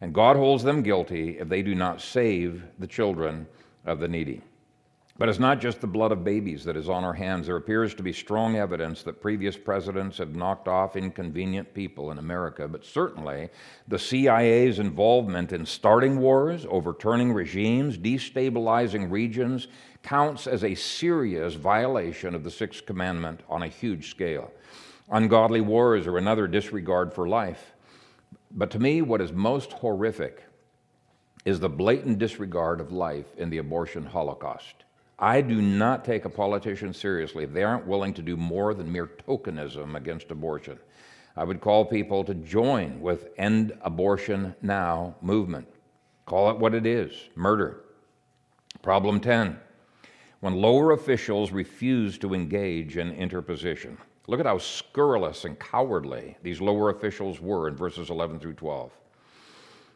And 0.00 0.14
God 0.14 0.34
holds 0.34 0.64
them 0.64 0.82
guilty 0.82 1.38
if 1.38 1.50
they 1.50 1.60
do 1.60 1.74
not 1.74 2.00
save 2.00 2.62
the 2.78 2.86
children 2.86 3.46
of 3.84 4.00
the 4.00 4.08
needy. 4.08 4.40
But 5.22 5.28
it's 5.28 5.38
not 5.38 5.60
just 5.60 5.80
the 5.80 5.86
blood 5.86 6.10
of 6.10 6.24
babies 6.24 6.64
that 6.64 6.76
is 6.76 6.88
on 6.88 7.04
our 7.04 7.12
hands. 7.12 7.46
There 7.46 7.54
appears 7.54 7.94
to 7.94 8.02
be 8.02 8.12
strong 8.12 8.56
evidence 8.56 9.04
that 9.04 9.20
previous 9.20 9.56
presidents 9.56 10.18
have 10.18 10.34
knocked 10.34 10.66
off 10.66 10.96
inconvenient 10.96 11.72
people 11.74 12.10
in 12.10 12.18
America, 12.18 12.66
but 12.66 12.84
certainly 12.84 13.48
the 13.86 14.00
CIA's 14.00 14.80
involvement 14.80 15.52
in 15.52 15.64
starting 15.64 16.18
wars, 16.18 16.66
overturning 16.68 17.32
regimes, 17.32 17.96
destabilizing 17.96 19.12
regions 19.12 19.68
counts 20.02 20.48
as 20.48 20.64
a 20.64 20.74
serious 20.74 21.54
violation 21.54 22.34
of 22.34 22.42
the 22.42 22.50
Sixth 22.50 22.84
Commandment 22.84 23.42
on 23.48 23.62
a 23.62 23.68
huge 23.68 24.10
scale. 24.10 24.50
Ungodly 25.08 25.60
wars 25.60 26.08
are 26.08 26.18
another 26.18 26.48
disregard 26.48 27.14
for 27.14 27.28
life. 27.28 27.74
But 28.50 28.72
to 28.72 28.80
me, 28.80 29.02
what 29.02 29.20
is 29.20 29.30
most 29.30 29.70
horrific 29.70 30.42
is 31.44 31.60
the 31.60 31.68
blatant 31.68 32.18
disregard 32.18 32.80
of 32.80 32.90
life 32.90 33.36
in 33.36 33.50
the 33.50 33.58
abortion 33.58 34.04
holocaust. 34.04 34.82
I 35.18 35.40
do 35.40 35.62
not 35.62 36.04
take 36.04 36.24
a 36.24 36.30
politician 36.30 36.92
seriously 36.92 37.44
if 37.44 37.52
they 37.52 37.62
aren't 37.62 37.86
willing 37.86 38.14
to 38.14 38.22
do 38.22 38.36
more 38.36 38.74
than 38.74 38.90
mere 38.90 39.06
tokenism 39.06 39.96
against 39.96 40.30
abortion. 40.30 40.78
I 41.36 41.44
would 41.44 41.60
call 41.60 41.84
people 41.84 42.24
to 42.24 42.34
join 42.34 43.00
with 43.00 43.30
End 43.38 43.72
Abortion 43.82 44.54
Now 44.62 45.14
movement. 45.20 45.68
Call 46.26 46.50
it 46.50 46.58
what 46.58 46.74
it 46.74 46.86
is 46.86 47.12
murder. 47.34 47.84
Problem 48.82 49.20
10 49.20 49.58
when 50.40 50.54
lower 50.56 50.90
officials 50.90 51.52
refuse 51.52 52.18
to 52.18 52.34
engage 52.34 52.96
in 52.96 53.12
interposition. 53.12 53.96
Look 54.26 54.40
at 54.40 54.46
how 54.46 54.58
scurrilous 54.58 55.44
and 55.44 55.56
cowardly 55.58 56.36
these 56.42 56.60
lower 56.60 56.90
officials 56.90 57.40
were 57.40 57.68
in 57.68 57.76
verses 57.76 58.10
11 58.10 58.40
through 58.40 58.54
12. 58.54 58.90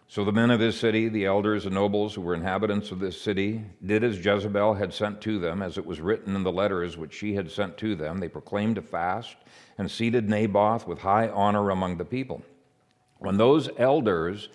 So 0.09 0.25
the 0.25 0.33
men 0.33 0.53
of 0.53 0.61
this 0.61 0.79
city, 0.79 1.09
the 1.09 1.27
elders 1.27 1.67
and 1.67 1.75
nobles 1.75 2.15
who 2.15 2.21
were 2.21 2.35
inhabitants 2.35 2.93
of 2.93 3.01
this 3.01 3.21
city, 3.21 3.65
did 3.85 4.05
as 4.05 4.25
Jezebel 4.25 4.75
had 4.75 4.95
sent 4.95 5.21
to 5.23 5.41
them, 5.41 5.63
as 5.63 5.79
it 5.79 5.85
was 5.85 6.01
written 6.01 6.37
in 6.37 6.45
the 6.45 6.53
letters 6.53 6.97
which 6.97 7.13
she 7.13 7.35
had 7.35 7.51
sent 7.51 7.77
to 7.79 7.97
them. 7.97 8.19
They 8.19 8.29
proclaimed 8.29 8.79
a 8.79 8.83
fast 8.83 9.37
and 9.79 9.91
seated 9.91 10.29
Naboth 10.29 10.87
with 10.87 11.01
high 11.01 11.29
honor 11.29 11.71
among 11.71 11.97
the 11.97 12.05
people. 12.05 12.43
When 13.19 13.37
those 13.37 13.69
elders, 13.79 14.49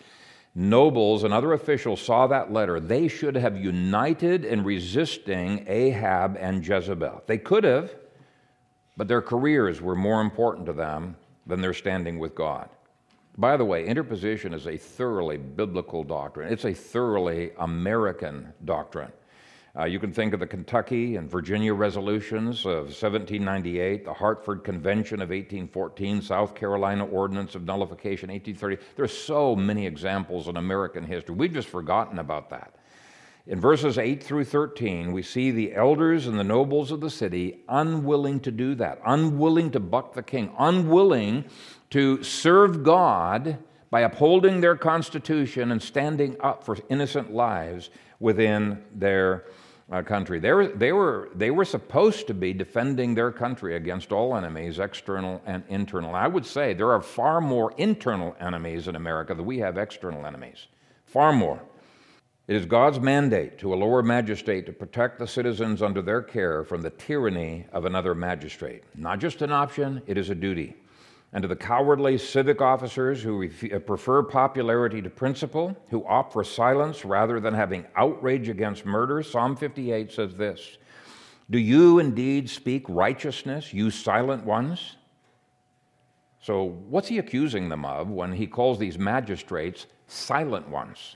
nobles, 0.56 1.26
and 1.26 1.34
other 1.34 1.52
officials 1.52 2.02
saw 2.02 2.28
that 2.28 2.54
letter, 2.54 2.80
they 2.80 3.10
should 3.10 3.36
have 3.36 3.58
united 3.58 4.45
in 4.45 4.64
resisting 4.64 5.66
Ahab 5.68 6.38
and 6.39 6.66
Jezebel. 6.66 7.24
They 7.28 7.38
could 7.38 7.66
have, 7.66 7.93
but 8.95 9.10
their 9.10 9.22
careers 9.22 9.82
were 9.82 9.95
more 9.95 10.22
important 10.22 10.66
to 10.68 10.74
them 10.74 11.18
than 11.45 11.60
their 11.60 11.74
standing 11.74 12.20
with 12.20 12.36
God. 12.36 12.70
By 13.38 13.56
the 13.56 13.66
way, 13.66 13.86
interposition 13.86 14.54
is 14.54 14.68
a 14.68 14.78
thoroughly 14.78 15.38
biblical 15.38 16.04
doctrine. 16.04 16.52
It's 16.52 16.66
a 16.66 16.74
thoroughly 16.74 17.52
American 17.58 18.54
doctrine. 18.66 19.12
Uh, 19.74 19.86
you 19.86 20.00
can 20.00 20.12
think 20.12 20.34
of 20.34 20.42
the 20.42 20.48
Kentucky 20.48 21.16
and 21.16 21.32
Virginia 21.32 21.74
resolutions 21.74 22.66
of 22.66 22.88
1798, 22.88 24.04
the 24.04 24.14
Hartford 24.14 24.66
Convention 24.66 25.22
of 25.22 25.30
1814, 25.30 26.22
South 26.22 26.54
Carolina 26.56 27.06
Ordinance 27.06 27.56
of 27.56 27.64
Nullification 27.64 28.30
1830. 28.30 28.78
There's 28.98 29.18
so 29.18 29.56
many 29.56 29.88
examples 29.88 30.50
in 30.50 30.58
American 30.58 31.06
history. 31.06 31.36
We've 31.36 31.54
just 31.54 31.70
forgotten 31.70 32.20
about 32.20 32.50
that. 32.50 32.76
In 33.48 33.62
verses 33.62 33.98
8 33.98 34.22
through 34.22 34.44
13, 34.44 35.14
we 35.14 35.24
see 35.24 35.52
the 35.52 35.74
elders 35.74 36.28
and 36.28 36.38
the 36.38 36.44
nobles 36.44 36.92
of 36.92 37.00
the 37.00 37.10
city 37.10 37.64
unwilling 37.70 38.42
to 38.42 38.52
do 38.52 38.76
that, 38.76 39.00
unwilling 39.06 39.72
to 39.72 39.80
buck 39.80 40.14
the 40.14 40.22
king, 40.22 40.54
unwilling 40.60 41.46
to 41.92 42.24
serve 42.24 42.84
God 42.84 43.58
by 43.89 44.02
upholding 44.02 44.62
their 44.62 44.78
constitution 44.78 45.72
and 45.72 45.82
standing 45.82 46.38
up 46.39 46.64
for 46.64 46.78
innocent 46.89 47.34
lives 47.34 47.89
within 48.20 48.82
their 48.96 49.46
uh, 49.92 50.02
country. 50.02 50.39
They 50.39 50.54
were, 50.54 50.68
they, 50.68 50.94
were, 50.94 51.30
they 51.36 51.52
were 51.52 51.66
supposed 51.66 52.28
to 52.28 52.34
be 52.34 52.54
defending 52.54 53.14
their 53.14 53.32
country 53.32 53.76
against 53.76 54.14
all 54.14 54.38
enemies, 54.38 54.80
external 54.80 55.42
and 55.46 55.64
internal. 55.68 56.16
I 56.16 56.28
would 56.28 56.46
say 56.46 56.74
there 56.74 56.92
are 56.92 57.02
far 57.02 57.42
more 57.42 57.74
internal 57.78 58.36
enemies 58.39 58.88
in 58.88 58.96
America 58.96 59.34
than 59.34 59.46
we 59.46 59.60
have 59.60 59.78
external 59.78 60.26
enemies. 60.26 60.68
Far 61.06 61.34
more. 61.34 61.62
It 62.48 62.56
is 62.56 62.66
God's 62.66 63.02
mandate 63.02 63.60
to 63.60 63.74
a 63.74 63.76
lower 63.76 64.02
magistrate 64.02 64.66
to 64.66 64.74
protect 64.74 65.20
the 65.20 65.28
citizens 65.28 65.82
under 65.82 66.02
their 66.02 66.22
care 66.22 66.64
from 66.64 66.82
the 66.82 66.89
tyranny 66.89 67.66
of 67.74 67.84
another 67.84 68.16
magistrate. 68.16 68.84
Not 68.96 69.20
just 69.20 69.42
an 69.42 69.52
option, 69.52 70.02
it 70.08 70.18
is 70.18 70.30
a 70.30 70.36
duty 70.36 70.76
and 71.34 71.42
to 71.42 71.48
the 71.48 71.56
cowardly 71.56 72.18
civic 72.18 72.62
officers 72.62 73.22
who 73.24 73.50
uh, 73.74 73.80
prefer 73.80 74.22
popularity 74.22 75.02
to 75.02 75.10
principle, 75.10 75.76
who 75.90 76.06
opt 76.06 76.34
for 76.34 76.44
silence 76.44 77.06
rather 77.06 77.40
than 77.40 77.54
having 77.54 77.86
outrage 77.96 78.50
against 78.50 78.86
murder, 78.86 79.24
Psalm 79.24 79.56
58 79.56 80.12
says 80.12 80.36
this 80.36 80.78
Do 81.50 81.58
you 81.58 82.00
indeed 82.00 82.50
speak 82.50 82.86
righteousness, 82.90 83.74
you 83.74 83.92
silent 83.92 84.46
ones? 84.46 84.98
So, 86.42 86.64
what's 86.90 87.08
he 87.08 87.20
accusing 87.20 87.70
them 87.70 87.86
of 87.86 88.10
when 88.10 88.34
he 88.34 88.48
calls 88.48 88.80
these 88.80 88.98
magistrates 88.98 89.86
silent 90.08 90.68
ones? 90.68 91.16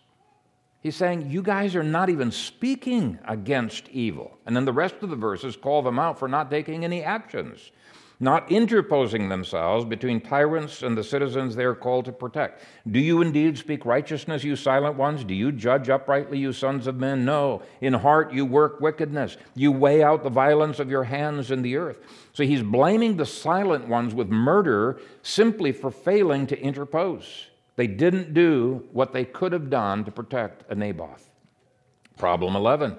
He's 0.79 0.95
saying, 0.95 1.31
You 1.31 1.41
guys 1.41 1.75
are 1.75 1.83
not 1.83 2.09
even 2.09 2.31
speaking 2.31 3.17
against 3.27 3.89
evil. 3.89 4.37
And 4.45 4.55
then 4.55 4.65
the 4.65 4.71
rest 4.71 4.95
of 5.01 5.09
the 5.09 5.15
verses 5.15 5.57
call 5.57 5.81
them 5.81 5.97
out 5.97 6.19
for 6.19 6.27
not 6.27 6.51
taking 6.51 6.85
any 6.85 7.03
actions 7.03 7.71
not 8.19 8.51
interposing 8.51 9.29
themselves 9.29 9.85
between 9.85 10.21
tyrants 10.21 10.83
and 10.83 10.97
the 10.97 11.03
citizens 11.03 11.55
they 11.55 11.63
are 11.63 11.75
called 11.75 12.05
to 12.05 12.11
protect. 12.11 12.63
Do 12.89 12.99
you 12.99 13.21
indeed 13.21 13.57
speak 13.57 13.85
righteousness, 13.85 14.43
you 14.43 14.55
silent 14.55 14.95
ones? 14.95 15.23
Do 15.23 15.33
you 15.33 15.51
judge 15.51 15.89
uprightly, 15.89 16.37
you 16.37 16.53
sons 16.53 16.87
of 16.87 16.95
men? 16.95 17.25
No. 17.25 17.61
In 17.81 17.93
heart 17.93 18.33
you 18.33 18.45
work 18.45 18.79
wickedness. 18.79 19.37
You 19.55 19.71
weigh 19.71 20.03
out 20.03 20.23
the 20.23 20.29
violence 20.29 20.79
of 20.79 20.89
your 20.89 21.03
hands 21.03 21.51
in 21.51 21.61
the 21.61 21.75
earth. 21.75 21.99
So 22.33 22.43
he's 22.43 22.63
blaming 22.63 23.17
the 23.17 23.25
silent 23.25 23.87
ones 23.87 24.13
with 24.13 24.29
murder 24.29 24.99
simply 25.21 25.71
for 25.71 25.91
failing 25.91 26.47
to 26.47 26.59
interpose. 26.59 27.47
They 27.75 27.87
didn't 27.87 28.33
do 28.33 28.87
what 28.93 29.11
they 29.11 29.25
could 29.25 29.51
have 29.51 29.69
done 29.69 30.05
to 30.05 30.11
protect 30.11 30.71
a 30.71 30.75
Naboth. 30.75 31.29
Problem 32.17 32.55
11 32.55 32.97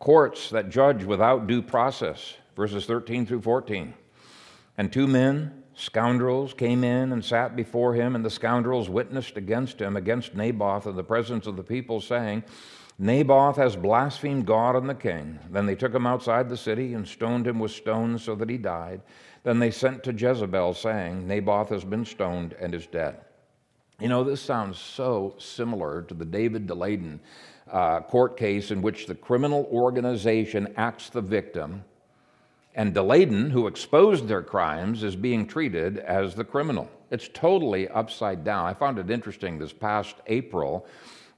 courts 0.00 0.50
that 0.50 0.70
judge 0.70 1.04
without 1.04 1.46
due 1.46 1.62
process, 1.62 2.34
verses 2.56 2.86
13 2.86 3.26
through 3.26 3.42
14. 3.42 3.94
And 4.78 4.92
two 4.92 5.06
men, 5.06 5.62
scoundrels, 5.74 6.54
came 6.54 6.84
in 6.84 7.12
and 7.12 7.24
sat 7.24 7.56
before 7.56 7.94
him, 7.94 8.14
and 8.14 8.24
the 8.24 8.30
scoundrels 8.30 8.88
witnessed 8.88 9.36
against 9.36 9.80
him, 9.80 9.96
against 9.96 10.34
Naboth, 10.34 10.86
in 10.86 10.96
the 10.96 11.04
presence 11.04 11.46
of 11.46 11.56
the 11.56 11.62
people, 11.62 12.00
saying, 12.00 12.44
Naboth 12.98 13.56
has 13.56 13.76
blasphemed 13.76 14.46
God 14.46 14.76
and 14.76 14.88
the 14.88 14.94
king. 14.94 15.38
Then 15.50 15.64
they 15.64 15.74
took 15.74 15.94
him 15.94 16.06
outside 16.06 16.48
the 16.50 16.56
city 16.56 16.92
and 16.92 17.08
stoned 17.08 17.46
him 17.46 17.58
with 17.58 17.70
stones 17.70 18.22
so 18.22 18.34
that 18.34 18.50
he 18.50 18.58
died. 18.58 19.00
Then 19.42 19.58
they 19.58 19.70
sent 19.70 20.04
to 20.04 20.12
Jezebel, 20.12 20.74
saying, 20.74 21.26
Naboth 21.26 21.70
has 21.70 21.82
been 21.82 22.04
stoned 22.04 22.54
and 22.60 22.74
is 22.74 22.86
dead. 22.86 23.20
You 24.00 24.08
know, 24.08 24.22
this 24.22 24.40
sounds 24.40 24.78
so 24.78 25.34
similar 25.38 26.02
to 26.02 26.14
the 26.14 26.26
David 26.26 26.66
Daleiden 26.66 27.20
uh, 27.70 28.00
court 28.00 28.36
case 28.36 28.70
in 28.70 28.82
which 28.82 29.06
the 29.06 29.14
criminal 29.14 29.66
organization 29.72 30.72
acts 30.76 31.08
the 31.08 31.20
victim 31.20 31.84
and 32.74 32.94
Daleiden, 32.94 33.50
who 33.50 33.66
exposed 33.66 34.28
their 34.28 34.42
crimes, 34.42 35.02
is 35.02 35.16
being 35.16 35.46
treated 35.46 35.98
as 35.98 36.34
the 36.34 36.44
criminal. 36.44 36.88
It's 37.10 37.28
totally 37.32 37.88
upside 37.88 38.44
down. 38.44 38.66
I 38.66 38.74
found 38.74 38.98
it 38.98 39.10
interesting 39.10 39.58
this 39.58 39.72
past 39.72 40.16
April. 40.28 40.86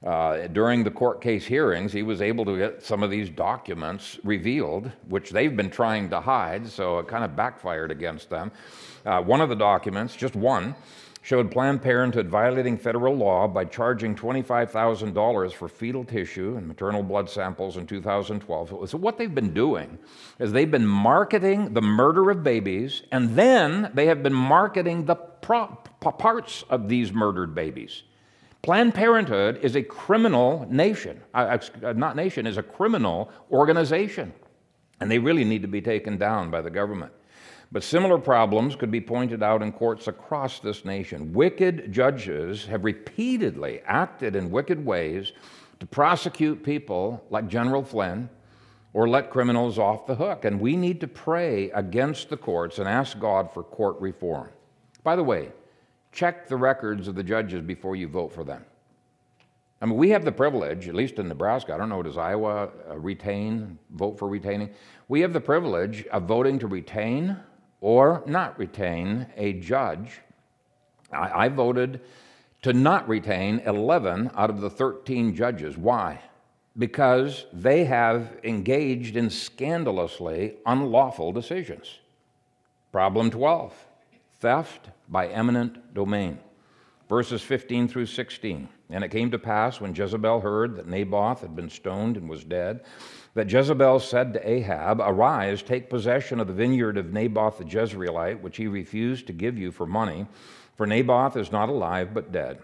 Uh, 0.05 0.47
during 0.47 0.83
the 0.83 0.91
court 0.91 1.21
case 1.21 1.45
hearings, 1.45 1.93
he 1.93 2.03
was 2.03 2.21
able 2.21 2.43
to 2.43 2.57
get 2.57 2.83
some 2.83 3.03
of 3.03 3.09
these 3.09 3.29
documents 3.29 4.19
revealed, 4.23 4.91
which 5.07 5.31
they've 5.31 5.55
been 5.55 5.69
trying 5.69 6.09
to 6.09 6.19
hide, 6.19 6.67
so 6.67 6.99
it 6.99 7.07
kind 7.07 7.23
of 7.23 7.35
backfired 7.37 7.89
against 7.89 8.29
them. 8.29 8.51
Uh, 9.05 9.21
one 9.21 9.39
of 9.39 9.47
the 9.47 9.55
documents, 9.55 10.15
just 10.15 10.35
one, 10.35 10.75
showed 11.23 11.49
Planned 11.49 11.81
Parenthood 11.81 12.27
violating 12.27 12.77
federal 12.77 13.15
law 13.15 13.47
by 13.47 13.63
charging 13.63 14.13
$25,000 14.13 15.53
for 15.53 15.69
fetal 15.69 16.03
tissue 16.03 16.57
and 16.57 16.67
maternal 16.67 17.01
blood 17.01 17.29
samples 17.29 17.77
in 17.77 17.87
2012. 17.87 18.89
So, 18.89 18.97
what 18.97 19.17
they've 19.17 19.33
been 19.33 19.53
doing 19.53 19.97
is 20.37 20.51
they've 20.51 20.69
been 20.69 20.85
marketing 20.85 21.73
the 21.73 21.81
murder 21.81 22.29
of 22.29 22.43
babies, 22.43 23.03
and 23.11 23.35
then 23.37 23.89
they 23.93 24.05
have 24.07 24.21
been 24.21 24.33
marketing 24.33 25.05
the 25.05 25.15
parts 25.15 26.63
of 26.69 26.89
these 26.89 27.13
murdered 27.13 27.55
babies. 27.55 28.03
Planned 28.61 28.93
Parenthood 28.93 29.59
is 29.61 29.75
a 29.75 29.83
criminal 29.83 30.67
nation, 30.69 31.21
uh, 31.33 31.57
uh, 31.83 31.93
not 31.93 32.17
nation, 32.17 32.45
is 32.45 32.57
a 32.57 32.63
criminal 32.63 33.31
organization, 33.49 34.33
and 34.99 35.09
they 35.09 35.19
really 35.19 35.45
need 35.45 35.61
to 35.61 35.67
be 35.69 35.81
taken 35.81 36.17
down 36.17 36.51
by 36.51 36.61
the 36.61 36.69
government. 36.69 37.13
But 37.73 37.83
similar 37.83 38.19
problems 38.19 38.75
could 38.75 38.91
be 38.91 39.01
pointed 39.01 39.41
out 39.41 39.63
in 39.63 39.71
courts 39.71 40.07
across 40.07 40.59
this 40.59 40.85
nation. 40.85 41.33
Wicked 41.33 41.91
judges 41.91 42.67
have 42.67 42.83
repeatedly 42.83 43.81
acted 43.87 44.35
in 44.35 44.51
wicked 44.51 44.85
ways 44.85 45.33
to 45.79 45.87
prosecute 45.87 46.63
people 46.63 47.25
like 47.31 47.47
General 47.47 47.83
Flynn 47.83 48.29
or 48.93 49.09
let 49.09 49.31
criminals 49.31 49.79
off 49.79 50.05
the 50.05 50.13
hook. 50.13 50.45
And 50.45 50.61
we 50.61 50.75
need 50.75 51.01
to 51.01 51.07
pray 51.07 51.71
against 51.71 52.29
the 52.29 52.37
courts 52.37 52.77
and 52.77 52.87
ask 52.87 53.19
God 53.19 53.51
for 53.51 53.63
court 53.63 53.99
reform. 53.99 54.49
By 55.03 55.15
the 55.15 55.23
way, 55.23 55.51
check 56.11 56.47
the 56.47 56.57
records 56.57 57.07
of 57.07 57.15
the 57.15 57.23
judges 57.23 57.61
before 57.61 57.95
you 57.95 58.07
vote 58.07 58.31
for 58.31 58.43
them. 58.43 58.63
I 59.81 59.87
mean, 59.87 59.97
we 59.97 60.11
have 60.11 60.23
the 60.23 60.31
privilege, 60.31 60.87
at 60.87 60.93
least 60.93 61.17
in 61.17 61.27
Nebraska, 61.27 61.73
I 61.73 61.77
don't 61.77 61.89
know, 61.89 62.03
does 62.03 62.19
Iowa 62.19 62.69
uh, 62.87 62.99
retain, 62.99 63.79
vote 63.89 64.19
for 64.19 64.27
retaining? 64.27 64.69
We 65.07 65.21
have 65.21 65.33
the 65.33 65.41
privilege 65.41 66.05
of 66.11 66.23
voting 66.23 66.59
to 66.59 66.67
retain 66.67 67.35
or 67.83 68.23
not 68.25 68.57
retain 68.57 69.27
a 69.35 69.51
judge. 69.51 70.21
I, 71.11 71.45
I 71.45 71.49
voted 71.49 71.99
to 72.61 72.71
not 72.71 73.07
retain 73.09 73.59
11 73.59 74.31
out 74.35 74.49
of 74.49 74.61
the 74.61 74.69
13 74.69 75.35
judges. 75.35 75.77
Why? 75.77 76.21
Because 76.77 77.45
they 77.51 77.83
have 77.83 78.37
engaged 78.45 79.17
in 79.17 79.29
scandalously 79.29 80.55
unlawful 80.65 81.33
decisions. 81.33 81.99
Problem 82.93 83.29
12 83.29 83.73
theft 84.39 84.89
by 85.09 85.27
eminent 85.27 85.93
domain. 85.93 86.39
Verses 87.09 87.41
15 87.41 87.89
through 87.89 88.05
16. 88.05 88.69
And 88.93 89.03
it 89.03 89.09
came 89.09 89.31
to 89.31 89.39
pass 89.39 89.81
when 89.81 89.95
Jezebel 89.95 90.41
heard 90.41 90.75
that 90.75 90.87
Naboth 90.87 91.41
had 91.41 91.55
been 91.55 91.71
stoned 91.71 92.15
and 92.15 92.29
was 92.29 92.43
dead, 92.43 92.81
that 93.33 93.51
Jezebel 93.51 93.99
said 93.99 94.33
to 94.33 94.47
Ahab, 94.47 95.01
Arise, 95.01 95.63
take 95.63 95.89
possession 95.89 96.39
of 96.39 96.45
the 96.45 96.53
vineyard 96.53 96.95
of 96.97 97.11
Naboth 97.11 97.57
the 97.57 97.63
Jezreelite, 97.63 98.41
which 98.41 98.57
he 98.57 98.67
refused 98.67 99.25
to 99.25 99.33
give 99.33 99.57
you 99.57 99.71
for 99.71 99.87
money, 99.87 100.27
for 100.77 100.85
Naboth 100.85 101.35
is 101.35 101.51
not 101.51 101.69
alive 101.69 102.13
but 102.13 102.31
dead. 102.31 102.59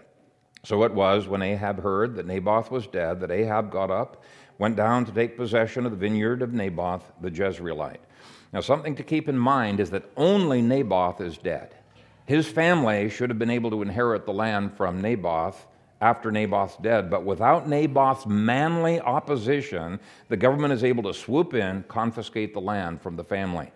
So 0.62 0.84
it 0.84 0.94
was 0.94 1.26
when 1.26 1.42
Ahab 1.42 1.82
heard 1.82 2.14
that 2.14 2.26
Naboth 2.26 2.70
was 2.70 2.86
dead 2.86 3.18
that 3.20 3.32
Ahab 3.32 3.72
got 3.72 3.90
up, 3.90 4.22
went 4.56 4.76
down 4.76 5.04
to 5.06 5.12
take 5.12 5.36
possession 5.36 5.84
of 5.84 5.90
the 5.90 5.98
vineyard 5.98 6.42
of 6.42 6.52
Naboth 6.52 7.10
the 7.20 7.30
Jezreelite. 7.30 8.04
Now, 8.52 8.60
something 8.60 8.94
to 8.94 9.02
keep 9.02 9.28
in 9.28 9.38
mind 9.38 9.80
is 9.80 9.90
that 9.90 10.08
only 10.16 10.62
Naboth 10.62 11.20
is 11.20 11.38
dead. 11.38 11.74
His 12.26 12.46
family 12.46 13.10
should 13.10 13.30
have 13.30 13.38
been 13.40 13.50
able 13.50 13.70
to 13.70 13.82
inherit 13.82 14.26
the 14.26 14.32
land 14.32 14.76
from 14.76 15.00
Naboth 15.00 15.66
after 16.00 16.30
Naboth's 16.30 16.76
dead. 16.76 17.10
But 17.10 17.24
without 17.24 17.68
Naboth's 17.68 18.26
manly 18.26 19.00
opposition, 19.00 20.00
the 20.28 20.36
government 20.36 20.72
is 20.72 20.84
able 20.84 21.02
to 21.04 21.14
swoop 21.14 21.54
in, 21.54 21.84
confiscate 21.88 22.54
the 22.54 22.60
land 22.60 23.02
from 23.02 23.16
the 23.16 23.24
family. 23.24 23.70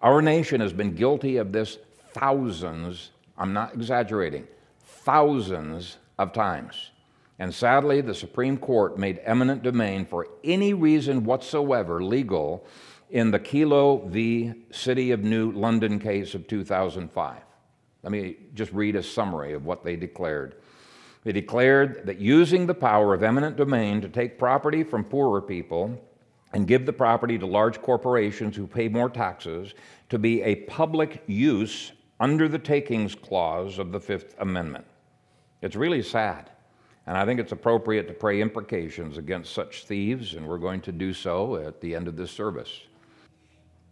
Our 0.00 0.20
nation 0.20 0.60
has 0.60 0.72
been 0.72 0.94
guilty 0.94 1.36
of 1.36 1.52
this 1.52 1.78
thousands, 2.12 3.10
I'm 3.38 3.52
not 3.52 3.74
exaggerating, 3.74 4.46
thousands 4.84 5.96
of 6.18 6.32
times. 6.32 6.90
And 7.38 7.52
sadly, 7.52 8.00
the 8.00 8.14
Supreme 8.14 8.58
Court 8.58 8.98
made 8.98 9.20
eminent 9.24 9.62
domain 9.62 10.04
for 10.04 10.28
any 10.44 10.74
reason 10.74 11.24
whatsoever 11.24 12.02
legal 12.02 12.66
in 13.10 13.30
the 13.30 13.38
Kelo 13.38 14.08
v. 14.08 14.52
City 14.70 15.10
of 15.10 15.22
New 15.22 15.50
London 15.52 15.98
case 15.98 16.34
of 16.34 16.46
2005. 16.46 17.42
Let 18.02 18.12
me 18.12 18.36
just 18.54 18.72
read 18.72 18.96
a 18.96 19.02
summary 19.02 19.52
of 19.54 19.64
what 19.64 19.84
they 19.84 19.96
declared. 19.96 20.56
They 21.24 21.32
declared 21.32 22.06
that 22.06 22.18
using 22.18 22.66
the 22.66 22.74
power 22.74 23.14
of 23.14 23.22
eminent 23.22 23.56
domain 23.56 24.00
to 24.00 24.08
take 24.08 24.38
property 24.38 24.82
from 24.82 25.04
poorer 25.04 25.40
people 25.40 26.00
and 26.52 26.66
give 26.66 26.84
the 26.84 26.92
property 26.92 27.38
to 27.38 27.46
large 27.46 27.80
corporations 27.80 28.56
who 28.56 28.66
pay 28.66 28.88
more 28.88 29.08
taxes 29.08 29.74
to 30.08 30.18
be 30.18 30.42
a 30.42 30.56
public 30.56 31.22
use 31.26 31.92
under 32.20 32.48
the 32.48 32.58
takings 32.58 33.14
clause 33.14 33.78
of 33.78 33.92
the 33.92 34.00
Fifth 34.00 34.34
Amendment. 34.38 34.84
It's 35.62 35.76
really 35.76 36.02
sad. 36.02 36.50
And 37.06 37.16
I 37.16 37.24
think 37.24 37.40
it's 37.40 37.52
appropriate 37.52 38.06
to 38.08 38.14
pray 38.14 38.40
imprecations 38.40 39.18
against 39.18 39.52
such 39.52 39.84
thieves, 39.84 40.34
and 40.34 40.46
we're 40.46 40.58
going 40.58 40.80
to 40.82 40.92
do 40.92 41.12
so 41.12 41.56
at 41.56 41.80
the 41.80 41.94
end 41.94 42.06
of 42.06 42.16
this 42.16 42.30
service. 42.30 42.80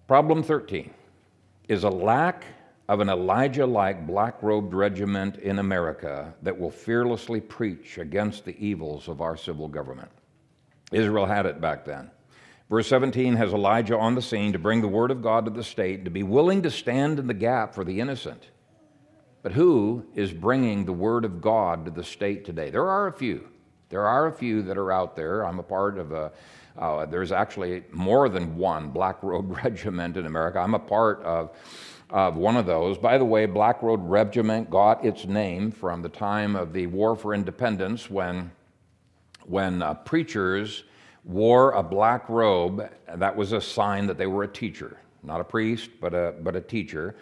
Problem 0.07 0.43
13 0.43 0.91
is 1.69 1.85
a 1.85 1.89
lack 1.89 2.45
of 2.91 2.99
an 2.99 3.09
Elijah 3.09 3.65
like 3.65 4.05
black 4.05 4.43
robed 4.43 4.75
regiment 4.75 5.37
in 5.37 5.61
America 5.61 6.35
that 6.43 6.59
will 6.59 6.73
fearlessly 6.73 7.41
preach 7.41 7.99
against 7.99 8.45
the 8.45 8.59
evils 8.59 9.07
of 9.07 9.21
our 9.21 9.37
civil 9.37 9.69
government. 9.69 10.11
Israel 10.91 11.25
had 11.25 11.47
it 11.47 11.61
back 11.61 11.85
then. 11.85 12.11
Verse 12.69 12.89
17 12.89 13.37
has 13.37 13.53
Elijah 13.53 13.97
on 13.97 14.17
the 14.17 14.21
scene 14.21 14.53
to 14.53 14.59
bring 14.59 14.81
the 14.81 14.89
word 14.89 15.13
of 15.13 15.23
God 15.23 15.45
to 15.45 15.53
the 15.53 15.63
state, 15.63 16.05
to 16.05 16.11
be 16.11 16.25
willing 16.25 16.63
to 16.63 16.71
stand 16.71 17.21
in 17.21 17.29
the 17.29 17.33
gap 17.33 17.77
for 17.77 17.85
the 17.85 18.01
innocent. 18.01 18.49
But 19.45 19.53
who 19.53 20.05
is 20.17 20.33
bringing 20.33 20.85
the 20.85 20.93
word 20.93 21.25
of 21.25 21.41
God 21.41 21.85
to 21.85 21.93
the 21.93 22.03
state 22.03 22.45
today? 22.45 22.71
There 22.71 22.89
are 22.89 23.07
a 23.07 23.13
few. 23.13 23.49
There 23.91 24.09
are 24.09 24.27
a 24.27 24.33
few 24.33 24.63
that 24.63 24.77
are 24.77 24.91
out 24.91 25.15
there. 25.15 25.47
I'm 25.47 25.61
a 25.61 25.63
part 25.63 25.97
of 25.97 26.11
a, 26.11 26.33
uh, 26.81 27.07
there's 27.07 27.31
actually 27.31 27.85
more 27.93 28.29
than 28.29 28.57
one 28.57 28.91
black 28.91 29.23
robe 29.23 29.57
regiment 29.65 30.17
in 30.17 30.27
America. 30.27 30.59
I'm 30.59 30.75
a 30.75 30.79
part 30.79 31.23
of 31.23 31.51
of 32.13 32.37
one 32.37 32.57
of 32.57 32.67
those. 32.67 32.99
By 32.99 33.19
the 33.19 33.25
way, 33.25 33.47
Black 33.47 33.83
Robe 33.83 34.03
Regiment 34.05 34.69
got 34.69 35.05
its 35.05 35.27
name 35.27 35.71
from 35.71 36.03
the 36.03 36.09
time 36.09 36.57
of 36.57 36.73
the 36.73 36.87
War 36.89 37.15
for 37.15 37.35
Independence 37.35 38.11
when, 38.11 38.51
when 39.45 39.83
uh, 39.83 39.95
preachers 39.95 40.85
wore 41.25 41.73
a 41.73 41.83
black 41.83 42.29
robe. 42.29 42.91
That 43.15 43.37
was 43.37 43.53
a 43.53 43.61
sign 43.61 44.07
that 44.07 44.19
they 44.19 44.27
were 44.27 44.43
a 44.43 44.49
teacher, 44.49 44.99
not 45.23 45.41
a 45.41 45.45
priest, 45.45 45.91
but 46.01 46.15
a, 46.15 46.35
but 46.41 46.57
a 46.57 46.61
teacher. 46.61 47.17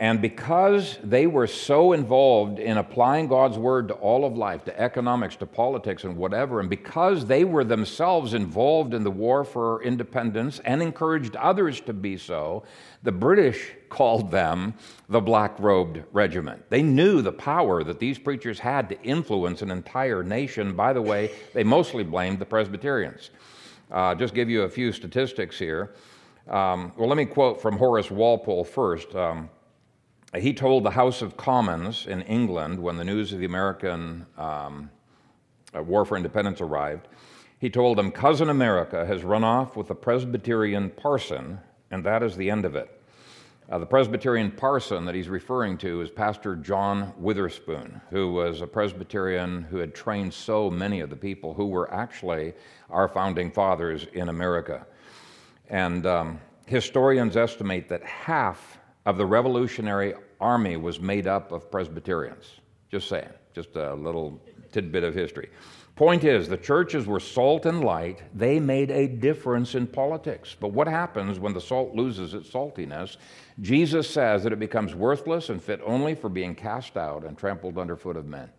And 0.00 0.20
because 0.20 0.98
they 1.04 1.28
were 1.28 1.46
so 1.46 1.92
involved 1.92 2.58
in 2.58 2.76
applying 2.76 3.28
God's 3.28 3.56
word 3.56 3.88
to 3.88 3.94
all 3.94 4.24
of 4.24 4.36
life, 4.36 4.64
to 4.64 4.80
economics, 4.80 5.36
to 5.36 5.46
politics, 5.46 6.02
and 6.02 6.16
whatever, 6.16 6.58
and 6.58 6.68
because 6.68 7.26
they 7.26 7.44
were 7.44 7.62
themselves 7.62 8.34
involved 8.34 8.94
in 8.94 9.04
the 9.04 9.10
war 9.10 9.44
for 9.44 9.80
independence 9.82 10.60
and 10.64 10.82
encouraged 10.82 11.36
others 11.36 11.80
to 11.82 11.92
be 11.92 12.16
so, 12.16 12.64
the 13.04 13.12
British 13.12 13.70
called 13.90 14.30
them 14.30 14.74
the 15.08 15.20
Black 15.20 15.58
Robed 15.60 16.02
Regiment. 16.12 16.68
They 16.68 16.82
knew 16.82 17.22
the 17.22 17.30
power 17.30 17.84
that 17.84 18.00
these 18.00 18.18
preachers 18.18 18.58
had 18.58 18.88
to 18.88 19.00
influence 19.02 19.62
an 19.62 19.70
entire 19.70 20.24
nation. 20.24 20.74
By 20.74 20.94
the 20.94 21.02
way, 21.02 21.30
they 21.52 21.62
mostly 21.62 22.02
blamed 22.02 22.38
the 22.38 22.46
Presbyterians. 22.46 23.30
Uh, 23.90 24.14
just 24.14 24.34
give 24.34 24.48
you 24.48 24.62
a 24.62 24.68
few 24.68 24.90
statistics 24.90 25.58
here. 25.58 25.94
Um, 26.48 26.92
well, 26.96 27.08
let 27.08 27.18
me 27.18 27.26
quote 27.26 27.60
from 27.60 27.76
Horace 27.76 28.10
Walpole 28.10 28.64
first. 28.64 29.14
Um, 29.14 29.48
he 30.38 30.54
told 30.54 30.84
the 30.84 30.90
House 30.90 31.20
of 31.20 31.36
Commons 31.36 32.06
in 32.06 32.22
England 32.22 32.78
when 32.78 32.96
the 32.96 33.04
news 33.04 33.32
of 33.32 33.38
the 33.38 33.44
American 33.44 34.26
um, 34.38 34.90
uh, 35.76 35.82
War 35.82 36.04
for 36.04 36.16
Independence 36.16 36.60
arrived, 36.60 37.08
he 37.58 37.70
told 37.70 37.98
them, 37.98 38.10
Cousin 38.10 38.48
America 38.48 39.06
has 39.06 39.22
run 39.22 39.44
off 39.44 39.76
with 39.76 39.90
a 39.90 39.94
Presbyterian 39.94 40.90
parson, 40.90 41.60
and 41.90 42.02
that 42.04 42.22
is 42.22 42.36
the 42.36 42.50
end 42.50 42.64
of 42.64 42.74
it. 42.74 42.98
Uh, 43.70 43.78
the 43.78 43.86
Presbyterian 43.86 44.50
parson 44.50 45.04
that 45.04 45.14
he's 45.14 45.28
referring 45.28 45.78
to 45.78 46.00
is 46.00 46.10
Pastor 46.10 46.56
John 46.56 47.12
Witherspoon, 47.16 48.00
who 48.10 48.32
was 48.32 48.60
a 48.60 48.66
Presbyterian 48.66 49.62
who 49.62 49.76
had 49.76 49.94
trained 49.94 50.34
so 50.34 50.70
many 50.70 51.00
of 51.00 51.10
the 51.10 51.16
people 51.16 51.54
who 51.54 51.66
were 51.66 51.92
actually 51.92 52.52
our 52.90 53.06
founding 53.06 53.50
fathers 53.50 54.06
in 54.12 54.28
America. 54.28 54.84
And 55.70 56.04
um, 56.04 56.40
historians 56.66 57.36
estimate 57.36 57.88
that 57.88 58.02
half 58.02 58.78
of 59.06 59.16
the 59.16 59.26
Revolutionary 59.26 60.14
Army 60.40 60.76
was 60.76 61.00
made 61.00 61.26
up 61.26 61.52
of 61.52 61.70
Presbyterians. 61.70 62.60
Just 62.90 63.08
saying, 63.08 63.28
just 63.54 63.74
a 63.76 63.94
little 63.94 64.40
tidbit 64.70 65.04
of 65.04 65.14
history. 65.14 65.48
Point 65.94 66.24
is, 66.24 66.48
the 66.48 66.56
churches 66.56 67.06
were 67.06 67.20
salt 67.20 67.66
and 67.66 67.84
light. 67.84 68.22
They 68.34 68.58
made 68.58 68.90
a 68.90 69.06
difference 69.06 69.74
in 69.74 69.86
politics. 69.86 70.56
But 70.58 70.68
what 70.68 70.88
happens 70.88 71.38
when 71.38 71.52
the 71.52 71.60
salt 71.60 71.94
loses 71.94 72.32
its 72.32 72.48
saltiness? 72.48 73.18
Jesus 73.60 74.08
says 74.08 74.42
that 74.42 74.54
it 74.54 74.58
becomes 74.58 74.94
worthless 74.94 75.50
and 75.50 75.62
fit 75.62 75.80
only 75.84 76.14
for 76.14 76.30
being 76.30 76.54
cast 76.54 76.96
out 76.96 77.24
and 77.24 77.36
trampled 77.36 77.76
underfoot 77.76 78.16
of 78.16 78.26
men. 78.26 78.50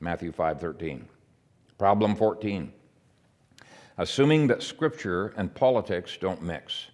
Matthew 0.00 0.32
5:13. 0.32 1.04
Problem 1.76 2.16
14. 2.16 2.72
Assuming 3.98 4.46
that 4.46 4.62
scripture 4.62 5.34
and 5.36 5.54
politics 5.54 6.16
don't 6.18 6.42
mix. 6.42 6.86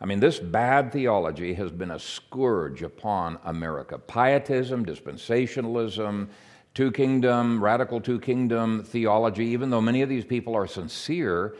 I 0.00 0.06
mean, 0.06 0.20
this 0.20 0.38
bad 0.38 0.92
theology 0.92 1.52
has 1.54 1.70
been 1.70 1.90
a 1.90 1.98
scourge 1.98 2.82
upon 2.82 3.38
America. 3.44 3.98
Pietism, 3.98 4.86
dispensationalism, 4.86 6.28
two 6.72 6.90
kingdom, 6.90 7.62
radical 7.62 8.00
two 8.00 8.18
kingdom 8.18 8.82
theology, 8.82 9.46
even 9.46 9.68
though 9.68 9.82
many 9.82 10.00
of 10.00 10.08
these 10.08 10.24
people 10.24 10.54
are 10.56 10.66
sincere, 10.66 11.54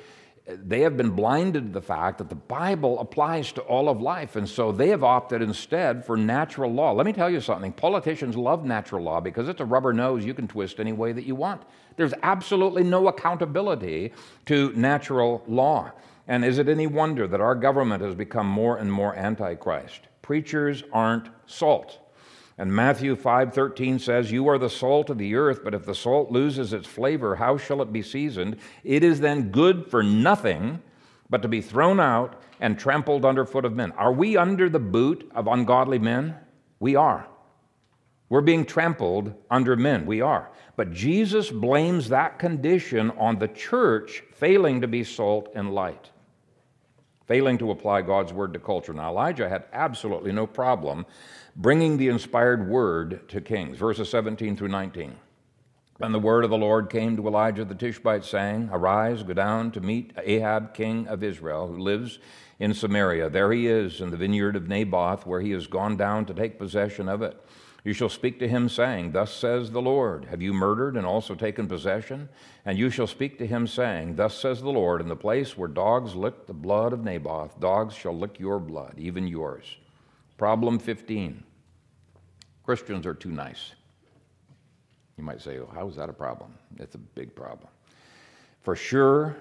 they 0.47 0.80
have 0.80 0.97
been 0.97 1.11
blinded 1.11 1.66
to 1.66 1.72
the 1.72 1.82
fact 1.82 2.18
that 2.18 2.28
the 2.28 2.34
Bible 2.34 2.99
applies 2.99 3.53
to 3.53 3.61
all 3.62 3.88
of 3.88 4.01
life. 4.01 4.36
And 4.36 4.49
so 4.49 4.72
they 4.72 4.88
have 4.88 5.05
opted 5.05 5.43
instead 5.43 6.05
for 6.05 6.16
natural 6.16 6.72
law. 6.72 6.93
Let 6.93 7.07
me 7.07 7.12
tell 7.12 7.30
you 7.30 7.41
something 7.41 7.72
politicians 7.72 8.36
love 8.36 8.64
natural 8.64 9.03
law 9.03 9.20
because 9.20 9.49
it's 9.49 9.61
a 9.61 9.64
rubber 9.64 9.93
nose 9.93 10.24
you 10.24 10.34
can 10.34 10.49
twist 10.49 10.80
any 10.80 10.93
way 10.93 11.12
that 11.12 11.24
you 11.24 11.34
want. 11.34 11.62
There's 11.97 12.14
absolutely 12.22 12.84
no 12.84 13.09
accountability 13.09 14.12
to 14.47 14.72
natural 14.74 15.43
law. 15.47 15.93
And 16.30 16.44
is 16.44 16.58
it 16.58 16.68
any 16.68 16.86
wonder 16.86 17.26
that 17.26 17.40
our 17.40 17.56
government 17.56 18.04
has 18.04 18.14
become 18.14 18.46
more 18.46 18.76
and 18.76 18.92
more 18.92 19.16
antichrist? 19.16 20.02
Preachers 20.22 20.84
aren't 20.92 21.28
salt. 21.46 21.98
And 22.56 22.72
Matthew 22.72 23.16
5:13 23.16 23.98
says, 23.98 24.30
"You 24.30 24.46
are 24.46 24.56
the 24.56 24.70
salt 24.70 25.10
of 25.10 25.18
the 25.18 25.34
earth, 25.34 25.64
but 25.64 25.74
if 25.74 25.84
the 25.84 25.94
salt 25.94 26.30
loses 26.30 26.72
its 26.72 26.86
flavor, 26.86 27.34
how 27.34 27.56
shall 27.56 27.82
it 27.82 27.92
be 27.92 28.00
seasoned? 28.00 28.58
It 28.84 29.02
is 29.02 29.18
then 29.18 29.50
good 29.50 29.88
for 29.88 30.04
nothing 30.04 30.80
but 31.28 31.42
to 31.42 31.48
be 31.48 31.60
thrown 31.60 31.98
out 31.98 32.40
and 32.60 32.78
trampled 32.78 33.24
underfoot 33.24 33.64
of 33.64 33.74
men. 33.74 33.90
Are 33.98 34.12
we 34.12 34.36
under 34.36 34.68
the 34.68 34.78
boot 34.78 35.28
of 35.34 35.48
ungodly 35.48 35.98
men? 35.98 36.36
We 36.78 36.94
are. 36.94 37.26
We're 38.28 38.40
being 38.40 38.64
trampled 38.64 39.34
under 39.50 39.74
men. 39.74 40.06
We 40.06 40.20
are. 40.20 40.50
But 40.76 40.92
Jesus 40.92 41.50
blames 41.50 42.08
that 42.10 42.38
condition 42.38 43.10
on 43.18 43.40
the 43.40 43.48
church 43.48 44.22
failing 44.30 44.80
to 44.80 44.86
be 44.86 45.02
salt 45.02 45.48
and 45.56 45.74
light, 45.74 46.12
failing 47.30 47.56
to 47.56 47.70
apply 47.70 48.02
God's 48.02 48.32
word 48.32 48.52
to 48.52 48.58
culture. 48.58 48.92
Now, 48.92 49.10
Elijah 49.10 49.48
had 49.48 49.62
absolutely 49.72 50.32
no 50.32 50.48
problem 50.48 51.06
bringing 51.54 51.96
the 51.96 52.08
inspired 52.08 52.68
word 52.68 53.28
to 53.28 53.40
kings. 53.40 53.78
Verses 53.78 54.10
17 54.10 54.56
through 54.56 54.66
19. 54.66 55.14
And 56.00 56.12
the 56.12 56.18
word 56.18 56.42
of 56.42 56.50
the 56.50 56.58
Lord 56.58 56.90
came 56.90 57.16
to 57.16 57.28
Elijah 57.28 57.64
the 57.64 57.76
Tishbite, 57.76 58.24
saying, 58.24 58.68
Arise, 58.72 59.22
go 59.22 59.32
down 59.32 59.70
to 59.70 59.80
meet 59.80 60.12
Ahab, 60.20 60.74
king 60.74 61.06
of 61.06 61.22
Israel, 61.22 61.68
who 61.68 61.78
lives 61.78 62.18
in 62.58 62.74
Samaria. 62.74 63.30
There 63.30 63.52
he 63.52 63.68
is 63.68 64.00
in 64.00 64.10
the 64.10 64.16
vineyard 64.16 64.56
of 64.56 64.66
Naboth, 64.66 65.24
where 65.24 65.40
he 65.40 65.52
has 65.52 65.68
gone 65.68 65.96
down 65.96 66.26
to 66.26 66.34
take 66.34 66.58
possession 66.58 67.08
of 67.08 67.22
it. 67.22 67.40
You 67.84 67.92
shall 67.92 68.08
speak 68.08 68.38
to 68.40 68.48
him, 68.48 68.68
saying, 68.68 69.12
Thus 69.12 69.34
says 69.34 69.70
the 69.70 69.80
Lord, 69.80 70.26
Have 70.26 70.42
you 70.42 70.52
murdered 70.52 70.96
and 70.96 71.06
also 71.06 71.34
taken 71.34 71.66
possession? 71.66 72.28
And 72.64 72.78
you 72.78 72.90
shall 72.90 73.06
speak 73.06 73.38
to 73.38 73.46
him, 73.46 73.66
saying, 73.66 74.16
Thus 74.16 74.34
says 74.36 74.60
the 74.60 74.70
Lord, 74.70 75.00
In 75.00 75.08
the 75.08 75.16
place 75.16 75.56
where 75.56 75.68
dogs 75.68 76.14
licked 76.14 76.46
the 76.46 76.52
blood 76.52 76.92
of 76.92 77.04
Naboth, 77.04 77.58
dogs 77.58 77.94
shall 77.94 78.16
lick 78.16 78.38
your 78.38 78.58
blood, 78.58 78.94
even 78.98 79.26
yours. 79.26 79.76
Problem 80.36 80.78
15 80.78 81.44
Christians 82.64 83.06
are 83.06 83.14
too 83.14 83.32
nice. 83.32 83.72
You 85.16 85.24
might 85.24 85.42
say, 85.42 85.58
oh, 85.58 85.68
how 85.74 85.88
is 85.88 85.96
that 85.96 86.08
a 86.08 86.14
problem? 86.14 86.54
It's 86.78 86.94
a 86.94 86.98
big 86.98 87.34
problem. 87.34 87.68
For 88.62 88.76
sure, 88.76 89.36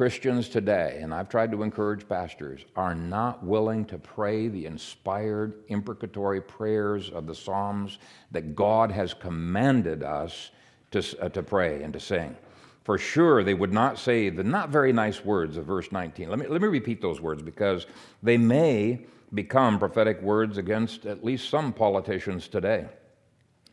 Christians 0.00 0.48
today, 0.48 1.00
and 1.02 1.12
I've 1.12 1.28
tried 1.28 1.52
to 1.52 1.62
encourage 1.62 2.08
pastors, 2.08 2.64
are 2.74 2.94
not 2.94 3.44
willing 3.44 3.84
to 3.84 3.98
pray 3.98 4.48
the 4.48 4.64
inspired 4.64 5.52
imprecatory 5.68 6.40
prayers 6.40 7.10
of 7.10 7.26
the 7.26 7.34
Psalms 7.34 7.98
that 8.30 8.56
God 8.56 8.90
has 8.90 9.12
commanded 9.12 10.02
us 10.02 10.52
to, 10.92 11.04
uh, 11.20 11.28
to 11.28 11.42
pray 11.42 11.82
and 11.82 11.92
to 11.92 12.00
sing. 12.00 12.34
For 12.82 12.96
sure, 12.96 13.44
they 13.44 13.52
would 13.52 13.74
not 13.74 13.98
say 13.98 14.30
the 14.30 14.42
not 14.42 14.70
very 14.70 14.90
nice 14.90 15.22
words 15.22 15.58
of 15.58 15.66
verse 15.66 15.92
19. 15.92 16.30
Let 16.30 16.38
me, 16.38 16.46
let 16.46 16.62
me 16.62 16.68
repeat 16.68 17.02
those 17.02 17.20
words 17.20 17.42
because 17.42 17.84
they 18.22 18.38
may 18.38 19.04
become 19.34 19.78
prophetic 19.78 20.22
words 20.22 20.56
against 20.56 21.04
at 21.04 21.22
least 21.22 21.50
some 21.50 21.74
politicians 21.74 22.48
today. 22.48 22.86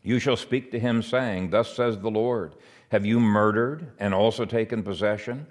You 0.02 0.18
shall 0.18 0.36
speak 0.36 0.72
to 0.72 0.78
him, 0.78 1.00
saying, 1.00 1.48
Thus 1.48 1.74
says 1.74 1.98
the 1.98 2.10
Lord, 2.10 2.54
Have 2.90 3.06
you 3.06 3.18
murdered 3.18 3.92
and 3.98 4.12
also 4.12 4.44
taken 4.44 4.82
possession? 4.82 5.46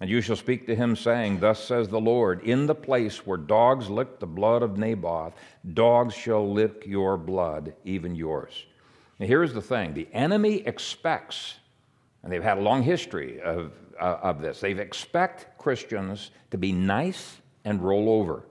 And 0.00 0.08
you 0.08 0.22
shall 0.22 0.36
speak 0.36 0.66
to 0.66 0.74
him, 0.74 0.96
saying, 0.96 1.40
Thus 1.40 1.62
says 1.62 1.88
the 1.88 2.00
Lord, 2.00 2.42
In 2.42 2.66
the 2.66 2.74
place 2.74 3.26
where 3.26 3.36
dogs 3.36 3.90
licked 3.90 4.20
the 4.20 4.26
blood 4.26 4.62
of 4.62 4.78
Naboth, 4.78 5.34
dogs 5.74 6.14
shall 6.14 6.50
lick 6.50 6.84
your 6.86 7.18
blood, 7.18 7.74
even 7.84 8.14
yours. 8.14 8.64
Here's 9.18 9.52
the 9.52 9.60
thing 9.60 9.92
the 9.92 10.08
enemy 10.14 10.66
expects, 10.66 11.56
and 12.22 12.32
they've 12.32 12.42
had 12.42 12.56
a 12.56 12.62
long 12.62 12.82
history 12.82 13.42
of, 13.42 13.72
uh, 14.00 14.18
of 14.22 14.40
this, 14.40 14.60
they 14.60 14.72
expect 14.72 15.58
Christians 15.58 16.30
to 16.50 16.56
be 16.56 16.72
nice 16.72 17.36
and 17.66 17.82
roll 17.82 18.08
over. 18.08 18.44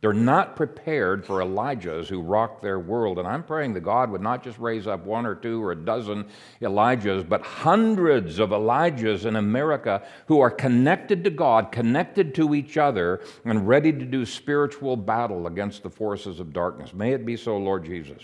They're 0.00 0.14
not 0.14 0.56
prepared 0.56 1.26
for 1.26 1.40
Elijahs 1.40 2.06
who 2.06 2.22
rock 2.22 2.62
their 2.62 2.78
world. 2.78 3.18
And 3.18 3.28
I'm 3.28 3.42
praying 3.42 3.74
that 3.74 3.82
God 3.82 4.10
would 4.10 4.22
not 4.22 4.42
just 4.42 4.58
raise 4.58 4.86
up 4.86 5.04
one 5.04 5.26
or 5.26 5.34
two 5.34 5.62
or 5.62 5.72
a 5.72 5.76
dozen 5.76 6.26
Elijahs, 6.62 7.28
but 7.28 7.42
hundreds 7.42 8.38
of 8.38 8.50
Elijahs 8.50 9.26
in 9.26 9.36
America 9.36 10.02
who 10.26 10.40
are 10.40 10.50
connected 10.50 11.22
to 11.24 11.30
God, 11.30 11.70
connected 11.70 12.34
to 12.36 12.54
each 12.54 12.78
other, 12.78 13.20
and 13.44 13.68
ready 13.68 13.92
to 13.92 14.06
do 14.06 14.24
spiritual 14.24 14.96
battle 14.96 15.46
against 15.46 15.82
the 15.82 15.90
forces 15.90 16.40
of 16.40 16.54
darkness. 16.54 16.94
May 16.94 17.12
it 17.12 17.26
be 17.26 17.36
so, 17.36 17.58
Lord 17.58 17.84
Jesus. 17.84 18.22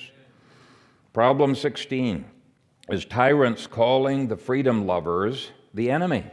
Problem 1.12 1.54
16 1.54 2.24
is 2.88 3.04
tyrants 3.04 3.66
calling 3.66 4.28
the 4.28 4.36
freedom 4.36 4.86
lovers 4.86 5.50
the 5.74 5.90
enemy. 5.90 6.24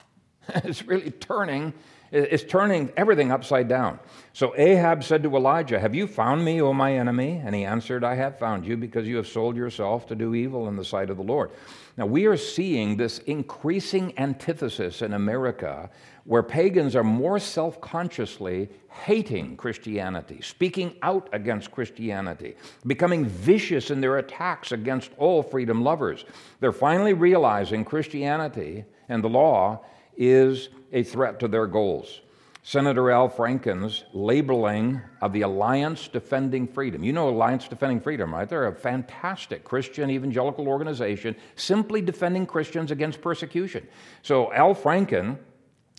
it's 0.48 0.84
really 0.84 1.12
turning 1.12 1.74
it's 2.12 2.42
turning 2.42 2.92
everything 2.96 3.30
upside 3.30 3.68
down. 3.68 3.98
So 4.32 4.54
Ahab 4.56 5.04
said 5.04 5.22
to 5.22 5.36
Elijah, 5.36 5.78
Have 5.78 5.94
you 5.94 6.06
found 6.06 6.44
me, 6.44 6.60
O 6.60 6.72
my 6.72 6.94
enemy? 6.94 7.40
And 7.44 7.54
he 7.54 7.64
answered, 7.64 8.02
I 8.02 8.14
have 8.16 8.38
found 8.38 8.66
you 8.66 8.76
because 8.76 9.06
you 9.06 9.16
have 9.16 9.28
sold 9.28 9.56
yourself 9.56 10.06
to 10.08 10.14
do 10.14 10.34
evil 10.34 10.68
in 10.68 10.76
the 10.76 10.84
sight 10.84 11.10
of 11.10 11.16
the 11.16 11.22
Lord. 11.22 11.50
Now 11.96 12.06
we 12.06 12.26
are 12.26 12.36
seeing 12.36 12.96
this 12.96 13.18
increasing 13.20 14.18
antithesis 14.18 15.02
in 15.02 15.12
America 15.12 15.90
where 16.24 16.42
pagans 16.42 16.94
are 16.96 17.04
more 17.04 17.38
self 17.38 17.80
consciously 17.80 18.68
hating 18.88 19.56
Christianity, 19.56 20.40
speaking 20.42 20.96
out 21.02 21.28
against 21.32 21.70
Christianity, 21.70 22.56
becoming 22.86 23.24
vicious 23.24 23.90
in 23.90 24.00
their 24.00 24.18
attacks 24.18 24.72
against 24.72 25.10
all 25.16 25.42
freedom 25.42 25.82
lovers. 25.82 26.24
They're 26.60 26.72
finally 26.72 27.14
realizing 27.14 27.84
Christianity 27.84 28.84
and 29.08 29.24
the 29.24 29.28
law 29.28 29.84
is 30.20 30.68
a 30.92 31.02
threat 31.02 31.40
to 31.40 31.48
their 31.48 31.66
goals. 31.66 32.20
Senator 32.62 33.10
Al 33.10 33.30
Franken's 33.30 34.04
labeling 34.12 35.00
of 35.22 35.32
the 35.32 35.40
Alliance 35.40 36.08
Defending 36.08 36.68
Freedom. 36.68 37.02
You 37.02 37.14
know 37.14 37.30
Alliance 37.30 37.66
Defending 37.66 38.00
Freedom, 38.00 38.34
right? 38.34 38.46
They're 38.46 38.66
a 38.66 38.74
fantastic 38.74 39.64
Christian 39.64 40.10
evangelical 40.10 40.68
organization 40.68 41.34
simply 41.56 42.02
defending 42.02 42.44
Christians 42.44 42.90
against 42.90 43.22
persecution. 43.22 43.88
So 44.22 44.52
Al 44.52 44.74
Franken 44.74 45.38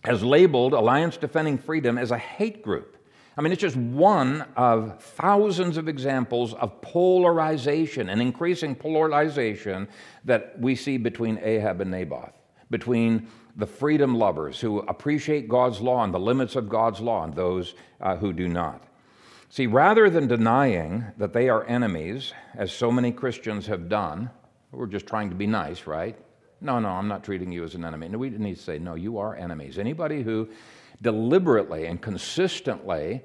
has 0.04 0.22
labeled 0.22 0.72
Alliance 0.72 1.16
Defending 1.16 1.58
Freedom 1.58 1.98
as 1.98 2.12
a 2.12 2.18
hate 2.18 2.62
group. 2.62 2.96
I 3.36 3.40
mean, 3.40 3.52
it's 3.52 3.62
just 3.62 3.76
one 3.76 4.44
of 4.56 5.02
thousands 5.02 5.78
of 5.78 5.88
examples 5.88 6.54
of 6.54 6.80
polarization 6.80 8.08
and 8.08 8.20
increasing 8.20 8.76
polarization 8.76 9.88
that 10.24 10.60
we 10.60 10.76
see 10.76 10.96
between 10.96 11.40
Ahab 11.42 11.80
and 11.80 11.90
Naboth, 11.90 12.34
between 12.70 13.26
the 13.56 13.66
freedom 13.66 14.16
lovers 14.16 14.60
who 14.60 14.80
appreciate 14.80 15.48
God's 15.48 15.80
law 15.80 16.04
and 16.04 16.12
the 16.12 16.18
limits 16.18 16.56
of 16.56 16.68
God's 16.68 17.00
law 17.00 17.24
and 17.24 17.34
those 17.34 17.74
uh, 18.00 18.16
who 18.16 18.32
do 18.32 18.48
not. 18.48 18.84
See, 19.50 19.66
rather 19.66 20.08
than 20.08 20.28
denying 20.28 21.04
that 21.18 21.34
they 21.34 21.50
are 21.50 21.64
enemies, 21.64 22.32
as 22.54 22.72
so 22.72 22.90
many 22.90 23.12
Christians 23.12 23.66
have 23.66 23.88
done, 23.88 24.30
we're 24.70 24.86
just 24.86 25.06
trying 25.06 25.28
to 25.28 25.36
be 25.36 25.46
nice, 25.46 25.86
right? 25.86 26.16
No, 26.62 26.78
no, 26.78 26.88
I'm 26.88 27.08
not 27.08 27.22
treating 27.22 27.52
you 27.52 27.62
as 27.64 27.74
an 27.74 27.84
enemy. 27.84 28.08
No, 28.08 28.18
we 28.18 28.30
need 28.30 28.56
to 28.56 28.62
say, 28.62 28.78
no, 28.78 28.94
you 28.94 29.18
are 29.18 29.36
enemies. 29.36 29.78
Anybody 29.78 30.22
who 30.22 30.48
deliberately 31.02 31.86
and 31.86 32.00
consistently 32.00 33.20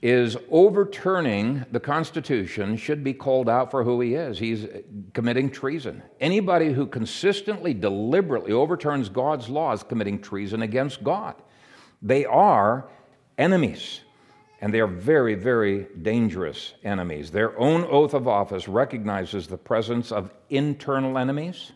is 0.00 0.36
overturning 0.50 1.64
the 1.72 1.80
Constitution 1.80 2.76
should 2.76 3.02
be 3.02 3.12
called 3.12 3.48
out 3.48 3.70
for 3.70 3.82
who 3.82 4.00
he 4.00 4.14
is. 4.14 4.38
He's 4.38 4.66
committing 5.12 5.50
treason. 5.50 6.02
Anybody 6.20 6.72
who 6.72 6.86
consistently, 6.86 7.74
deliberately 7.74 8.52
overturns 8.52 9.08
God's 9.08 9.48
law 9.48 9.72
is 9.72 9.82
committing 9.82 10.20
treason 10.20 10.62
against 10.62 11.02
God. 11.02 11.34
They 12.00 12.24
are 12.24 12.88
enemies, 13.38 14.02
and 14.60 14.72
they 14.72 14.78
are 14.78 14.86
very, 14.86 15.34
very 15.34 15.88
dangerous 16.02 16.74
enemies. 16.84 17.32
Their 17.32 17.58
own 17.58 17.84
oath 17.84 18.14
of 18.14 18.28
office 18.28 18.68
recognizes 18.68 19.48
the 19.48 19.58
presence 19.58 20.12
of 20.12 20.32
internal 20.48 21.18
enemies. 21.18 21.72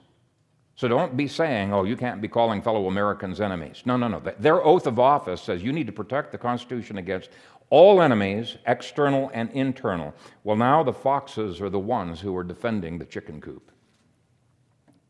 So 0.77 0.89
don't 0.89 1.17
be 1.17 1.29
saying, 1.29 1.73
oh, 1.73 1.85
you 1.85 1.97
can't 1.97 2.21
be 2.21 2.29
calling 2.29 2.63
fellow 2.63 2.87
Americans 2.87 3.41
enemies. 3.41 3.83
No, 3.85 3.97
no, 3.97 4.09
no. 4.09 4.21
Their 4.21 4.65
oath 4.65 4.87
of 4.87 4.99
office 4.99 5.43
says 5.43 5.63
you 5.63 5.73
need 5.73 5.87
to 5.87 5.93
protect 5.93 6.33
the 6.33 6.39
Constitution 6.39 6.99
against 6.99 7.31
all 7.73 8.03
enemies, 8.03 8.57
external 8.67 9.31
and 9.33 9.51
internal. 9.53 10.13
Well, 10.45 10.57
now 10.57 10.83
the 10.83 10.93
foxes 10.93 11.61
are 11.61 11.71
the 11.71 11.79
ones 11.79 12.21
who 12.21 12.37
are 12.37 12.45
defending 12.45 12.99
the 12.99 13.07
chicken 13.07 13.41
coop. 13.41 13.73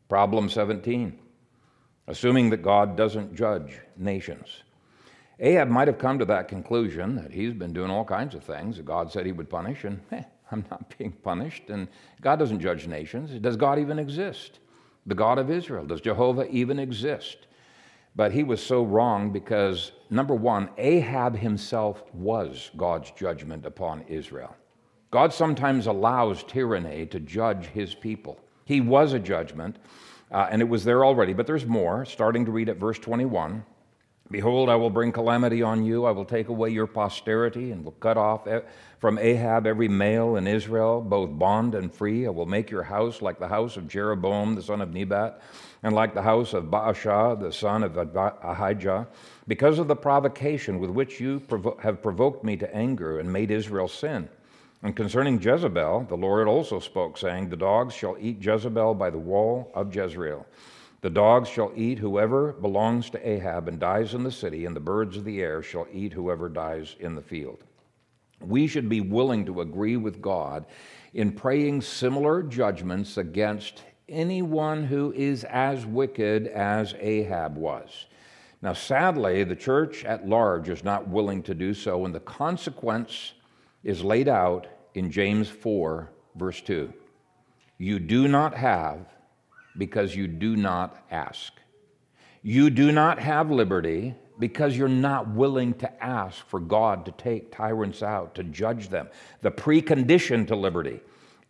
Problem 0.07 0.47
17 0.47 1.19
assuming 2.07 2.49
that 2.49 2.61
God 2.61 2.97
doesn't 2.97 3.35
judge 3.35 3.79
nations. 3.97 4.63
Ahab 5.39 5.69
might 5.69 5.87
have 5.87 5.97
come 5.97 6.19
to 6.19 6.25
that 6.25 6.47
conclusion 6.47 7.15
that 7.15 7.31
he's 7.31 7.53
been 7.53 7.73
doing 7.73 7.89
all 7.89 8.05
kinds 8.05 8.35
of 8.35 8.43
things 8.43 8.77
that 8.77 8.85
God 8.85 9.11
said 9.11 9.25
he 9.25 9.31
would 9.31 9.49
punish, 9.49 9.83
and 9.83 9.99
eh, 10.11 10.23
I'm 10.51 10.65
not 10.69 10.93
being 10.97 11.11
punished, 11.11 11.69
and 11.69 11.87
God 12.21 12.39
doesn't 12.39 12.59
judge 12.59 12.87
nations. 12.87 13.31
Does 13.39 13.57
God 13.57 13.79
even 13.79 13.99
exist? 13.99 14.59
The 15.05 15.15
God 15.15 15.37
of 15.37 15.49
Israel, 15.49 15.85
does 15.85 16.01
Jehovah 16.01 16.47
even 16.49 16.79
exist? 16.79 17.47
But 18.15 18.31
he 18.31 18.43
was 18.43 18.63
so 18.63 18.83
wrong 18.83 19.31
because, 19.31 19.91
number 20.09 20.35
one, 20.35 20.69
Ahab 20.77 21.35
himself 21.35 22.03
was 22.13 22.69
God's 22.77 23.11
judgment 23.11 23.65
upon 23.65 24.03
Israel. 24.07 24.55
God 25.09 25.33
sometimes 25.33 25.87
allows 25.87 26.43
tyranny 26.43 27.05
to 27.07 27.19
judge 27.19 27.67
his 27.67 27.95
people. 27.95 28.39
He 28.65 28.81
was 28.81 29.13
a 29.13 29.19
judgment, 29.19 29.77
uh, 30.31 30.47
and 30.49 30.61
it 30.61 30.69
was 30.69 30.83
there 30.83 31.05
already, 31.05 31.33
but 31.33 31.47
there's 31.47 31.65
more. 31.65 32.05
Starting 32.05 32.45
to 32.45 32.51
read 32.51 32.69
at 32.69 32.77
verse 32.77 32.99
21. 32.99 33.63
Behold, 34.31 34.69
I 34.69 34.75
will 34.75 34.89
bring 34.89 35.11
calamity 35.11 35.61
on 35.61 35.83
you. 35.83 36.05
I 36.05 36.11
will 36.11 36.25
take 36.25 36.47
away 36.47 36.69
your 36.69 36.87
posterity 36.87 37.71
and 37.71 37.83
will 37.83 37.91
cut 37.91 38.17
off 38.17 38.47
from 38.99 39.19
Ahab 39.19 39.67
every 39.67 39.87
male 39.87 40.37
in 40.37 40.47
Israel, 40.47 41.01
both 41.01 41.37
bond 41.37 41.75
and 41.75 41.93
free. 41.93 42.25
I 42.25 42.29
will 42.29 42.45
make 42.45 42.71
your 42.71 42.83
house 42.83 43.21
like 43.21 43.37
the 43.37 43.47
house 43.47 43.77
of 43.77 43.87
Jeroboam, 43.87 44.55
the 44.55 44.63
son 44.63 44.81
of 44.81 44.93
Nebat, 44.93 45.41
and 45.83 45.93
like 45.93 46.13
the 46.13 46.21
house 46.21 46.53
of 46.53 46.65
Baasha, 46.65 47.39
the 47.39 47.51
son 47.51 47.83
of 47.83 47.97
Ahijah, 47.97 49.07
because 49.47 49.79
of 49.79 49.89
the 49.89 49.95
provocation 49.95 50.79
with 50.79 50.89
which 50.89 51.19
you 51.19 51.41
provo- 51.41 51.77
have 51.81 52.01
provoked 52.01 52.43
me 52.43 52.55
to 52.57 52.75
anger 52.75 53.19
and 53.19 53.31
made 53.31 53.51
Israel 53.51 53.89
sin. 53.89 54.29
And 54.81 54.95
concerning 54.95 55.41
Jezebel, 55.41 56.07
the 56.09 56.15
Lord 56.15 56.47
also 56.47 56.79
spoke, 56.79 57.17
saying, 57.17 57.49
The 57.49 57.57
dogs 57.57 57.93
shall 57.93 58.17
eat 58.19 58.43
Jezebel 58.43 58.95
by 58.95 59.09
the 59.09 59.17
wall 59.17 59.71
of 59.73 59.93
Jezreel. 59.93 60.45
The 61.01 61.09
dogs 61.09 61.49
shall 61.49 61.71
eat 61.75 61.99
whoever 61.99 62.53
belongs 62.53 63.09
to 63.09 63.29
Ahab 63.29 63.67
and 63.67 63.77
dies 63.77 64.13
in 64.13 64.23
the 64.23 64.31
city, 64.31 64.65
and 64.65 64.73
the 64.73 64.79
birds 64.81 65.17
of 65.17 65.25
the 65.25 65.41
air 65.41 65.61
shall 65.61 65.87
eat 65.91 66.13
whoever 66.13 66.47
dies 66.47 66.95
in 66.99 67.13
the 67.13 67.21
field. 67.21 67.63
We 68.39 68.67
should 68.67 68.87
be 68.87 69.01
willing 69.01 69.45
to 69.45 69.61
agree 69.61 69.97
with 69.97 70.21
God 70.21 70.65
in 71.13 71.33
praying 71.33 71.81
similar 71.81 72.41
judgments 72.41 73.17
against 73.17 73.83
anyone 74.09 74.83
who 74.83 75.13
is 75.13 75.43
as 75.45 75.85
wicked 75.85 76.47
as 76.47 76.93
Ahab 76.99 77.55
was. 77.55 78.07
Now, 78.61 78.73
sadly, 78.73 79.43
the 79.43 79.55
church 79.55 80.05
at 80.05 80.27
large 80.27 80.69
is 80.69 80.83
not 80.83 81.07
willing 81.07 81.43
to 81.43 81.53
do 81.53 81.73
so, 81.73 82.05
and 82.05 82.15
the 82.15 82.21
consequence 82.21 83.33
is 83.83 84.03
laid 84.03 84.27
out 84.27 84.67
in 84.93 85.11
James 85.11 85.49
4, 85.49 86.09
verse 86.35 86.61
2. 86.61 86.93
You 87.77 87.99
do 87.99 88.27
not 88.27 88.53
have 88.55 89.07
because 89.77 90.15
you 90.15 90.27
do 90.27 90.55
not 90.55 91.03
ask. 91.11 91.53
You 92.41 92.69
do 92.69 92.91
not 92.91 93.19
have 93.19 93.51
liberty 93.51 94.15
because 94.39 94.77
you're 94.77 94.87
not 94.87 95.29
willing 95.29 95.73
to 95.75 96.03
ask 96.03 96.45
for 96.47 96.59
God 96.59 97.05
to 97.05 97.11
take 97.13 97.51
tyrants 97.51 98.01
out, 98.01 98.35
to 98.35 98.43
judge 98.43 98.89
them. 98.89 99.09
The 99.41 99.51
precondition 99.51 100.47
to 100.47 100.55
liberty. 100.55 101.01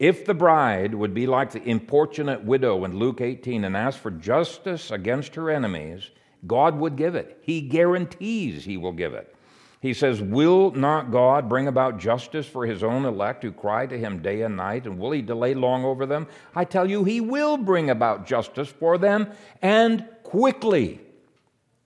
If 0.03 0.25
the 0.25 0.33
bride 0.33 0.93
would 0.93 1.13
be 1.13 1.27
like 1.27 1.53
the 1.53 1.63
importunate 1.63 2.43
widow 2.43 2.83
in 2.83 2.97
Luke 2.97 3.21
18 3.21 3.63
and 3.63 3.77
ask 3.77 3.97
for 3.97 4.11
justice 4.11 4.91
against 4.91 5.33
her 5.35 5.49
enemies, 5.49 6.09
God 6.45 6.77
would 6.77 6.97
give 6.97 7.15
it. 7.15 7.37
He 7.41 7.61
guarantees 7.61 8.65
He 8.65 8.75
will 8.75 8.91
give 8.91 9.13
it. 9.13 9.33
He 9.79 9.93
says, 9.93 10.21
Will 10.21 10.71
not 10.71 11.09
God 11.09 11.47
bring 11.47 11.69
about 11.69 11.99
justice 11.99 12.45
for 12.45 12.65
his 12.65 12.83
own 12.83 13.05
elect 13.05 13.43
who 13.43 13.53
cry 13.53 13.85
to 13.85 13.97
him 13.97 14.21
day 14.21 14.41
and 14.41 14.57
night, 14.57 14.85
and 14.85 14.99
will 14.99 15.11
he 15.11 15.21
delay 15.21 15.53
long 15.53 15.85
over 15.85 16.05
them? 16.05 16.27
I 16.53 16.65
tell 16.65 16.89
you, 16.89 17.05
he 17.05 17.21
will 17.21 17.55
bring 17.55 17.89
about 17.89 18.27
justice 18.27 18.67
for 18.67 18.97
them 18.97 19.31
and 19.61 20.05
quickly. 20.23 20.99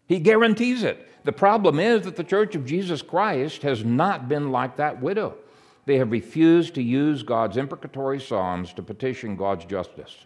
He 0.07 0.17
guarantees 0.17 0.81
it. 0.81 1.07
The 1.23 1.33
problem 1.33 1.79
is 1.79 2.01
that 2.05 2.15
the 2.15 2.23
Church 2.23 2.55
of 2.55 2.65
Jesus 2.65 3.03
Christ 3.03 3.61
has 3.61 3.85
not 3.85 4.27
been 4.27 4.51
like 4.51 4.77
that 4.77 5.03
widow. 5.03 5.37
They 5.87 5.99
have 5.99 6.11
refused 6.11 6.75
to 6.75 6.83
use 6.83 7.23
God's 7.23 7.55
imprecatory 7.55 8.19
psalms 8.19 8.73
to 8.73 8.83
petition 8.83 9.37
God's 9.37 9.63
justice. 9.63 10.25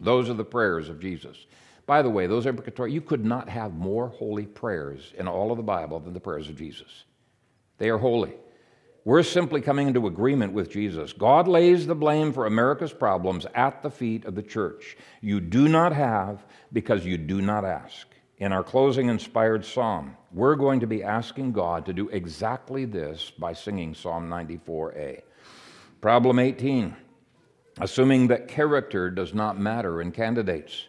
Those 0.00 0.30
are 0.30 0.34
the 0.34 0.42
prayers 0.42 0.88
of 0.88 1.00
Jesus. 1.00 1.44
By 1.84 2.00
the 2.00 2.08
way, 2.08 2.26
those 2.26 2.46
imprecatory, 2.46 2.90
you 2.90 3.02
could 3.02 3.22
not 3.22 3.50
have 3.50 3.74
more 3.74 4.08
holy 4.08 4.46
prayers 4.46 5.12
in 5.18 5.28
all 5.28 5.50
of 5.50 5.58
the 5.58 5.62
Bible 5.62 6.00
than 6.00 6.14
the 6.14 6.18
prayers 6.20 6.48
of 6.48 6.56
Jesus. 6.56 7.04
They 7.76 7.90
are 7.90 7.98
holy. 7.98 8.32
We're 9.04 9.22
simply 9.22 9.60
coming 9.60 9.86
into 9.86 10.06
agreement 10.06 10.54
with 10.54 10.70
Jesus. 10.70 11.12
God 11.12 11.46
lays 11.46 11.86
the 11.86 11.94
blame 11.94 12.32
for 12.32 12.46
America's 12.46 12.94
problems 12.94 13.44
at 13.54 13.82
the 13.82 13.90
feet 13.90 14.24
of 14.24 14.34
the 14.34 14.42
church. 14.42 14.96
You 15.20 15.40
do 15.40 15.68
not 15.68 15.92
have 15.92 16.42
because 16.72 17.04
you 17.04 17.18
do 17.18 17.42
not 17.42 17.66
ask. 17.66 18.06
In 18.40 18.52
our 18.52 18.64
closing 18.64 19.08
inspired 19.08 19.64
psalm, 19.64 20.16
we're 20.32 20.56
going 20.56 20.80
to 20.80 20.86
be 20.86 21.04
asking 21.04 21.52
God 21.52 21.86
to 21.86 21.92
do 21.92 22.08
exactly 22.08 22.84
this 22.84 23.30
by 23.30 23.52
singing 23.52 23.94
Psalm 23.94 24.28
94a. 24.28 25.22
Problem 26.00 26.38
18 26.38 26.96
assuming 27.80 28.28
that 28.28 28.48
character 28.48 29.10
does 29.10 29.34
not 29.34 29.58
matter 29.58 30.00
in 30.00 30.12
candidates. 30.12 30.86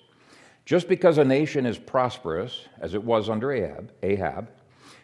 Just 0.66 0.88
because 0.88 1.18
a 1.18 1.26
nation 1.26 1.66
is 1.66 1.78
prosperous, 1.78 2.68
as 2.80 2.94
it 2.94 3.04
was 3.04 3.30
under 3.30 3.52
Ahab, 3.52 3.92
Ahab, 4.04 4.50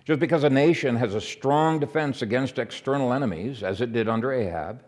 just 0.06 0.20
because 0.20 0.44
a 0.44 0.50
nation 0.50 0.96
has 0.96 1.16
a 1.16 1.22
strong 1.22 1.80
defense 1.80 2.22
against 2.22 2.60
external 2.60 3.12
enemies, 3.12 3.64
as 3.64 3.82
it 3.82 3.92
did 3.92 4.08
under 4.08 4.32
Ahab, 4.32 4.84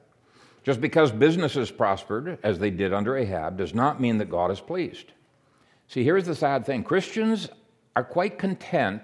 just 0.63 0.79
because 0.79 1.11
businesses 1.11 1.71
prospered, 1.71 2.37
as 2.43 2.59
they 2.59 2.69
did 2.69 2.93
under 2.93 3.17
Ahab, 3.17 3.57
does 3.57 3.73
not 3.73 3.99
mean 3.99 4.17
that 4.17 4.29
God 4.29 4.51
is 4.51 4.59
pleased. 4.59 5.13
See, 5.89 6.03
here's 6.03 6.27
the 6.27 6.35
sad 6.35 6.67
thing 6.67 6.83
Christians 6.83 7.49
are 7.95 8.03
quite 8.03 8.37
content 8.37 9.01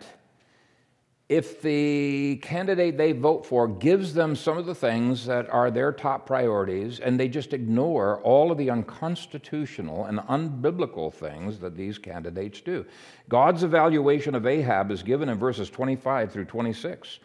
if 1.28 1.60
the 1.64 2.36
candidate 2.44 2.96
they 2.96 3.12
vote 3.12 3.44
for 3.44 3.68
gives 3.68 4.14
them 4.14 4.36
some 4.36 4.60
of 4.60 4.68
the 4.68 4.76
things 4.76 5.26
that 5.26 5.50
are 5.50 5.72
their 5.72 5.92
top 5.92 6.28
priorities 6.28 7.00
and 7.00 7.20
they 7.20 7.28
just 7.28 7.54
ignore 7.54 8.22
all 8.22 8.52
of 8.52 8.60
the 8.60 8.70
unconstitutional 8.70 10.06
and 10.06 10.20
unbiblical 10.20 11.12
things 11.12 11.58
that 11.58 11.76
these 11.76 11.98
candidates 11.98 12.62
do. 12.62 12.86
God's 13.30 13.64
evaluation 13.64 14.36
of 14.36 14.46
Ahab 14.46 14.92
is 14.92 15.02
given 15.02 15.30
in 15.30 15.40
verses 15.40 15.72
25 15.72 16.32
through 16.32 16.46
26. 16.46 17.18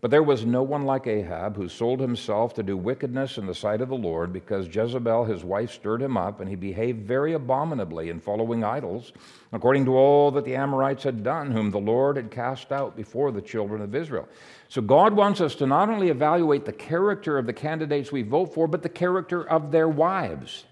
But 0.00 0.12
there 0.12 0.22
was 0.22 0.44
no 0.44 0.62
one 0.62 0.84
like 0.84 1.08
Ahab 1.08 1.56
who 1.56 1.68
sold 1.68 1.98
himself 1.98 2.54
to 2.54 2.62
do 2.62 2.76
wickedness 2.76 3.36
in 3.36 3.46
the 3.46 3.54
sight 3.54 3.80
of 3.80 3.88
the 3.88 3.96
Lord 3.96 4.32
because 4.32 4.72
Jezebel, 4.72 5.24
his 5.24 5.42
wife, 5.42 5.72
stirred 5.72 6.00
him 6.00 6.16
up, 6.16 6.38
and 6.38 6.48
he 6.48 6.54
behaved 6.54 7.04
very 7.04 7.32
abominably 7.32 8.08
in 8.08 8.20
following 8.20 8.62
idols, 8.62 9.12
according 9.52 9.86
to 9.86 9.96
all 9.96 10.30
that 10.30 10.44
the 10.44 10.54
Amorites 10.54 11.02
had 11.02 11.24
done, 11.24 11.50
whom 11.50 11.72
the 11.72 11.80
Lord 11.80 12.16
had 12.16 12.30
cast 12.30 12.70
out 12.70 12.96
before 12.96 13.32
the 13.32 13.42
children 13.42 13.82
of 13.82 13.92
Israel. 13.92 14.28
So 14.68 14.82
God 14.82 15.14
wants 15.14 15.40
us 15.40 15.56
to 15.56 15.66
not 15.66 15.88
only 15.88 16.10
evaluate 16.10 16.64
the 16.64 16.72
character 16.72 17.36
of 17.36 17.46
the 17.46 17.52
candidates 17.52 18.12
we 18.12 18.22
vote 18.22 18.54
for, 18.54 18.68
but 18.68 18.82
the 18.82 18.88
character 18.88 19.42
of 19.48 19.72
their 19.72 19.88
wives. 19.88 20.64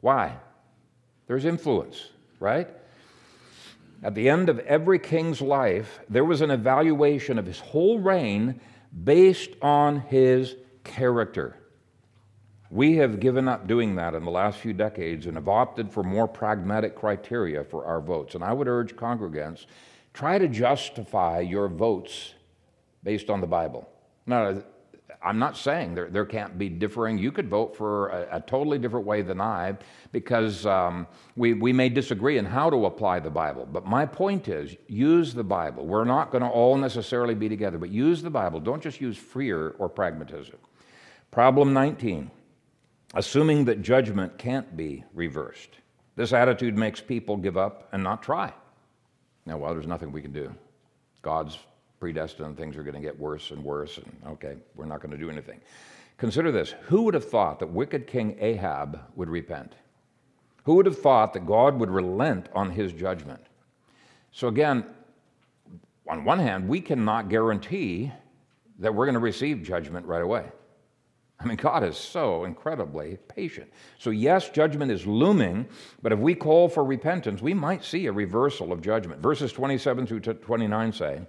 Why? 0.00 0.38
There's 1.26 1.44
influence, 1.44 2.08
right? 2.40 2.68
At 4.02 4.14
the 4.14 4.28
end 4.28 4.48
of 4.48 4.58
every 4.60 4.98
king's 4.98 5.40
life, 5.40 6.00
there 6.08 6.24
was 6.24 6.40
an 6.40 6.50
evaluation 6.50 7.38
of 7.38 7.46
his 7.46 7.60
whole 7.60 8.00
reign 8.00 8.60
based 9.04 9.50
on 9.62 10.00
his 10.00 10.56
character. 10.82 11.56
We 12.70 12.96
have 12.96 13.20
given 13.20 13.48
up 13.48 13.66
doing 13.66 13.94
that 13.96 14.14
in 14.14 14.24
the 14.24 14.30
last 14.30 14.58
few 14.58 14.72
decades 14.72 15.26
and 15.26 15.36
have 15.36 15.48
opted 15.48 15.92
for 15.92 16.02
more 16.02 16.26
pragmatic 16.26 16.96
criteria 16.96 17.62
for 17.64 17.84
our 17.84 18.00
votes. 18.00 18.34
And 18.34 18.42
I 18.42 18.52
would 18.52 18.66
urge 18.66 18.96
congregants 18.96 19.66
try 20.14 20.38
to 20.38 20.48
justify 20.48 21.40
your 21.40 21.68
votes 21.68 22.34
based 23.02 23.30
on 23.30 23.40
the 23.40 23.46
Bible. 23.46 23.88
Now, 24.26 24.62
I'm 25.22 25.38
not 25.38 25.56
saying 25.56 25.94
there, 25.94 26.08
there 26.08 26.24
can't 26.24 26.58
be 26.58 26.68
differing. 26.68 27.18
You 27.18 27.32
could 27.32 27.48
vote 27.48 27.76
for 27.76 28.08
a, 28.08 28.36
a 28.36 28.40
totally 28.40 28.78
different 28.78 29.06
way 29.06 29.22
than 29.22 29.40
I 29.40 29.76
because 30.12 30.66
um, 30.66 31.06
we, 31.36 31.54
we 31.54 31.72
may 31.72 31.88
disagree 31.88 32.38
in 32.38 32.44
how 32.44 32.70
to 32.70 32.86
apply 32.86 33.20
the 33.20 33.30
Bible. 33.30 33.66
But 33.66 33.86
my 33.86 34.06
point 34.06 34.48
is 34.48 34.76
use 34.88 35.34
the 35.34 35.44
Bible. 35.44 35.86
We're 35.86 36.04
not 36.04 36.30
going 36.30 36.42
to 36.42 36.48
all 36.48 36.76
necessarily 36.76 37.34
be 37.34 37.48
together, 37.48 37.78
but 37.78 37.90
use 37.90 38.22
the 38.22 38.30
Bible. 38.30 38.60
Don't 38.60 38.82
just 38.82 39.00
use 39.00 39.16
fear 39.16 39.74
or 39.78 39.88
pragmatism. 39.88 40.58
Problem 41.30 41.72
19 41.72 42.30
assuming 43.14 43.64
that 43.66 43.82
judgment 43.82 44.38
can't 44.38 44.76
be 44.76 45.04
reversed. 45.14 45.70
This 46.16 46.32
attitude 46.32 46.76
makes 46.76 47.00
people 47.00 47.36
give 47.36 47.56
up 47.56 47.88
and 47.92 48.02
not 48.02 48.22
try. 48.22 48.52
Now, 49.46 49.58
well, 49.58 49.72
there's 49.72 49.86
nothing 49.86 50.12
we 50.12 50.22
can 50.22 50.32
do. 50.32 50.54
God's 51.22 51.58
predestined, 52.02 52.56
things 52.56 52.76
are 52.76 52.82
going 52.82 52.96
to 52.96 53.00
get 53.00 53.16
worse 53.16 53.52
and 53.52 53.62
worse, 53.62 53.96
and 53.96 54.12
okay, 54.26 54.56
we're 54.74 54.86
not 54.86 55.00
going 55.00 55.12
to 55.12 55.16
do 55.16 55.30
anything. 55.30 55.60
Consider 56.16 56.50
this 56.50 56.74
who 56.86 57.02
would 57.02 57.14
have 57.14 57.30
thought 57.30 57.60
that 57.60 57.68
wicked 57.68 58.08
King 58.08 58.36
Ahab 58.40 58.98
would 59.14 59.28
repent? 59.28 59.76
Who 60.64 60.74
would 60.74 60.86
have 60.86 60.98
thought 60.98 61.32
that 61.34 61.46
God 61.46 61.78
would 61.78 61.90
relent 61.90 62.48
on 62.56 62.70
his 62.70 62.92
judgment? 62.92 63.40
So, 64.32 64.48
again, 64.48 64.84
on 66.10 66.24
one 66.24 66.40
hand, 66.40 66.68
we 66.68 66.80
cannot 66.80 67.28
guarantee 67.28 68.10
that 68.80 68.92
we're 68.92 69.06
going 69.06 69.14
to 69.14 69.20
receive 69.20 69.62
judgment 69.62 70.04
right 70.04 70.22
away. 70.22 70.46
I 71.38 71.44
mean, 71.44 71.56
God 71.56 71.84
is 71.84 71.96
so 71.96 72.42
incredibly 72.46 73.18
patient. 73.28 73.72
So, 74.00 74.10
yes, 74.10 74.48
judgment 74.48 74.90
is 74.90 75.06
looming, 75.06 75.68
but 76.02 76.10
if 76.10 76.18
we 76.18 76.34
call 76.34 76.68
for 76.68 76.82
repentance, 76.82 77.40
we 77.40 77.54
might 77.54 77.84
see 77.84 78.06
a 78.06 78.12
reversal 78.12 78.72
of 78.72 78.82
judgment. 78.82 79.22
Verses 79.22 79.52
27 79.52 80.04
through 80.04 80.18
29 80.18 80.92
say, 80.92 81.20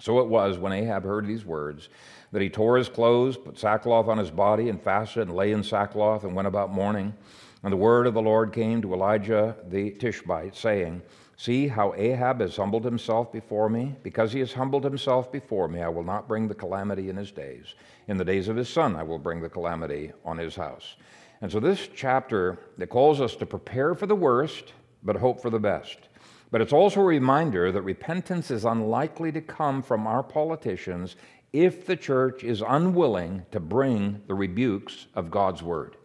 so 0.00 0.20
it 0.20 0.28
was 0.28 0.58
when 0.58 0.72
Ahab 0.72 1.04
heard 1.04 1.26
these 1.26 1.44
words 1.44 1.88
that 2.32 2.42
he 2.42 2.50
tore 2.50 2.76
his 2.76 2.88
clothes, 2.88 3.36
put 3.36 3.58
sackcloth 3.58 4.08
on 4.08 4.18
his 4.18 4.30
body, 4.30 4.68
and 4.68 4.82
fasted 4.82 5.28
and 5.28 5.36
lay 5.36 5.52
in 5.52 5.62
sackcloth 5.62 6.24
and 6.24 6.34
went 6.34 6.48
about 6.48 6.70
mourning. 6.70 7.14
And 7.62 7.72
the 7.72 7.76
word 7.76 8.06
of 8.06 8.14
the 8.14 8.22
Lord 8.22 8.52
came 8.52 8.80
to 8.82 8.94
Elijah 8.94 9.56
the 9.68 9.90
Tishbite, 9.92 10.54
saying, 10.54 11.02
See 11.36 11.68
how 11.68 11.94
Ahab 11.94 12.40
has 12.40 12.56
humbled 12.56 12.84
himself 12.84 13.32
before 13.32 13.68
me? 13.68 13.94
Because 14.02 14.32
he 14.32 14.40
has 14.40 14.52
humbled 14.52 14.84
himself 14.84 15.30
before 15.30 15.68
me, 15.68 15.82
I 15.82 15.88
will 15.88 16.02
not 16.02 16.26
bring 16.26 16.48
the 16.48 16.54
calamity 16.54 17.10
in 17.10 17.16
his 17.16 17.30
days. 17.30 17.74
In 18.08 18.16
the 18.16 18.24
days 18.24 18.48
of 18.48 18.56
his 18.56 18.68
son, 18.68 18.96
I 18.96 19.04
will 19.04 19.20
bring 19.20 19.40
the 19.40 19.48
calamity 19.48 20.12
on 20.24 20.36
his 20.36 20.56
house. 20.56 20.96
And 21.40 21.50
so, 21.50 21.60
this 21.60 21.88
chapter 21.94 22.58
that 22.76 22.88
calls 22.88 23.20
us 23.20 23.36
to 23.36 23.46
prepare 23.46 23.94
for 23.94 24.06
the 24.06 24.16
worst, 24.16 24.72
but 25.04 25.14
hope 25.14 25.40
for 25.40 25.50
the 25.50 25.60
best. 25.60 26.08
But 26.50 26.60
it's 26.60 26.72
also 26.72 27.00
a 27.00 27.04
reminder 27.04 27.70
that 27.70 27.82
repentance 27.82 28.50
is 28.50 28.64
unlikely 28.64 29.32
to 29.32 29.40
come 29.40 29.82
from 29.82 30.06
our 30.06 30.22
politicians 30.22 31.16
if 31.52 31.86
the 31.86 31.96
church 31.96 32.44
is 32.44 32.62
unwilling 32.66 33.44
to 33.50 33.60
bring 33.60 34.22
the 34.26 34.34
rebukes 34.34 35.06
of 35.14 35.30
God's 35.30 35.62
word. 35.62 35.96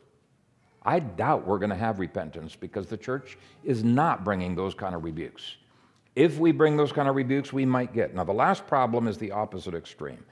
I 0.86 1.00
doubt 1.00 1.48
we're 1.48 1.60
going 1.60 1.70
to 1.70 1.76
have 1.76 2.00
repentance 2.00 2.56
because 2.56 2.88
the 2.88 2.98
church 2.98 3.38
is 3.64 3.84
not 3.84 4.26
bringing 4.26 4.56
those 4.56 4.74
kind 4.74 4.96
of 4.96 5.04
rebukes. 5.04 5.56
If 6.16 6.38
we 6.38 6.52
bring 6.52 6.78
those 6.78 6.92
kind 6.92 7.08
of 7.08 7.16
rebukes, 7.16 7.52
we 7.52 7.66
might 7.66 7.94
get. 7.94 8.14
Now, 8.14 8.24
the 8.24 8.34
last 8.34 8.68
problem 8.68 9.08
is 9.08 9.18
the 9.18 9.32
opposite 9.32 9.74
extreme. 9.74 10.24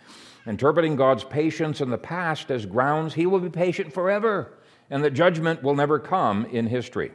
Interpreting 0.45 0.95
God's 0.95 1.23
patience 1.23 1.81
in 1.81 1.89
the 1.89 1.97
past 1.97 2.51
as 2.51 2.65
grounds 2.65 3.13
he 3.13 3.25
will 3.25 3.39
be 3.39 3.49
patient 3.49 3.93
forever 3.93 4.57
and 4.89 5.03
that 5.03 5.11
judgment 5.11 5.63
will 5.63 5.75
never 5.75 5.97
come 5.97 6.45
in 6.45 6.67
history. 6.67 7.11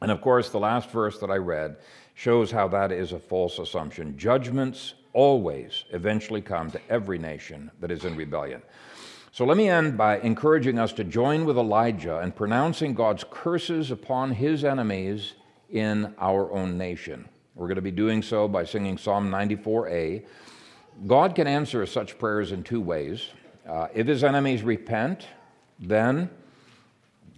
And 0.00 0.10
of 0.10 0.20
course, 0.20 0.48
the 0.50 0.58
last 0.58 0.90
verse 0.90 1.18
that 1.18 1.30
I 1.30 1.36
read 1.36 1.76
shows 2.20 2.50
how 2.50 2.68
that 2.68 2.92
is 2.92 3.12
a 3.12 3.18
false 3.18 3.58
assumption. 3.58 4.14
Judgments 4.18 4.92
always 5.14 5.86
eventually 5.92 6.42
come 6.42 6.70
to 6.70 6.80
every 6.90 7.18
nation 7.18 7.70
that 7.80 7.90
is 7.90 8.04
in 8.04 8.14
rebellion. 8.14 8.60
So 9.32 9.46
let 9.46 9.56
me 9.56 9.70
end 9.70 9.96
by 9.96 10.18
encouraging 10.18 10.78
us 10.78 10.92
to 10.94 11.04
join 11.04 11.46
with 11.46 11.56
Elijah 11.56 12.20
in 12.20 12.32
pronouncing 12.32 12.92
God's 12.92 13.24
curses 13.30 13.90
upon 13.90 14.32
his 14.32 14.64
enemies 14.64 15.32
in 15.70 16.14
our 16.18 16.52
own 16.52 16.76
nation. 16.76 17.26
We're 17.54 17.68
going 17.68 17.76
to 17.76 17.80
be 17.80 17.90
doing 17.90 18.20
so 18.20 18.46
by 18.46 18.66
singing 18.66 18.98
Psalm 18.98 19.30
94a. 19.30 20.26
God 21.06 21.34
can 21.34 21.46
answer 21.46 21.86
such 21.86 22.18
prayers 22.18 22.52
in 22.52 22.62
two 22.62 22.82
ways. 22.82 23.28
Uh, 23.66 23.86
if 23.94 24.06
his 24.06 24.24
enemies 24.24 24.62
repent, 24.62 25.26
then 25.78 26.28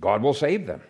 God 0.00 0.22
will 0.22 0.34
save 0.34 0.66
them 0.66 0.82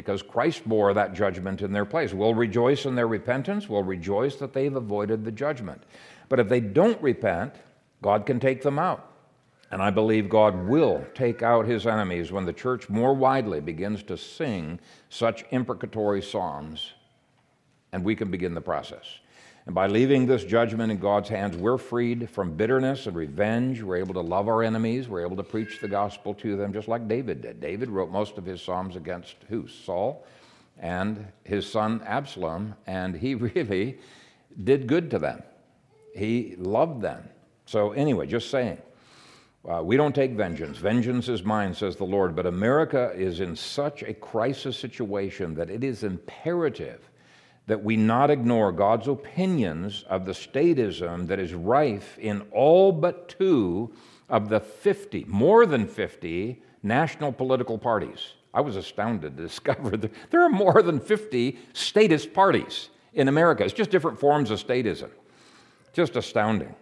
because 0.00 0.22
Christ 0.22 0.66
bore 0.66 0.94
that 0.94 1.12
judgment 1.12 1.60
in 1.60 1.72
their 1.72 1.84
place. 1.84 2.14
We'll 2.14 2.34
rejoice 2.34 2.86
in 2.86 2.94
their 2.94 3.06
repentance, 3.06 3.68
we'll 3.68 3.82
rejoice 3.82 4.36
that 4.36 4.54
they've 4.54 4.74
avoided 4.74 5.24
the 5.24 5.30
judgment. 5.30 5.82
But 6.30 6.40
if 6.40 6.48
they 6.48 6.60
don't 6.60 7.00
repent, 7.02 7.54
God 8.00 8.24
can 8.24 8.40
take 8.40 8.62
them 8.62 8.78
out. 8.78 9.06
And 9.70 9.82
I 9.82 9.90
believe 9.90 10.30
God 10.30 10.66
will 10.66 11.04
take 11.14 11.42
out 11.42 11.66
his 11.66 11.86
enemies 11.86 12.32
when 12.32 12.46
the 12.46 12.52
church 12.52 12.88
more 12.88 13.14
widely 13.14 13.60
begins 13.60 14.02
to 14.04 14.16
sing 14.16 14.80
such 15.10 15.44
imprecatory 15.50 16.22
psalms, 16.22 16.94
and 17.92 18.02
we 18.02 18.16
can 18.16 18.30
begin 18.30 18.54
the 18.54 18.60
process. 18.60 19.20
And 19.66 19.74
by 19.74 19.86
leaving 19.86 20.26
this 20.26 20.42
judgment 20.42 20.90
in 20.90 20.98
God's 20.98 21.28
hands, 21.28 21.56
we're 21.56 21.78
freed 21.78 22.30
from 22.30 22.56
bitterness 22.56 23.06
and 23.06 23.14
revenge. 23.14 23.82
We're 23.82 23.96
able 23.98 24.14
to 24.14 24.20
love 24.20 24.48
our 24.48 24.62
enemies. 24.62 25.08
We're 25.08 25.24
able 25.24 25.36
to 25.36 25.42
preach 25.42 25.80
the 25.80 25.88
gospel 25.88 26.34
to 26.34 26.56
them, 26.56 26.72
just 26.72 26.88
like 26.88 27.06
David 27.06 27.42
did. 27.42 27.60
David 27.60 27.90
wrote 27.90 28.10
most 28.10 28.38
of 28.38 28.46
his 28.46 28.62
psalms 28.62 28.96
against 28.96 29.36
who? 29.48 29.68
Saul 29.68 30.24
and 30.80 31.26
his 31.44 31.70
son 31.70 32.02
Absalom, 32.06 32.74
and 32.86 33.14
he 33.14 33.34
really 33.36 33.98
did 34.64 34.86
good 34.86 35.10
to 35.10 35.18
them. 35.18 35.42
He 36.14 36.56
loved 36.58 37.02
them. 37.02 37.28
So, 37.66 37.92
anyway, 37.92 38.26
just 38.26 38.50
saying. 38.50 38.78
Uh, 39.68 39.82
we 39.84 39.96
don't 39.96 40.14
take 40.14 40.32
vengeance. 40.32 40.78
Vengeance 40.78 41.28
is 41.28 41.44
mine, 41.44 41.74
says 41.74 41.94
the 41.94 42.04
Lord. 42.04 42.34
But 42.34 42.46
America 42.46 43.12
is 43.14 43.40
in 43.40 43.54
such 43.54 44.02
a 44.02 44.14
crisis 44.14 44.76
situation 44.76 45.54
that 45.54 45.68
it 45.68 45.84
is 45.84 46.02
imperative 46.02 47.10
that 47.66 47.84
we 47.84 47.96
not 47.96 48.30
ignore 48.30 48.72
God's 48.72 49.08
opinions 49.08 50.04
of 50.08 50.24
the 50.24 50.32
statism 50.32 51.26
that 51.28 51.38
is 51.38 51.54
rife 51.54 52.18
in 52.18 52.42
all 52.52 52.92
but 52.92 53.28
two 53.28 53.92
of 54.28 54.48
the 54.48 54.60
50, 54.60 55.24
more 55.28 55.66
than 55.66 55.86
50 55.86 56.62
national 56.82 57.32
political 57.32 57.78
parties. 57.78 58.34
I 58.52 58.60
was 58.60 58.76
astounded 58.76 59.36
to 59.36 59.42
discover 59.46 59.96
that 59.96 60.12
there 60.30 60.42
are 60.42 60.50
more 60.50 60.82
than 60.82 61.00
50 61.00 61.58
statist 61.72 62.32
parties 62.32 62.90
in 63.12 63.28
America. 63.28 63.64
It's 63.64 63.72
just 63.72 63.90
different 63.90 64.18
forms 64.18 64.50
of 64.50 64.64
statism. 64.64 65.10
Just 65.92 66.16
astounding. 66.16 66.74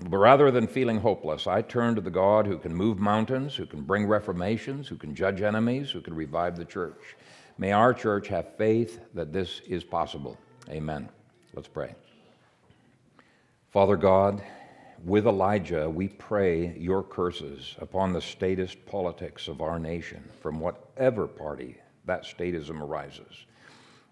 But 0.00 0.18
rather 0.18 0.50
than 0.50 0.68
feeling 0.68 1.00
hopeless, 1.00 1.46
I 1.46 1.62
turn 1.62 1.96
to 1.96 2.00
the 2.00 2.10
God 2.10 2.46
who 2.46 2.58
can 2.58 2.74
move 2.74 2.98
mountains, 2.98 3.56
who 3.56 3.66
can 3.66 3.82
bring 3.82 4.06
reformations, 4.06 4.86
who 4.86 4.96
can 4.96 5.14
judge 5.14 5.42
enemies, 5.42 5.90
who 5.90 6.00
can 6.00 6.14
revive 6.14 6.56
the 6.56 6.64
church. 6.64 7.16
May 7.60 7.72
our 7.72 7.92
church 7.92 8.28
have 8.28 8.56
faith 8.56 9.00
that 9.14 9.32
this 9.32 9.60
is 9.66 9.82
possible. 9.82 10.38
Amen. 10.70 11.08
Let's 11.54 11.66
pray. 11.66 11.96
Father 13.72 13.96
God, 13.96 14.40
with 15.04 15.26
Elijah, 15.26 15.90
we 15.90 16.06
pray 16.06 16.76
your 16.78 17.02
curses 17.02 17.74
upon 17.80 18.12
the 18.12 18.20
statist 18.20 18.86
politics 18.86 19.48
of 19.48 19.60
our 19.60 19.80
nation 19.80 20.22
from 20.40 20.60
whatever 20.60 21.26
party 21.26 21.76
that 22.04 22.22
statism 22.22 22.80
arises. 22.80 23.46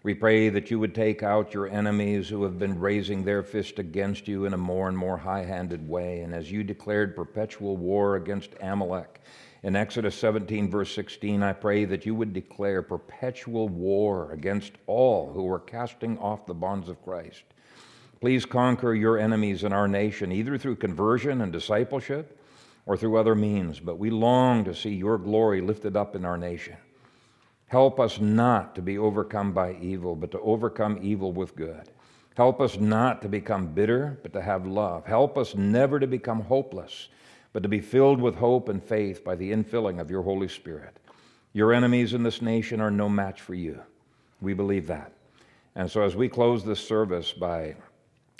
We 0.03 0.13
pray 0.13 0.49
that 0.49 0.69
you 0.69 0.79
would 0.79 0.93
take 0.93 1.23
out 1.23 1.53
your 1.53 1.69
enemies 1.69 2.27
who 2.27 2.43
have 2.43 2.59
been 2.59 2.77
raising 2.77 3.23
their 3.23 3.43
fist 3.43 3.79
against 3.79 4.27
you 4.27 4.45
in 4.45 4.53
a 4.53 4.57
more 4.57 4.89
and 4.89 4.97
more 4.97 5.17
high 5.17 5.43
handed 5.43 5.87
way. 5.87 6.19
And 6.19 6.33
as 6.33 6.51
you 6.51 6.63
declared 6.63 7.15
perpetual 7.15 7.77
war 7.77 8.17
against 8.17 8.51
Amalek 8.61 9.21
in 9.63 9.75
Exodus 9.75 10.15
17, 10.15 10.69
verse 10.69 10.93
16, 10.93 11.41
I 11.41 11.53
pray 11.53 11.85
that 11.85 12.05
you 12.05 12.13
would 12.15 12.33
declare 12.33 12.81
perpetual 12.81 13.69
war 13.69 14.31
against 14.31 14.73
all 14.85 15.31
who 15.33 15.51
are 15.51 15.59
casting 15.59 16.17
off 16.19 16.45
the 16.45 16.53
bonds 16.53 16.89
of 16.89 17.03
Christ. 17.03 17.43
Please 18.21 18.45
conquer 18.45 18.93
your 18.93 19.17
enemies 19.17 19.63
in 19.63 19.73
our 19.73 19.87
nation, 19.87 20.31
either 20.31 20.57
through 20.57 20.75
conversion 20.75 21.41
and 21.41 21.51
discipleship 21.51 22.39
or 22.85 22.97
through 22.97 23.17
other 23.17 23.35
means. 23.35 23.79
But 23.79 23.99
we 23.99 24.09
long 24.09 24.63
to 24.65 24.73
see 24.73 24.93
your 24.93 25.17
glory 25.17 25.61
lifted 25.61 25.95
up 25.95 26.15
in 26.15 26.25
our 26.25 26.37
nation. 26.37 26.77
Help 27.67 27.99
us 27.99 28.19
not 28.19 28.75
to 28.75 28.81
be 28.81 28.97
overcome 28.97 29.51
by 29.51 29.73
evil, 29.81 30.15
but 30.15 30.31
to 30.31 30.39
overcome 30.39 30.97
evil 31.01 31.33
with 31.33 31.55
good. 31.55 31.89
Help 32.35 32.61
us 32.61 32.77
not 32.77 33.21
to 33.21 33.27
become 33.27 33.67
bitter, 33.67 34.19
but 34.23 34.31
to 34.31 34.41
have 34.41 34.65
love. 34.65 35.05
Help 35.05 35.37
us 35.37 35.53
never 35.55 35.99
to 35.99 36.07
become 36.07 36.41
hopeless, 36.41 37.09
but 37.57 37.63
to 37.63 37.69
be 37.69 37.81
filled 37.81 38.21
with 38.21 38.35
hope 38.35 38.69
and 38.69 38.83
faith 38.83 39.23
by 39.23 39.33
the 39.33 39.51
infilling 39.51 39.99
of 39.99 40.11
your 40.11 40.21
Holy 40.21 40.47
Spirit. 40.47 40.95
Your 41.53 41.73
enemies 41.73 42.13
in 42.13 42.21
this 42.21 42.39
nation 42.39 42.79
are 42.79 42.91
no 42.91 43.09
match 43.09 43.41
for 43.41 43.55
you. 43.55 43.81
We 44.39 44.53
believe 44.53 44.85
that. 44.85 45.11
And 45.75 45.89
so, 45.89 46.03
as 46.03 46.15
we 46.15 46.29
close 46.29 46.63
this 46.63 46.79
service 46.79 47.33
by 47.33 47.75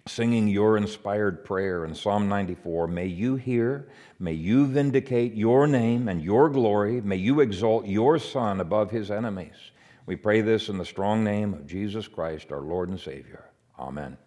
singing 0.06 0.48
your 0.48 0.78
inspired 0.78 1.44
prayer 1.44 1.84
in 1.84 1.96
Psalm 1.96 2.30
94. 2.30 2.88
May 2.90 3.08
you 3.08 3.38
hear, 3.38 3.90
may 4.20 4.34
you 4.34 4.68
vindicate 4.68 5.34
your 5.34 5.66
name 5.66 6.08
and 6.08 6.22
your 6.22 6.48
glory, 6.48 7.02
may 7.02 7.16
you 7.16 7.40
exalt 7.40 7.88
your 7.88 8.20
Son 8.20 8.62
above 8.62 8.92
his 8.92 9.10
enemies. 9.10 9.72
We 10.06 10.16
pray 10.16 10.42
this 10.42 10.70
in 10.70 10.78
the 10.78 10.86
strong 10.86 11.24
name 11.24 11.56
of 11.56 11.66
Jesus 11.66 12.08
Christ, 12.08 12.52
our 12.52 12.62
Lord 12.62 12.90
and 12.90 13.00
Savior. 13.00 13.46
Amen. 13.80 14.18